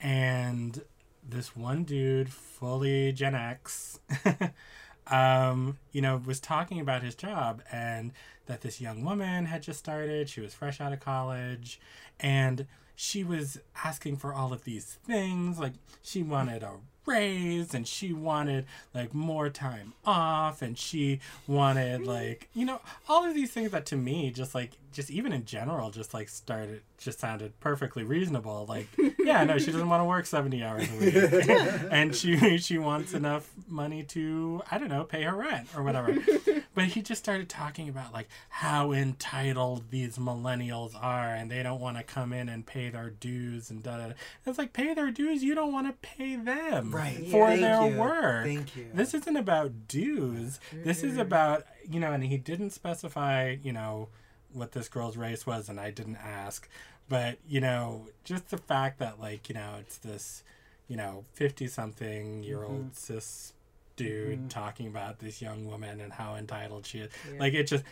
[0.00, 0.82] and
[1.26, 4.00] this one dude, fully Gen X,
[5.10, 8.12] um, you know, was talking about his job and
[8.46, 10.28] that this young woman had just started.
[10.28, 11.80] She was fresh out of college,
[12.18, 12.66] and
[12.96, 15.58] she was asking for all of these things.
[15.58, 16.74] Like she wanted a
[17.06, 23.24] raise and she wanted like more time off and she wanted like you know all
[23.24, 26.82] of these things that to me just like just even in general just like started
[26.98, 28.86] just sounded perfectly reasonable like
[29.18, 33.14] yeah no she doesn't want to work 70 hours a week and she she wants
[33.14, 36.16] enough money to i don't know pay her rent or whatever
[36.74, 41.80] but he just started talking about like how entitled these millennials are and they don't
[41.80, 44.14] want to come in and pay their dues and da da da.
[44.46, 45.42] It's like pay their dues.
[45.42, 46.94] You don't want to pay them Mm.
[46.94, 47.26] Right.
[47.28, 47.98] for Thank their you.
[47.98, 48.44] work.
[48.44, 48.86] Thank you.
[48.92, 50.60] This isn't about dues.
[50.72, 51.20] This is mm-hmm.
[51.20, 54.08] about you know, and he didn't specify you know
[54.52, 56.68] what this girl's race was, and I didn't ask.
[57.08, 60.42] But you know, just the fact that like you know it's this
[60.88, 62.92] you know fifty something year old mm-hmm.
[62.92, 63.52] cis
[63.96, 64.48] dude mm-hmm.
[64.48, 67.10] talking about this young woman and how entitled she is.
[67.38, 67.84] Like it just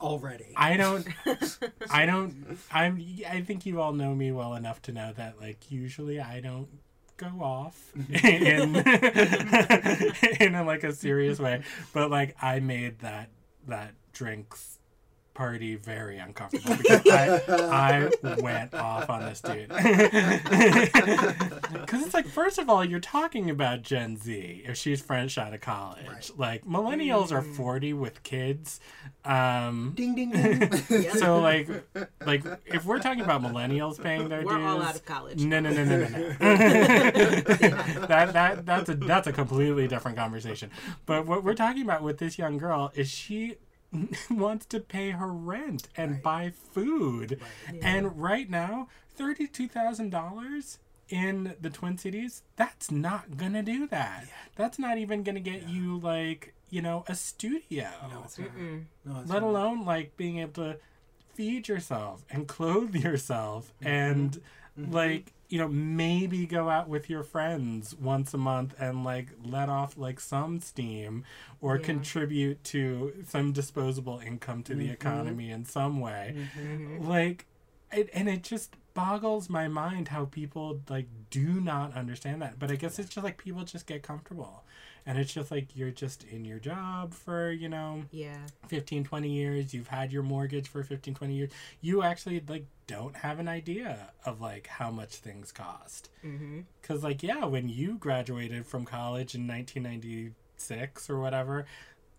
[0.00, 0.52] Already.
[0.56, 1.06] I don't
[1.90, 5.70] I don't I'm I think you all know me well enough to know that like
[5.70, 6.68] usually I don't
[7.16, 7.92] go off
[8.24, 8.76] in
[10.40, 11.62] in a, like a serious way.
[11.92, 13.30] But like I made that
[13.66, 14.75] that drinks
[15.36, 19.70] party very uncomfortable because I, I went off on this dude.
[21.86, 25.54] Because it's like, first of all, you're talking about Gen Z if she's fresh out
[25.54, 26.06] of college.
[26.08, 26.30] Right.
[26.36, 28.80] Like, millennials are 40 with kids.
[29.24, 30.72] Um, ding ding ding.
[31.14, 31.68] so like,
[32.24, 35.44] like if we're talking about millennials paying their We're dues, all out of college.
[35.44, 36.28] no, no, no, no, no, no.
[38.06, 40.70] that that that's a that's a completely different conversation.
[41.06, 43.56] But what we're talking about with this young girl is she
[44.30, 46.22] wants to pay her rent and Right.
[46.22, 47.40] buy food,
[47.70, 47.80] Right.
[47.82, 50.78] and right now, thirty two thousand dollars
[51.08, 54.26] in the Twin Cities, that's not gonna do that.
[54.56, 58.56] That's not even gonna get you like you know a studio No, it's not.
[58.56, 59.48] No, it's let not.
[59.48, 60.78] alone like being able to
[61.34, 63.88] feed yourself and clothe yourself mm-hmm.
[63.88, 64.42] and
[64.78, 64.92] mm-hmm.
[64.92, 69.68] like you know maybe go out with your friends once a month and like let
[69.68, 71.24] off like some steam
[71.60, 71.84] or Yeah.
[71.84, 74.92] contribute to some disposable income to the mm-hmm.
[74.92, 76.34] economy in some way.
[76.36, 77.08] Mm-hmm.
[77.08, 77.46] Like
[77.92, 82.58] it, and it just boggles my mind how people like do not understand that.
[82.58, 84.64] But i guess it's just like people just get comfortable.
[85.08, 88.38] And it's just like you're just in your job for you know Yeah.
[88.66, 89.72] 15 20 years.
[89.74, 91.50] You've had your mortgage for 15 20 years.
[91.80, 96.60] You actually like don't have an idea of like how much things cost Mm-hmm.
[96.80, 101.66] because like yeah when you graduated from college in 1996 or whatever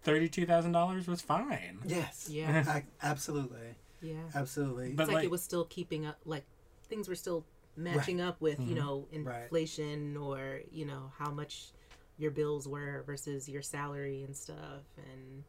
[0.06, 2.28] $32000 was fine Yes.
[2.32, 2.64] Yeah.
[2.68, 3.76] I, absolutely.
[4.02, 4.16] Yeah.
[4.36, 4.94] Absolutely.
[4.94, 6.44] But it's like, like- it was still keeping up like
[6.88, 7.46] things were still
[7.76, 8.80] matching up with you Mhm.
[8.80, 9.44] know Right.
[9.44, 11.72] inflation or you know how much
[12.18, 15.44] your bills were versus your salary and stuff and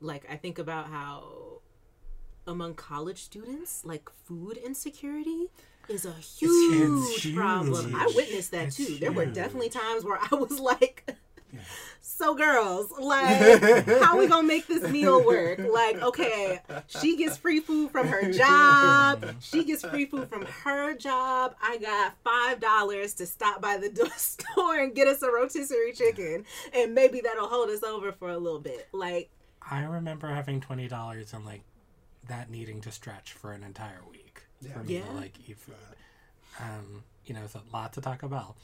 [0.00, 1.60] like i think about how
[2.46, 5.48] among college students like food insecurity
[5.88, 7.36] is a huge, huge.
[7.36, 7.94] problem.
[7.94, 8.96] I witnessed that It's too.
[8.98, 11.16] There were definitely times where i was like
[12.00, 13.62] so girls like
[14.02, 15.58] how we gonna make this meal work?
[15.58, 19.24] Like okay she gets free food from her job.
[19.40, 21.54] She gets free food from her job.
[21.62, 26.44] I got five dollars to stop by the store and get us a rotisserie chicken
[26.74, 28.88] and maybe that'll hold us over for a little bit.
[28.92, 29.30] Like
[29.68, 31.62] i remember having $20 and like
[32.28, 34.72] that needing to stretch for an entire week Yeah.
[34.72, 35.06] for me Yeah.
[35.06, 35.74] to like eat food
[36.60, 38.56] um you know so lots of taco bell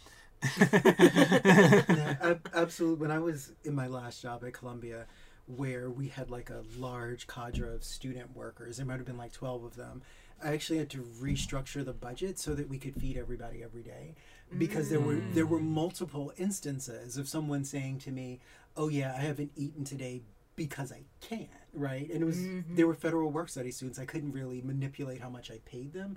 [0.72, 3.00] Yeah, absolutely.
[3.00, 5.06] When I was in my last job at Columbia,
[5.46, 9.32] where we had like a large cadre of student workers, there might have been like
[9.32, 10.02] 12 of them,
[10.42, 14.14] I actually had to restructure the budget so that we could feed everybody every day.
[14.58, 18.40] Because there were there were multiple instances of someone saying to me,
[18.76, 20.22] "Oh yeah, I haven't eaten today
[20.56, 22.10] because I can't." Right?
[22.10, 22.74] And it was mm-hmm.
[22.74, 23.98] they were federal work study students.
[23.98, 26.16] I couldn't really manipulate how much I paid them,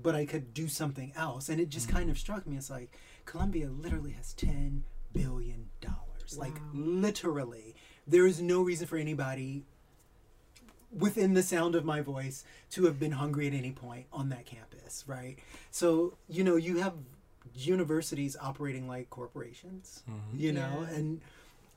[0.00, 1.48] but I could do something else.
[1.48, 1.98] And it just mm-hmm.
[1.98, 2.56] kind of struck me.
[2.56, 6.36] It's like Columbia literally has ten billion dollars.
[6.36, 7.74] Like literally,
[8.06, 9.64] there is no reason for anybody
[10.92, 14.46] within the sound of my voice to have been hungry at any point on that
[14.46, 15.36] campus, right?
[15.70, 16.94] So, you know, you have
[17.54, 20.38] universities operating like corporations, mm-hmm.
[20.38, 20.96] you know, Yeah.
[20.96, 21.20] and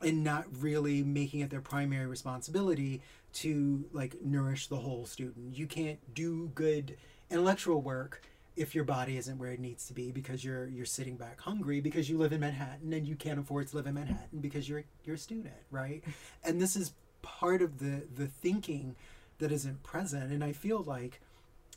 [0.01, 3.01] and not really making it their primary responsibility
[3.33, 5.55] to like nourish the whole student.
[5.55, 6.97] You can't do good
[7.29, 8.21] intellectual work
[8.55, 11.79] if your body isn't where it needs to be because you're you're sitting back hungry
[11.79, 14.83] because you live in Manhattan and you can't afford to live in Manhattan because you're
[15.05, 16.03] you're a student, right?
[16.43, 18.95] And this is part of the the thinking
[19.39, 21.21] that isn't present and I feel like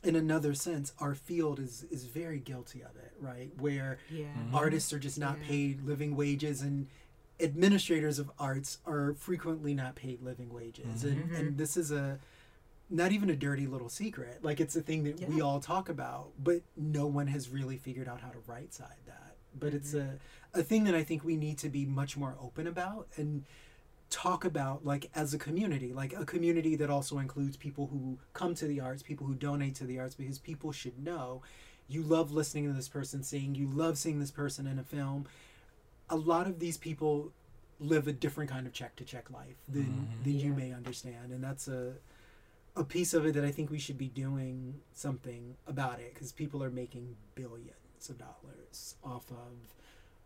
[0.03, 3.51] in another sense our field is is very guilty of it, right?
[3.59, 4.55] Where yeah mm-hmm.
[4.55, 5.47] artists are just not Yeah.
[5.49, 6.89] paid living wages and
[7.43, 11.05] administrators of arts are frequently not paid living wages.
[11.05, 11.39] And, Mhm.
[11.39, 12.19] and this is a
[12.91, 14.45] not even a dirty little secret.
[14.45, 18.09] Like it's a thing that we all talk about but no one has really figured
[18.09, 19.37] out how to right side that.
[19.59, 20.19] But it's a,
[20.55, 23.45] a thing that i think we need to be much more open about and
[24.11, 28.55] talk about like as a community like a community that also includes people who come
[28.55, 31.41] to the arts people who donate to the arts because people should know
[31.89, 35.25] you love listening to this person sing you love seeing this person in a film
[36.13, 37.33] a lot of these people
[37.81, 40.25] live a different kind of check to check life than, Mhm.
[40.25, 41.95] than you may understand and that's a
[42.75, 46.33] a piece of it that I think we should be doing something about it because
[46.33, 49.53] people are making billions of dollars off of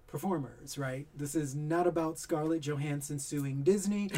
[0.07, 1.09] performers, right?
[1.17, 4.11] This is not about Scarlett Johansson suing Disney.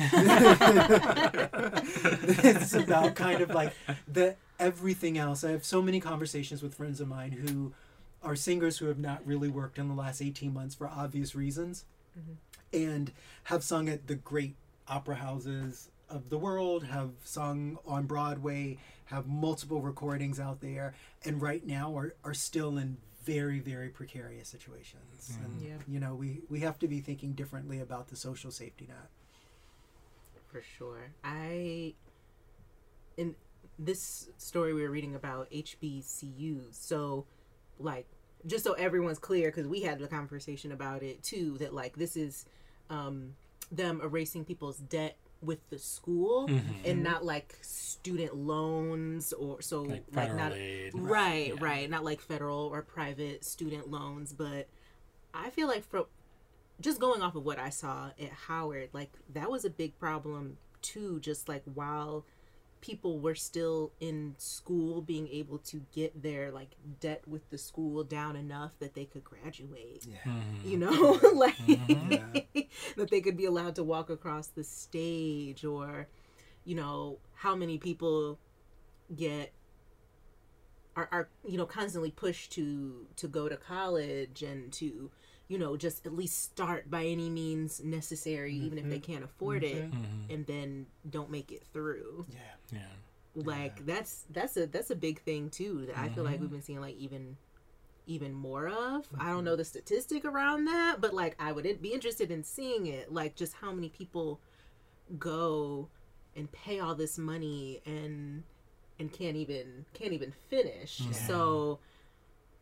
[1.55, 3.73] it's about kind of like
[4.07, 5.43] the everything else.
[5.45, 7.73] I have so many conversations with friends of mine who
[8.23, 11.85] are singers who have not really worked in the last 18 months for obvious reasons
[12.19, 12.33] mm-hmm.
[12.73, 13.13] and
[13.45, 14.57] have sung at the great
[14.89, 21.41] opera houses of the world, have sung on Broadway, have multiple recordings out there, and
[21.43, 25.33] right now are, are still in very, very precarious situations.
[25.33, 25.45] Mm-hmm.
[25.45, 25.77] And, Yeah.
[25.87, 29.11] you know, we, we have to be thinking differently about the social safety net.
[30.51, 31.93] for sure i
[33.19, 33.35] in
[33.79, 36.75] this story we were reading about HBCUs.
[36.75, 37.27] So,
[37.79, 38.07] like,
[38.47, 42.17] just so everyone's clear, because we had a conversation about it too, that like this
[42.17, 42.45] is
[42.91, 43.35] um,
[43.71, 46.73] them erasing people's debt with the school Mm-hmm.
[46.85, 50.93] and not like student loans or so Like like, not aid.
[50.95, 51.65] right Yeah.
[51.65, 54.67] right not like federal or private student loans but
[55.33, 56.07] i feel like from
[56.81, 60.57] just going off of what i saw at howard like that was a big problem
[60.83, 62.25] too just like while
[62.81, 68.05] people were still in school being able to get their like debt with the school
[68.05, 70.33] down enough that they could graduate Yeah.
[70.65, 72.61] you know like Mm-hmm.
[72.97, 76.09] that they could be allowed to walk across the stage or
[76.65, 78.39] you know how many people
[79.17, 79.53] get
[80.97, 85.11] are, are you know constantly pushed to to go to college and to
[85.49, 89.13] you know just at least start by any means necessary even if they mm-hmm.
[89.13, 90.33] can't afford it Mhm.
[90.33, 92.27] and then don't make it through.
[92.31, 92.39] Yeah.
[92.81, 93.43] Yeah.
[93.45, 96.43] like that's that's a that's a big thing too that i feel like mm-hmm.
[96.43, 97.37] we've been seeing like even
[98.07, 99.07] even more of.
[99.21, 102.87] I don't know the statistic around that but like i would be interested in seeing
[102.87, 103.13] it.
[103.13, 104.41] Like just how many people
[105.19, 105.89] go
[106.37, 108.43] and pay all this money and
[108.99, 111.03] and can't even can't even finish.
[111.13, 111.79] So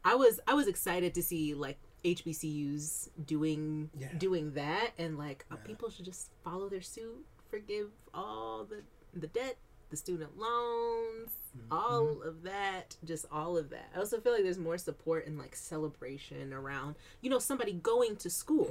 [0.04, 1.78] i was i was excited to see like
[2.14, 4.12] hbcus doing Yeah.
[4.18, 8.82] doing that and like uh, people should just follow their suit forgive all the
[9.18, 9.56] the debt
[9.90, 11.30] the student loans
[11.70, 13.88] all of that just all of that.
[13.94, 18.16] I also feel like there's more support and like celebration around you know somebody going
[18.16, 18.66] to school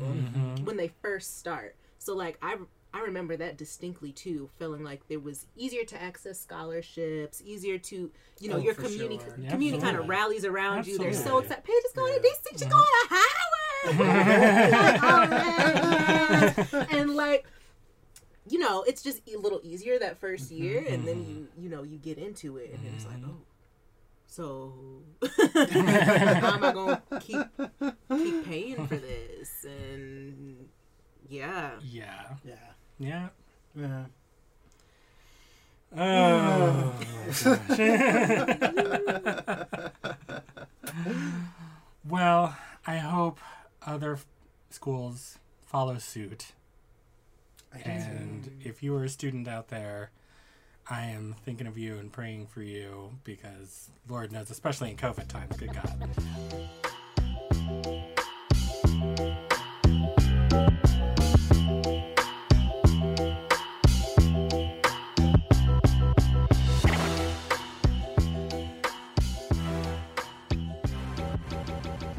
[0.64, 1.76] when they first start.
[1.98, 2.56] So like i
[2.96, 8.10] i remember that distinctly too feeling like it was easier to access scholarships easier to
[8.40, 9.36] you know Oh, your community sure.
[9.38, 11.46] Yeah, community kind of rallies around you they're so Absolutely.
[11.46, 15.28] excited paige is going to dc she's going to howard Like, oh,
[16.72, 16.88] man.
[16.92, 17.46] and like
[18.50, 20.64] you know it's just a little easier that 1st mm-hmm.
[20.64, 21.32] year and then mm-hmm.
[21.32, 23.32] you you know you get into it and then it's like mm-hmm.
[23.32, 23.42] oh
[24.28, 24.74] so
[26.42, 27.42] how am i gonna keep
[28.10, 30.68] keep paying for this and
[31.30, 32.36] yeah Yeah.
[32.44, 32.56] Yeah.
[33.00, 33.30] Yeah.
[33.76, 34.06] Yeah.
[35.98, 36.94] Oh.
[42.10, 43.40] well, I hope
[43.86, 44.26] other f-
[44.70, 46.48] schools follow suit.
[47.74, 47.90] I do.
[47.90, 50.12] And if you are a student out there,
[50.90, 55.28] I am thinking of you and praying for you because Lord knows, especially in COVID
[55.28, 56.10] times, good God.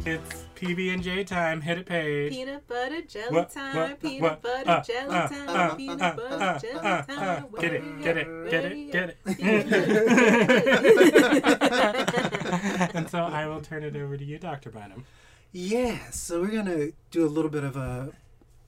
[0.08, 1.60] It's PB and J time.
[1.60, 2.32] Hit it, Paige.
[2.32, 6.00] peanut butter jelly What, time what, peanut what, butter uh, jelly uh, time uh, peanut
[6.00, 9.10] uh, butter uh, jelly uh, time uh, get it, Way get it, get it, get
[9.10, 9.16] up.
[12.94, 14.70] and so I will turn it over to you, Dr.
[14.70, 15.04] Bynum.
[15.50, 18.12] Yeah, so we're gonna do a little bit of a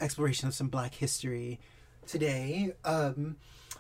[0.00, 1.60] exploration of some Black history
[2.04, 2.72] today.
[2.84, 3.36] Um,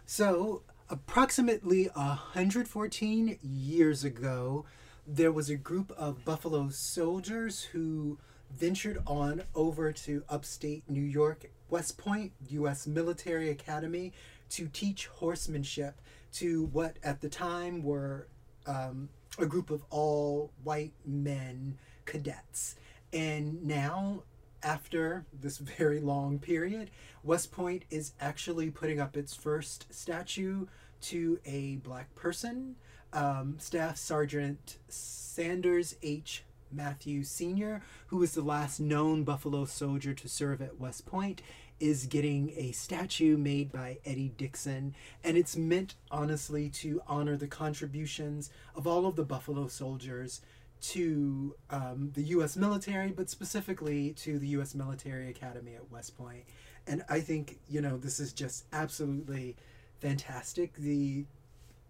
[0.06, 4.64] so, approximately 114 years ago,
[5.10, 8.18] there was a group of Buffalo soldiers who
[8.54, 12.86] ventured on over to upstate New York, West Point, U.S.
[12.86, 14.12] Military Academy,
[14.50, 16.00] to teach horsemanship
[16.34, 18.28] to what at the time were
[18.66, 19.08] um,
[19.38, 22.76] a group of all white men cadets.
[23.10, 24.24] And now,
[24.62, 26.90] after this very long period,
[27.24, 30.66] West Point is actually putting up its first statue
[31.00, 32.76] to a black person.
[33.12, 36.44] Um, Staff Sergeant Sanders H.
[36.70, 41.40] Matthew Sr., who was the last known Buffalo soldier to serve at West Point,
[41.80, 44.94] is getting a statue made by Eddie Dixon.
[45.22, 50.40] And it's meant, honestly, to honor the contributions of all of the Buffalo soldiers
[50.80, 52.56] to um, the U.S.
[52.56, 54.74] military, but specifically to the U.S.
[54.74, 56.44] Military Academy at West Point.
[56.86, 59.56] And I think you know this is just absolutely
[60.00, 60.74] fantastic.
[60.74, 61.24] The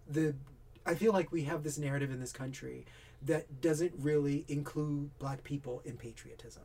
[0.07, 0.35] the
[0.85, 2.85] I feel like we have this narrative in this country
[3.23, 6.63] that doesn't really include black people in patriotism.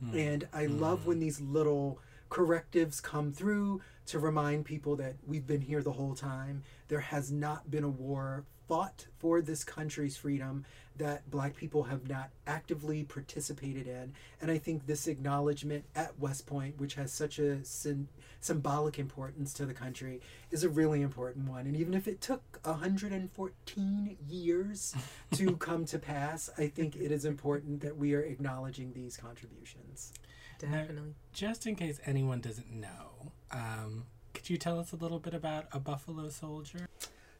[0.00, 0.16] Hmm.
[0.16, 0.78] And I hmm.
[0.78, 1.98] love when these little
[2.28, 6.62] correctives come through to remind people that we've been here the whole time.
[6.88, 10.64] There has not been a war fought for this country's freedom
[10.98, 14.14] that black people have not actively participated in.
[14.40, 18.08] And I think this acknowledgement at West Point, which has such a sym-
[18.40, 20.20] symbolic importance to the country,
[20.50, 21.66] is a really important one.
[21.66, 24.94] And even if it took 114 years
[25.32, 30.12] to come to pass, I think it is important that we are acknowledging these contributions.
[30.58, 35.34] definitely Just in case anyone doesn't know, um, could you tell us a little bit
[35.34, 36.88] about a Buffalo soldier?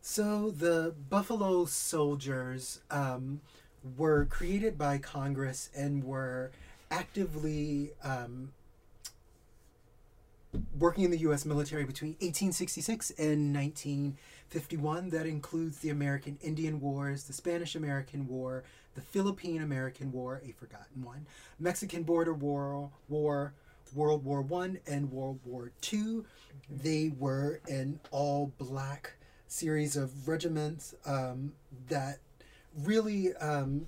[0.09, 3.41] So the Buffalo Soldiers um,
[3.99, 6.53] were created by Congress and were
[6.93, 8.53] actively um,
[10.79, 11.45] working in the U.S.
[11.45, 15.11] military between 1866 and 1951.
[15.11, 18.63] That includes the American Indian Wars, the Spanish American War,
[18.95, 21.27] the Philippine American War, a forgotten one,
[21.59, 23.55] Mexican Border War, War,
[23.93, 26.25] World War One, and World War 2
[26.71, 29.15] They were an all-black
[29.47, 31.53] series of regiments um,
[31.89, 32.19] that
[32.85, 33.87] really um,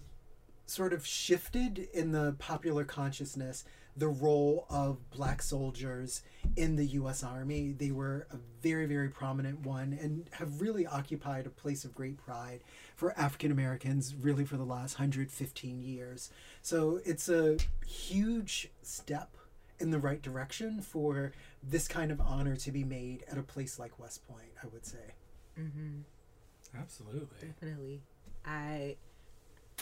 [0.66, 3.64] sort of shifted in the popular consciousness
[3.98, 6.22] the role of black soldiers
[6.56, 7.72] in the US Army.
[7.72, 12.16] They were a very, very prominent one and have really occupied a place of great
[12.16, 12.60] pride
[12.94, 16.30] for African Americans really for the last 115 years.
[16.62, 17.56] So it's a
[17.86, 19.36] huge step
[19.80, 21.32] in the right direction for
[21.62, 24.86] this kind of honor to be made at a place like West Point, I would
[24.86, 25.14] say.
[25.58, 26.00] Mm-hmm.
[26.78, 27.48] Absolutely.
[27.48, 28.02] Definitely.
[28.44, 28.96] I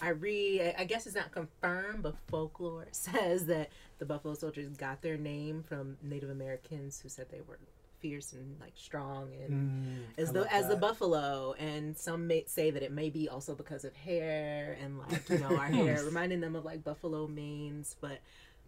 [0.03, 5.03] I read I guess it's not confirmed, but folklore says that the Buffalo Soldiers got
[5.03, 7.59] their name from Native Americans who said they were
[8.01, 9.71] fierce and like strong and
[10.19, 13.27] as Mm, I the as the buffalo and some may say that it may be
[13.29, 17.27] also because of hair and like you know our hair reminding them of like buffalo
[17.27, 18.21] manes but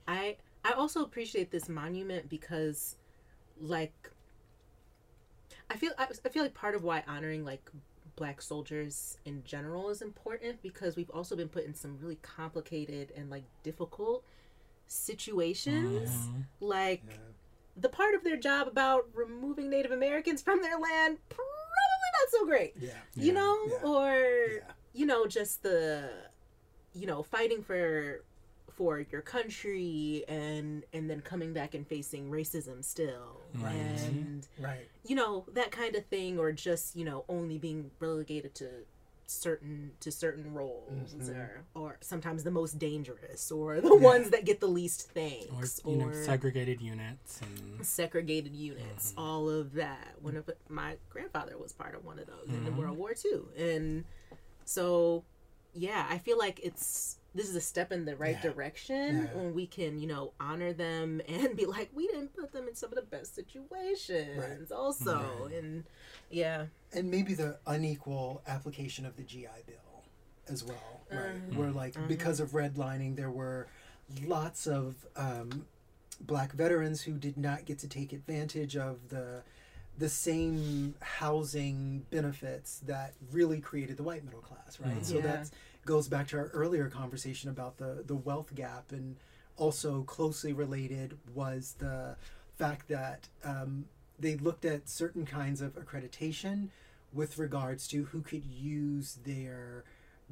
[0.09, 2.97] i i also appreciate this monument because
[3.61, 4.11] like
[5.71, 7.71] i feel I, I feel like part of why honoring like
[8.17, 13.13] black soldiers in general is important because we've also been put in some really complicated
[13.17, 14.25] and like difficult
[14.89, 16.45] situations Mhm.
[16.61, 17.17] like Yeah.
[17.77, 22.45] the part of their job about removing Native Americans from their land probably not so
[22.47, 22.75] great.
[22.81, 22.95] Yeah.
[23.15, 23.83] You know, Yeah.
[23.85, 24.15] or
[24.57, 24.73] Yeah.
[24.95, 26.11] you know, just the
[26.95, 28.25] you know, fighting for
[28.79, 33.43] for your country and and then coming back and facing racism still.
[33.55, 33.75] Right.
[33.75, 34.89] And Right.
[35.05, 38.69] you know, that kind of thing or just, you know, only being relegated to
[39.27, 41.29] certain to certain roles Mhm.
[41.37, 45.45] or or sometimes the most dangerous or the ones that get the least things.
[45.51, 49.19] Or, thanks you know, segregated units and segregated units, Mhm.
[49.19, 50.23] all of that.
[50.23, 52.77] One of my grandfather was part of one of those in Mhm.
[52.77, 54.05] World War II, and
[54.65, 55.25] so
[55.75, 58.51] yeah, I feel like it's this is a step in the right Yeah.
[58.51, 59.35] direction Yeah.
[59.35, 62.75] when we can you know honor them and be like we didn't put them in
[62.75, 65.55] some of the best situations also, Right.
[65.59, 65.85] and
[66.31, 69.77] yeah, and maybe the unequal application of the GI Bill
[70.49, 71.37] as well, right?
[71.51, 71.57] Mhm.
[71.57, 72.09] Where like Mhm.
[72.09, 73.67] because of redlining, there were
[74.25, 75.67] lots of um,
[76.21, 79.43] black veterans who did not get to take advantage of the
[79.99, 84.99] the same housing benefits that really created the white middle class, right?
[85.01, 85.05] Mhm.
[85.05, 85.23] So Yeah.
[85.23, 85.51] that
[85.89, 89.17] goes back to our earlier conversation about the the wealth gap, and
[89.57, 92.15] also closely related was the
[92.59, 93.87] fact that um,
[94.21, 96.69] they looked at certain kinds of accreditation
[97.13, 99.83] with regards to who could use their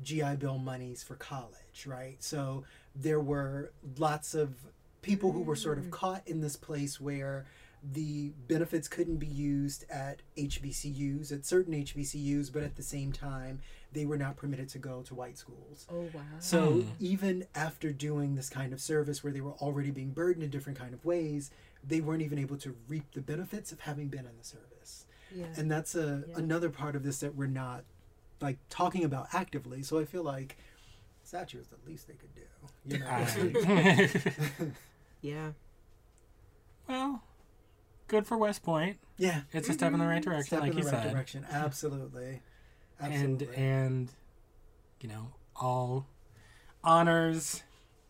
[0.02, 2.16] GI Bill monies for college, right?
[2.22, 2.64] So
[2.94, 4.50] there were lots of
[5.00, 5.90] people who were sort of Mm.
[5.90, 7.46] caught in this place where
[7.82, 13.60] the benefits couldn't be used at HBCUs, at certain HBCUs, but at the same time,
[13.96, 15.86] they were not permitted to go to white schools.
[15.90, 16.88] oh wow, So Hmm.
[17.00, 20.78] even after doing this kind of service where they were already being burdened in different
[20.78, 21.50] kind of ways,
[21.82, 25.06] they weren't even able to reap the benefits of having been in the service.
[25.34, 26.36] yeah, And that's a Yeah.
[26.36, 27.84] another part of this that we're not
[28.42, 29.82] like talking about actively.
[29.82, 30.58] So I feel like
[31.24, 32.42] statue is the least they could do.
[32.84, 33.06] You know?
[33.08, 34.72] I-
[35.22, 35.52] yeah,
[36.86, 37.22] well,
[38.08, 38.98] good for West Point.
[39.16, 39.42] yeah.
[39.52, 40.24] It's a step in the right Mhm.
[40.26, 41.12] direction, Step like in you the right said.
[41.12, 41.46] direction.
[41.50, 42.42] Absolutely.
[43.00, 44.10] And and
[45.00, 46.06] you know, all
[46.82, 47.62] honors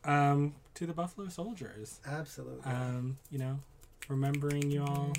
[0.05, 2.01] um to the Buffalo Soldiers.
[2.07, 2.71] Absolutely.
[2.71, 3.59] Um, you know,
[4.09, 5.13] remembering you all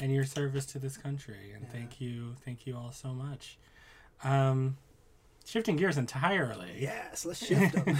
[0.00, 1.52] and your service to this country.
[1.54, 1.72] And Yeah.
[1.72, 3.58] thank you, thank you all so much.
[4.22, 4.76] Um
[5.48, 6.76] shifting gears entirely.
[6.78, 7.96] yes, let's shift them.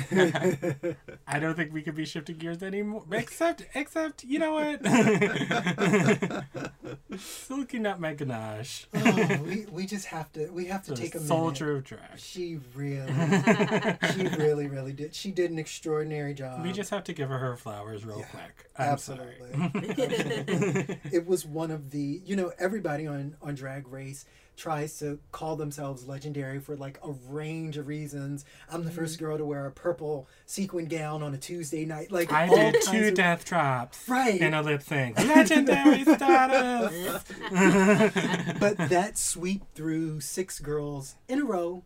[1.27, 3.05] I don't think we could be shifting gears anymore.
[3.13, 4.85] Except, except, you know what?
[7.19, 8.87] Silky Nutmeg Ganache.
[8.95, 11.79] oh, we, we just have to we have to The take a soldier minute.
[11.79, 12.19] of drag.
[12.19, 13.07] She really
[14.15, 15.15] she really really did.
[15.15, 16.63] She did an extraordinary job.
[16.63, 18.71] we just have to give her her flowers real yeah, quick.
[18.77, 19.53] I'm absolutely.
[19.53, 21.01] sorry.
[21.13, 24.25] it was one of the you know everybody on on drag race
[24.59, 28.99] tries to call themselves legendary for like a range of reasons i'm the Mm-hmm.
[28.99, 32.57] first girl to wear a purple sequin gown on a tuesday night like I all
[32.73, 35.17] did two of- death drops right in a lip sync.
[35.19, 37.25] Legendary status.
[38.59, 41.85] but that sweep through six girls in a row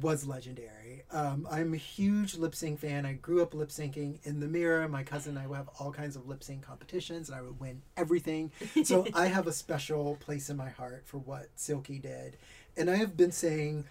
[0.00, 1.02] was legendary.
[1.10, 3.06] Um, I'm a huge lip sync fan.
[3.06, 4.86] I grew up lip syncing in the mirror.
[4.88, 7.58] My cousin and I would have all kinds of lip sync competitions, and I would
[7.58, 8.52] win everything.
[8.84, 12.36] So I have a special place in my heart for what Silky did.
[12.76, 13.84] And I have been saying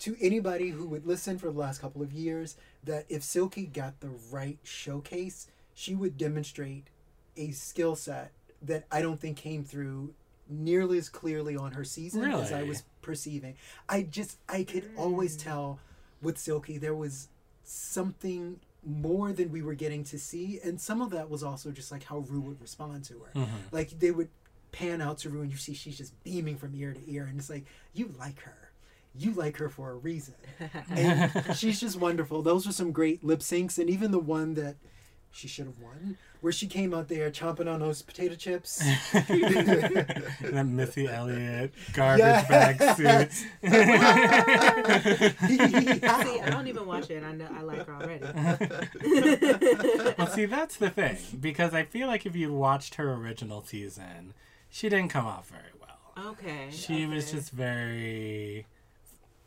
[0.00, 4.00] to anybody who would listen for the last couple of years that if Silky got
[4.00, 6.88] the right showcase, she would demonstrate
[7.36, 10.14] a skill set that I don't think came through
[10.48, 13.56] nearly as clearly on her season as I was perceiving.
[13.88, 15.42] I just I could always mm.
[15.42, 15.78] tell
[16.20, 17.28] with Silky there was
[17.64, 21.92] something more than we were getting to see, and some of that was also just
[21.92, 23.40] like how Rue would respond to her.
[23.40, 23.56] Mm-hmm.
[23.70, 24.28] Like they would
[24.72, 27.38] pan out to Rue, and you see she's just beaming from ear to ear, and
[27.38, 28.56] it's like you like her.
[29.14, 30.34] You like her for a reason.
[30.90, 32.40] And she's just wonderful.
[32.40, 34.76] Those were some great lip syncs, and even the one that
[35.32, 38.78] she should have won, where she came out there chomping on those potato chips.
[39.12, 42.48] that Missy Elliott garbage Yes.
[42.48, 43.46] bag suit.
[45.48, 47.24] See, I don't even watch it.
[47.24, 48.24] I know I like her already.
[50.18, 54.34] well, see, that's the thing because I feel like if you watched her original season,
[54.68, 56.28] she didn't come off very well.
[56.32, 56.68] Okay.
[56.70, 58.66] She was just very.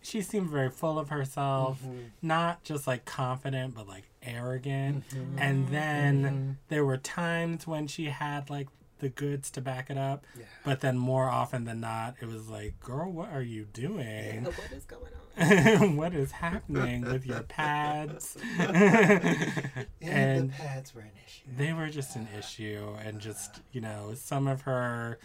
[0.06, 1.98] She seemed very full of herself, mm-hmm.
[2.22, 5.10] not just like confident, but like arrogant.
[5.10, 5.40] Mm-hmm.
[5.40, 5.73] And mm-hmm.
[5.73, 8.68] then there were times when she had like
[8.99, 10.45] the goods to back it up, Yeah.
[10.64, 14.45] but then more often than not, it was like, "Girl, what are you doing?
[14.45, 15.95] What is going on?
[15.98, 21.45] what is happening with your pads?" and, and the pads were an issue.
[21.57, 25.18] they were just an issue and just you know some of her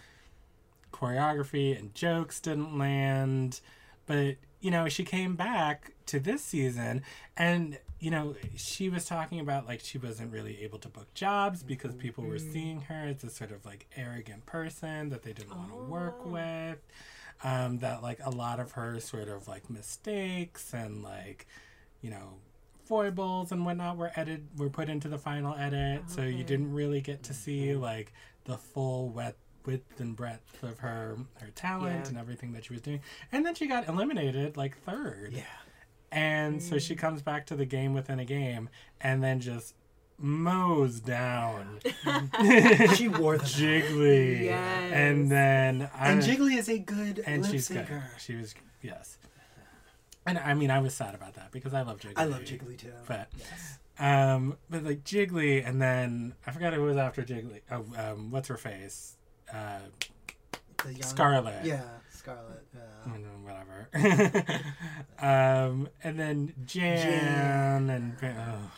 [0.91, 3.61] choreography and jokes didn't land
[4.05, 7.01] but you know she came back to this season
[7.37, 11.63] and you know she was talking about like she wasn't really able to book jobs
[11.63, 15.55] because people were seeing her as this sort of like arrogant person that they didn't
[15.55, 16.29] want to work Oh.
[16.29, 16.77] with
[17.43, 21.47] um, that like a lot of her sort of like mistakes and like
[22.01, 22.35] you know
[22.85, 26.99] foibles and whatnot were edited were put into the final edit so you didn't really
[27.01, 28.11] get to see like
[28.45, 29.35] the full wet
[29.65, 32.09] width and breadth of her her talent Yeah.
[32.09, 33.01] and everything that she was doing
[33.31, 35.43] and then she got eliminated like third Yeah.
[36.11, 38.69] and so she comes back to the game within a game
[38.99, 39.75] and then just
[40.17, 41.79] mows down
[42.95, 43.41] She wore out.
[43.41, 44.91] jiggly Yes.
[44.93, 47.87] and then I, And Jiggly is a good and she's good
[48.19, 49.17] she was yes
[50.25, 52.77] and i mean i was sad about that because i love jiggly I love Jiggly
[52.77, 52.93] too.
[53.07, 53.79] but yes.
[53.99, 57.61] um, but like Jiggly, and then I forgot who was after Jiggly.
[57.71, 59.15] Oh, um, what's her face?
[59.53, 59.79] Uh,
[60.83, 61.65] The young, Scarlet.
[61.65, 62.63] Yeah, Scarlet.
[62.73, 63.11] Yeah.
[63.11, 63.87] Mm, whatever.
[65.19, 67.89] um, and then Jan, Jan.
[67.89, 68.71] and oh,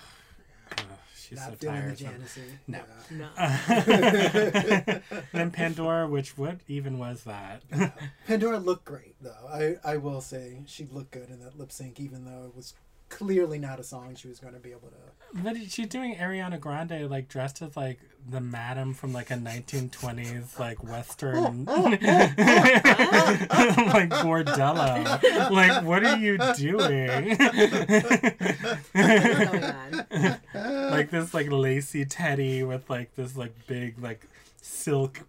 [0.80, 0.84] oh,
[1.16, 2.20] she's Not so feeling the tired.
[2.68, 2.80] No.
[3.12, 3.28] Yeah.
[4.98, 5.22] No.
[5.34, 7.64] then Pandora, which what even was that?
[8.28, 9.48] Pandora looked great though.
[9.50, 12.74] I, I will say she looked good in that lip sync, even though it was
[13.10, 14.96] clearly not a song she was going to be able to.
[15.34, 18.00] But she's doing Ariana Grande like dressed as like
[18.30, 25.52] the madam from like a 1920s like western oh, oh, oh, like bordello.
[25.52, 27.38] Like what are you doing?
[27.38, 30.06] What's going on?
[30.92, 34.26] like this like lacy teddy with like this like big like
[34.62, 35.20] silk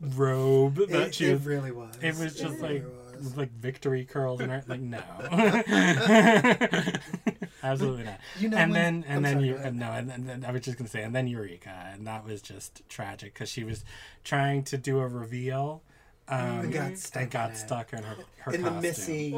[0.00, 1.94] robe that It, she it was really was.
[2.02, 2.84] it was just really like
[3.18, 3.36] was.
[3.36, 4.98] like victory curls and her like no
[7.72, 9.74] absolutely not You know and when- then and I'm then sorry, you go ahead.
[9.76, 12.40] no and, and then i was just gonna say and then eureka and that was
[12.42, 13.84] just tragic because she was
[14.24, 15.82] trying to do a reveal
[16.28, 19.34] um And got and stuck got in stuck in her her in the costume Missy.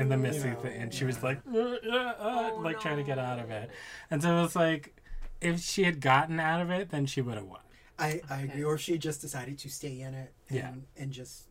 [0.00, 2.96] in the Missy know, thing, and she was like, "Uh, uh, uh," Oh, like trying
[2.96, 3.70] to get out of it.
[4.10, 4.94] And so it was like,
[5.42, 7.60] if she had gotten out of it, then she would have won.
[7.98, 8.64] I, I agree.
[8.64, 10.72] Or she just decided to stay in it and, Yeah.
[10.96, 11.44] and just.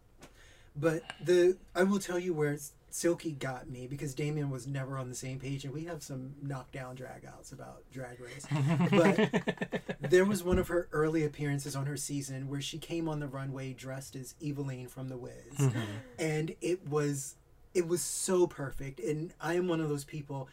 [0.75, 2.57] But the I will tell you where
[2.91, 6.33] Silky got me because Damien was never on the same page, and we have some
[6.41, 8.45] knockdown dragouts about Drag Race.
[8.91, 13.19] But there was one of her early appearances on her season where she came on
[13.19, 15.79] the runway dressed as Evillene from The Wiz, Mm-hmm.
[16.17, 17.35] and it was
[17.73, 18.99] it was so perfect.
[18.99, 20.49] And I am one of those people.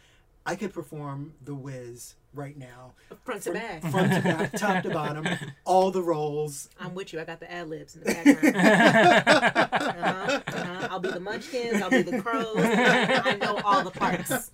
[0.47, 2.93] I could perform The Wiz right now,
[3.25, 3.83] Front to back.
[3.83, 5.27] front to back, top to bottom,
[5.65, 6.69] all the roles.
[6.79, 7.21] I'm with you.
[7.21, 8.57] I got the ad libs in the background.
[9.27, 10.89] uh-huh, uh-huh.
[10.91, 11.83] I'll be the munchkins.
[11.83, 12.57] I'll be the crows.
[12.59, 14.51] I know all the parts.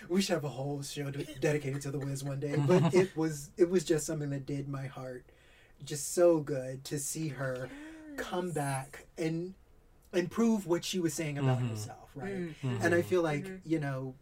[0.08, 1.10] we should have a whole show
[1.40, 2.56] dedicated to the Wiz one day.
[2.56, 5.24] But it was it was just something that did my heart
[5.84, 7.68] just so good to see her
[8.16, 9.54] come back and
[10.16, 11.70] and prove what she was saying about Mhm.
[11.70, 12.54] herself, right?
[12.62, 12.82] Mm.
[12.84, 14.14] And I feel like you know,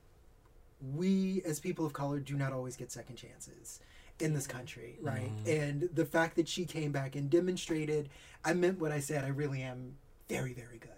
[0.94, 3.80] we as people of color do not always get second chances
[4.20, 5.32] in this country, right?
[5.46, 8.08] And the fact that she came back and demonstrated,
[8.44, 9.24] I meant what I said.
[9.24, 9.96] I really am
[10.28, 10.90] very very good.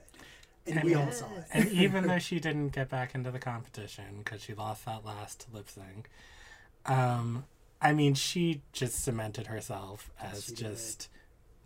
[0.68, 1.44] And we all saw it.
[1.52, 5.46] And even though she didn't get back into the competition because she lost that last
[5.52, 6.10] lip sync,
[6.86, 7.44] um,
[7.80, 11.08] I mean, she just cemented herself as she just,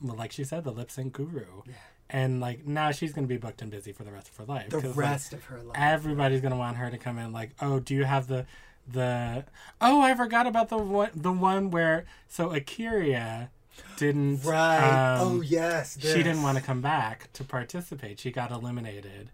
[0.02, 1.62] well, like she said, the lip sync guru.
[1.66, 1.72] Yeah.
[2.12, 4.70] And like now she's gonna be booked and busy for the rest of her life.
[4.70, 5.76] the 'cause, like, rest of her life.
[5.78, 8.46] everybody's gonna want her to come in like oh do you have the
[8.90, 9.44] the
[9.80, 13.48] oh i forgot about the one the one where so A'keria
[13.96, 15.16] didn't right.
[15.18, 15.96] um, oh yes.
[16.00, 19.30] she didn't want to come back to participate she got eliminated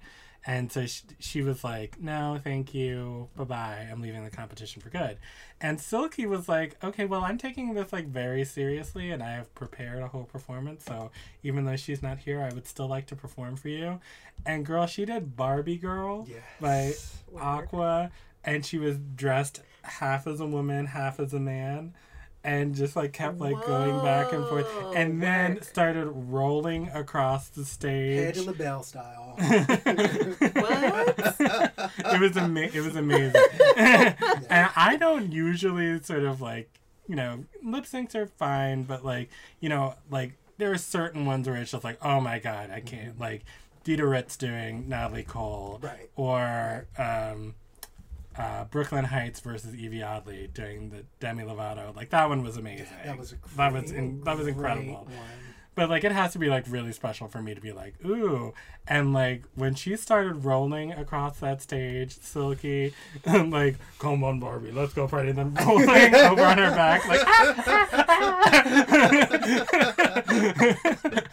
[0.46, 3.28] and so she, she was like no thank you.
[3.36, 3.88] Bye-bye.
[3.90, 5.18] I'm leaving the competition for good.
[5.60, 9.54] And silky was like okay well i'm taking this like very seriously and i have
[9.54, 11.10] prepared a whole performance so
[11.42, 14.00] even though she's not here i would still like to perform for you.
[14.44, 16.42] And girl she did barbie girl Yes.
[16.60, 18.10] by Aqua,
[18.44, 21.94] and she was dressed half as a woman, half as a man,
[22.46, 25.64] and just like kept like going back and forth, Whoa, and then work.
[25.64, 28.34] started rolling across the Head stage.
[28.36, 29.34] to LaBelle style.
[29.36, 31.26] What?
[31.98, 33.42] it was ama- it was amazing,
[33.76, 34.16] and
[34.76, 36.70] I don't usually sort of like
[37.08, 41.48] you know lip syncs are fine, but like you know like there are certain ones
[41.48, 43.44] where it's just like oh my god I can't like
[43.84, 46.10] Dita Ritz doing Natalie Cole Right.
[46.16, 47.54] or um,
[48.38, 51.94] uh, Brooke Lynn Hytes versus Yvie Oddly during the Demi Lovato.
[51.94, 52.86] Like that one was amazing.
[53.04, 55.04] That was great, that was in, that was incredible.
[55.04, 55.14] one.
[55.74, 58.54] But like it has to be like really special for me to be like ooh,
[58.88, 62.94] and like when she started rolling across that stage, Silky,
[63.24, 67.06] and like come on Barbie, let's go party, and then rolling over on her back
[67.06, 67.20] like.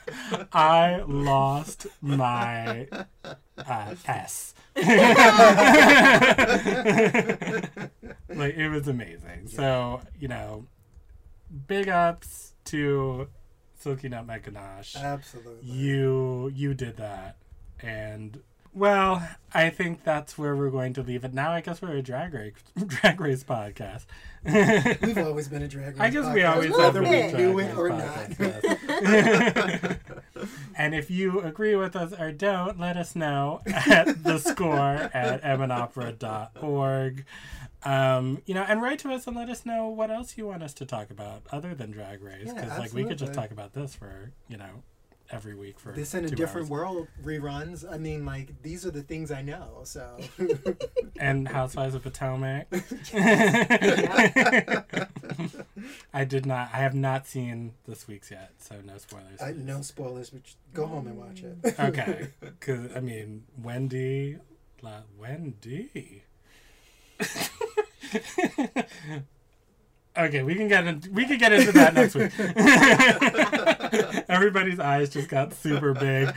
[0.53, 2.88] I lost my
[3.57, 4.53] uh, S.
[8.30, 9.48] like it was amazing.
[9.48, 10.66] So you know,
[11.68, 13.28] big ups to
[13.76, 14.95] Silky Nutmeg Ganache.
[14.95, 15.70] Absolutely.
[15.70, 17.38] You you did that,
[17.82, 18.41] and
[18.74, 21.34] well, I think that's where we're going to leave it.
[21.34, 22.54] Now I guess we're a drag race
[22.88, 24.06] drag race podcast.
[25.02, 26.00] We've always been a drag race.
[26.00, 27.90] I guess we podcast, always have whether been we a drag knew race it or
[27.90, 28.40] podcast,
[30.36, 30.48] not.
[30.78, 35.44] and if you agree with us or don't, let us know at the score at
[35.44, 37.26] mnopera.org.
[37.86, 40.64] Um, you know, and write to us and let us know what else you want
[40.64, 42.44] us to talk about other than Drag Race.
[42.45, 44.84] Yeah, Because, like, we could just talk about this for, you know,
[45.32, 46.70] every week for This in a different hours.
[46.70, 47.90] world reruns.
[47.90, 49.82] I mean, like these are the things I know.
[49.84, 50.18] So
[51.20, 52.68] And Housewives of Potomac.
[56.14, 56.70] I did not.
[56.74, 59.41] I have not seen this week's yet, so no spoilers.
[59.41, 60.41] I, no spoilers, but
[60.74, 61.58] go home and watch it.
[61.80, 64.38] Okay, because I mean Wendy,
[64.82, 66.24] la, Wendy.
[70.18, 72.31] Okay, we can get in, we can get into that next week.
[74.30, 76.27] Everybody's eyes just got super big.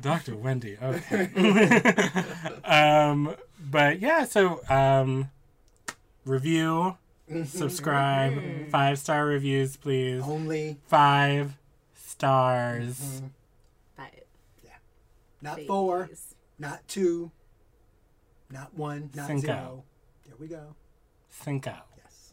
[0.00, 0.36] Dr.
[0.36, 0.76] Wendy.
[0.82, 1.30] Okay.
[2.64, 3.34] um,
[3.70, 5.30] but yeah, so um,
[6.24, 6.96] review,
[7.44, 10.22] subscribe, five star reviews, please.
[10.22, 11.56] Only Five
[11.94, 12.98] stars.
[12.98, 13.30] mhm,
[13.96, 14.10] Five.
[15.40, 16.10] not four,
[16.58, 17.30] not two,
[18.50, 19.46] not one, not Cinco.
[19.46, 19.84] zero.
[20.26, 20.74] There we go.
[21.32, 21.86] Think out.
[21.96, 22.32] Yes.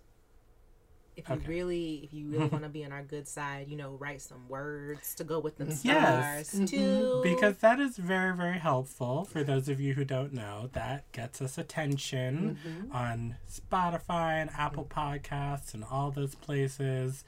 [1.16, 1.46] If you Okay.
[1.48, 4.48] really, if you really want to be on our good side, you know, write some
[4.48, 6.54] words to go with them stars Yes.
[6.56, 6.70] Mhm.
[6.70, 7.20] too.
[7.24, 10.70] Because that is very, very helpful for those of you who don't know.
[10.74, 12.94] That gets us attention Mhm.
[12.94, 17.24] on Spotify and Apple Podcasts and all those places.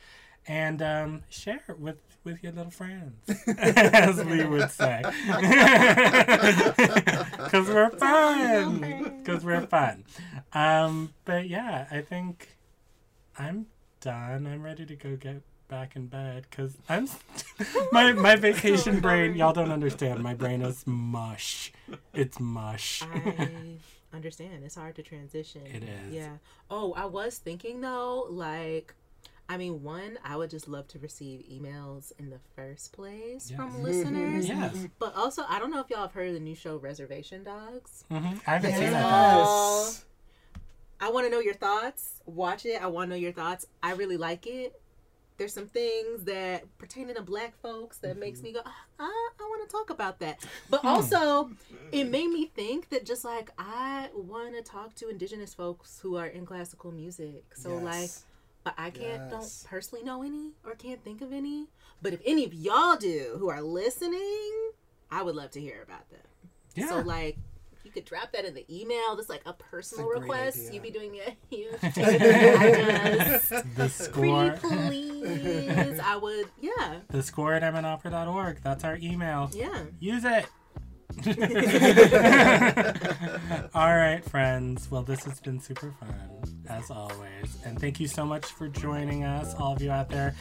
[0.47, 3.15] And um, share it with, with your little friends,
[3.57, 5.01] as we would say.
[7.51, 8.79] Because we're fun.
[9.19, 10.05] Because we're fun.
[10.53, 12.55] Um, but yeah, I think
[13.37, 13.65] I'm
[13.99, 14.47] done.
[14.47, 17.07] I'm ready to go get back in bed because I'm
[17.91, 19.35] my my vacation brain.
[19.35, 20.21] Y'all don't understand.
[20.21, 21.73] My brain is mush.
[22.13, 23.03] It's mush.
[23.03, 23.77] I
[24.13, 24.63] understand.
[24.63, 25.65] It's hard to transition.
[25.65, 26.13] It is.
[26.13, 26.37] Yeah.
[26.69, 28.93] Oh, I was thinking though, like,
[29.51, 33.57] I mean, one, I would just love to receive emails in the first place Yes.
[33.57, 34.47] from listeners.
[34.47, 34.87] Yes.
[34.97, 38.05] But also, I don't know if y'all have heard of the new show Reservation Dogs.
[38.09, 38.17] hmm
[38.47, 39.35] I haven't seen that.
[39.37, 40.05] Yes.
[41.01, 42.21] I want to know your thoughts.
[42.25, 42.81] Watch it.
[42.81, 43.65] I want to know your thoughts.
[43.83, 44.79] I really like it.
[45.37, 49.67] There's some things that pertaining to black folks that makes me go, ah, I want
[49.67, 50.39] to talk about that.
[50.69, 51.49] But also,
[51.91, 56.15] it made me think that just like I want to talk to indigenous folks who
[56.15, 57.43] are in classical music.
[57.55, 58.23] So like, Yes.
[58.23, 58.30] but
[58.65, 59.33] I can't Yes.
[59.63, 61.67] don't personally know any or can't think of any.
[62.01, 64.71] But if any of y'all do who are listening,
[65.09, 66.19] I would love to hear about them.
[66.75, 66.89] Yeah.
[66.89, 67.37] So like
[67.83, 69.15] you could drop that in the email.
[69.17, 70.57] Just like a personal great request.
[70.59, 70.73] idea.
[70.73, 71.35] You'd be doing it.
[71.49, 74.51] You should take it to the score.
[74.61, 75.99] Please.
[75.99, 76.47] I would.
[76.59, 76.99] Yeah.
[77.09, 78.59] The score at mnopera.org.
[78.63, 79.49] That's our email.
[79.53, 79.85] Yeah.
[79.99, 80.45] Use it.
[83.75, 84.89] All right, friends.
[84.89, 86.29] Well, this has been super fun,
[86.69, 87.57] as always.
[87.65, 90.35] And thank you so much for joining us, all of you out there.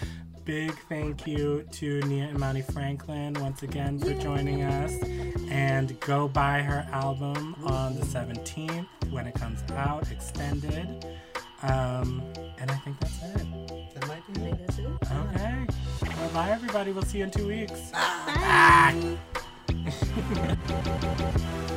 [0.45, 4.93] Big thank you to Nia and Imani Franklin once again for joining us.
[5.51, 11.05] And go buy her album on the 17th when it comes out, extended.
[11.63, 12.23] Um,
[12.59, 13.95] and I think that's it.
[13.95, 14.67] That might be think it.
[14.67, 14.87] that's it.
[14.87, 15.67] Okay.
[16.17, 16.93] Well, bye, everybody.
[16.93, 17.91] We'll see you in two weeks.
[17.91, 19.19] Bye.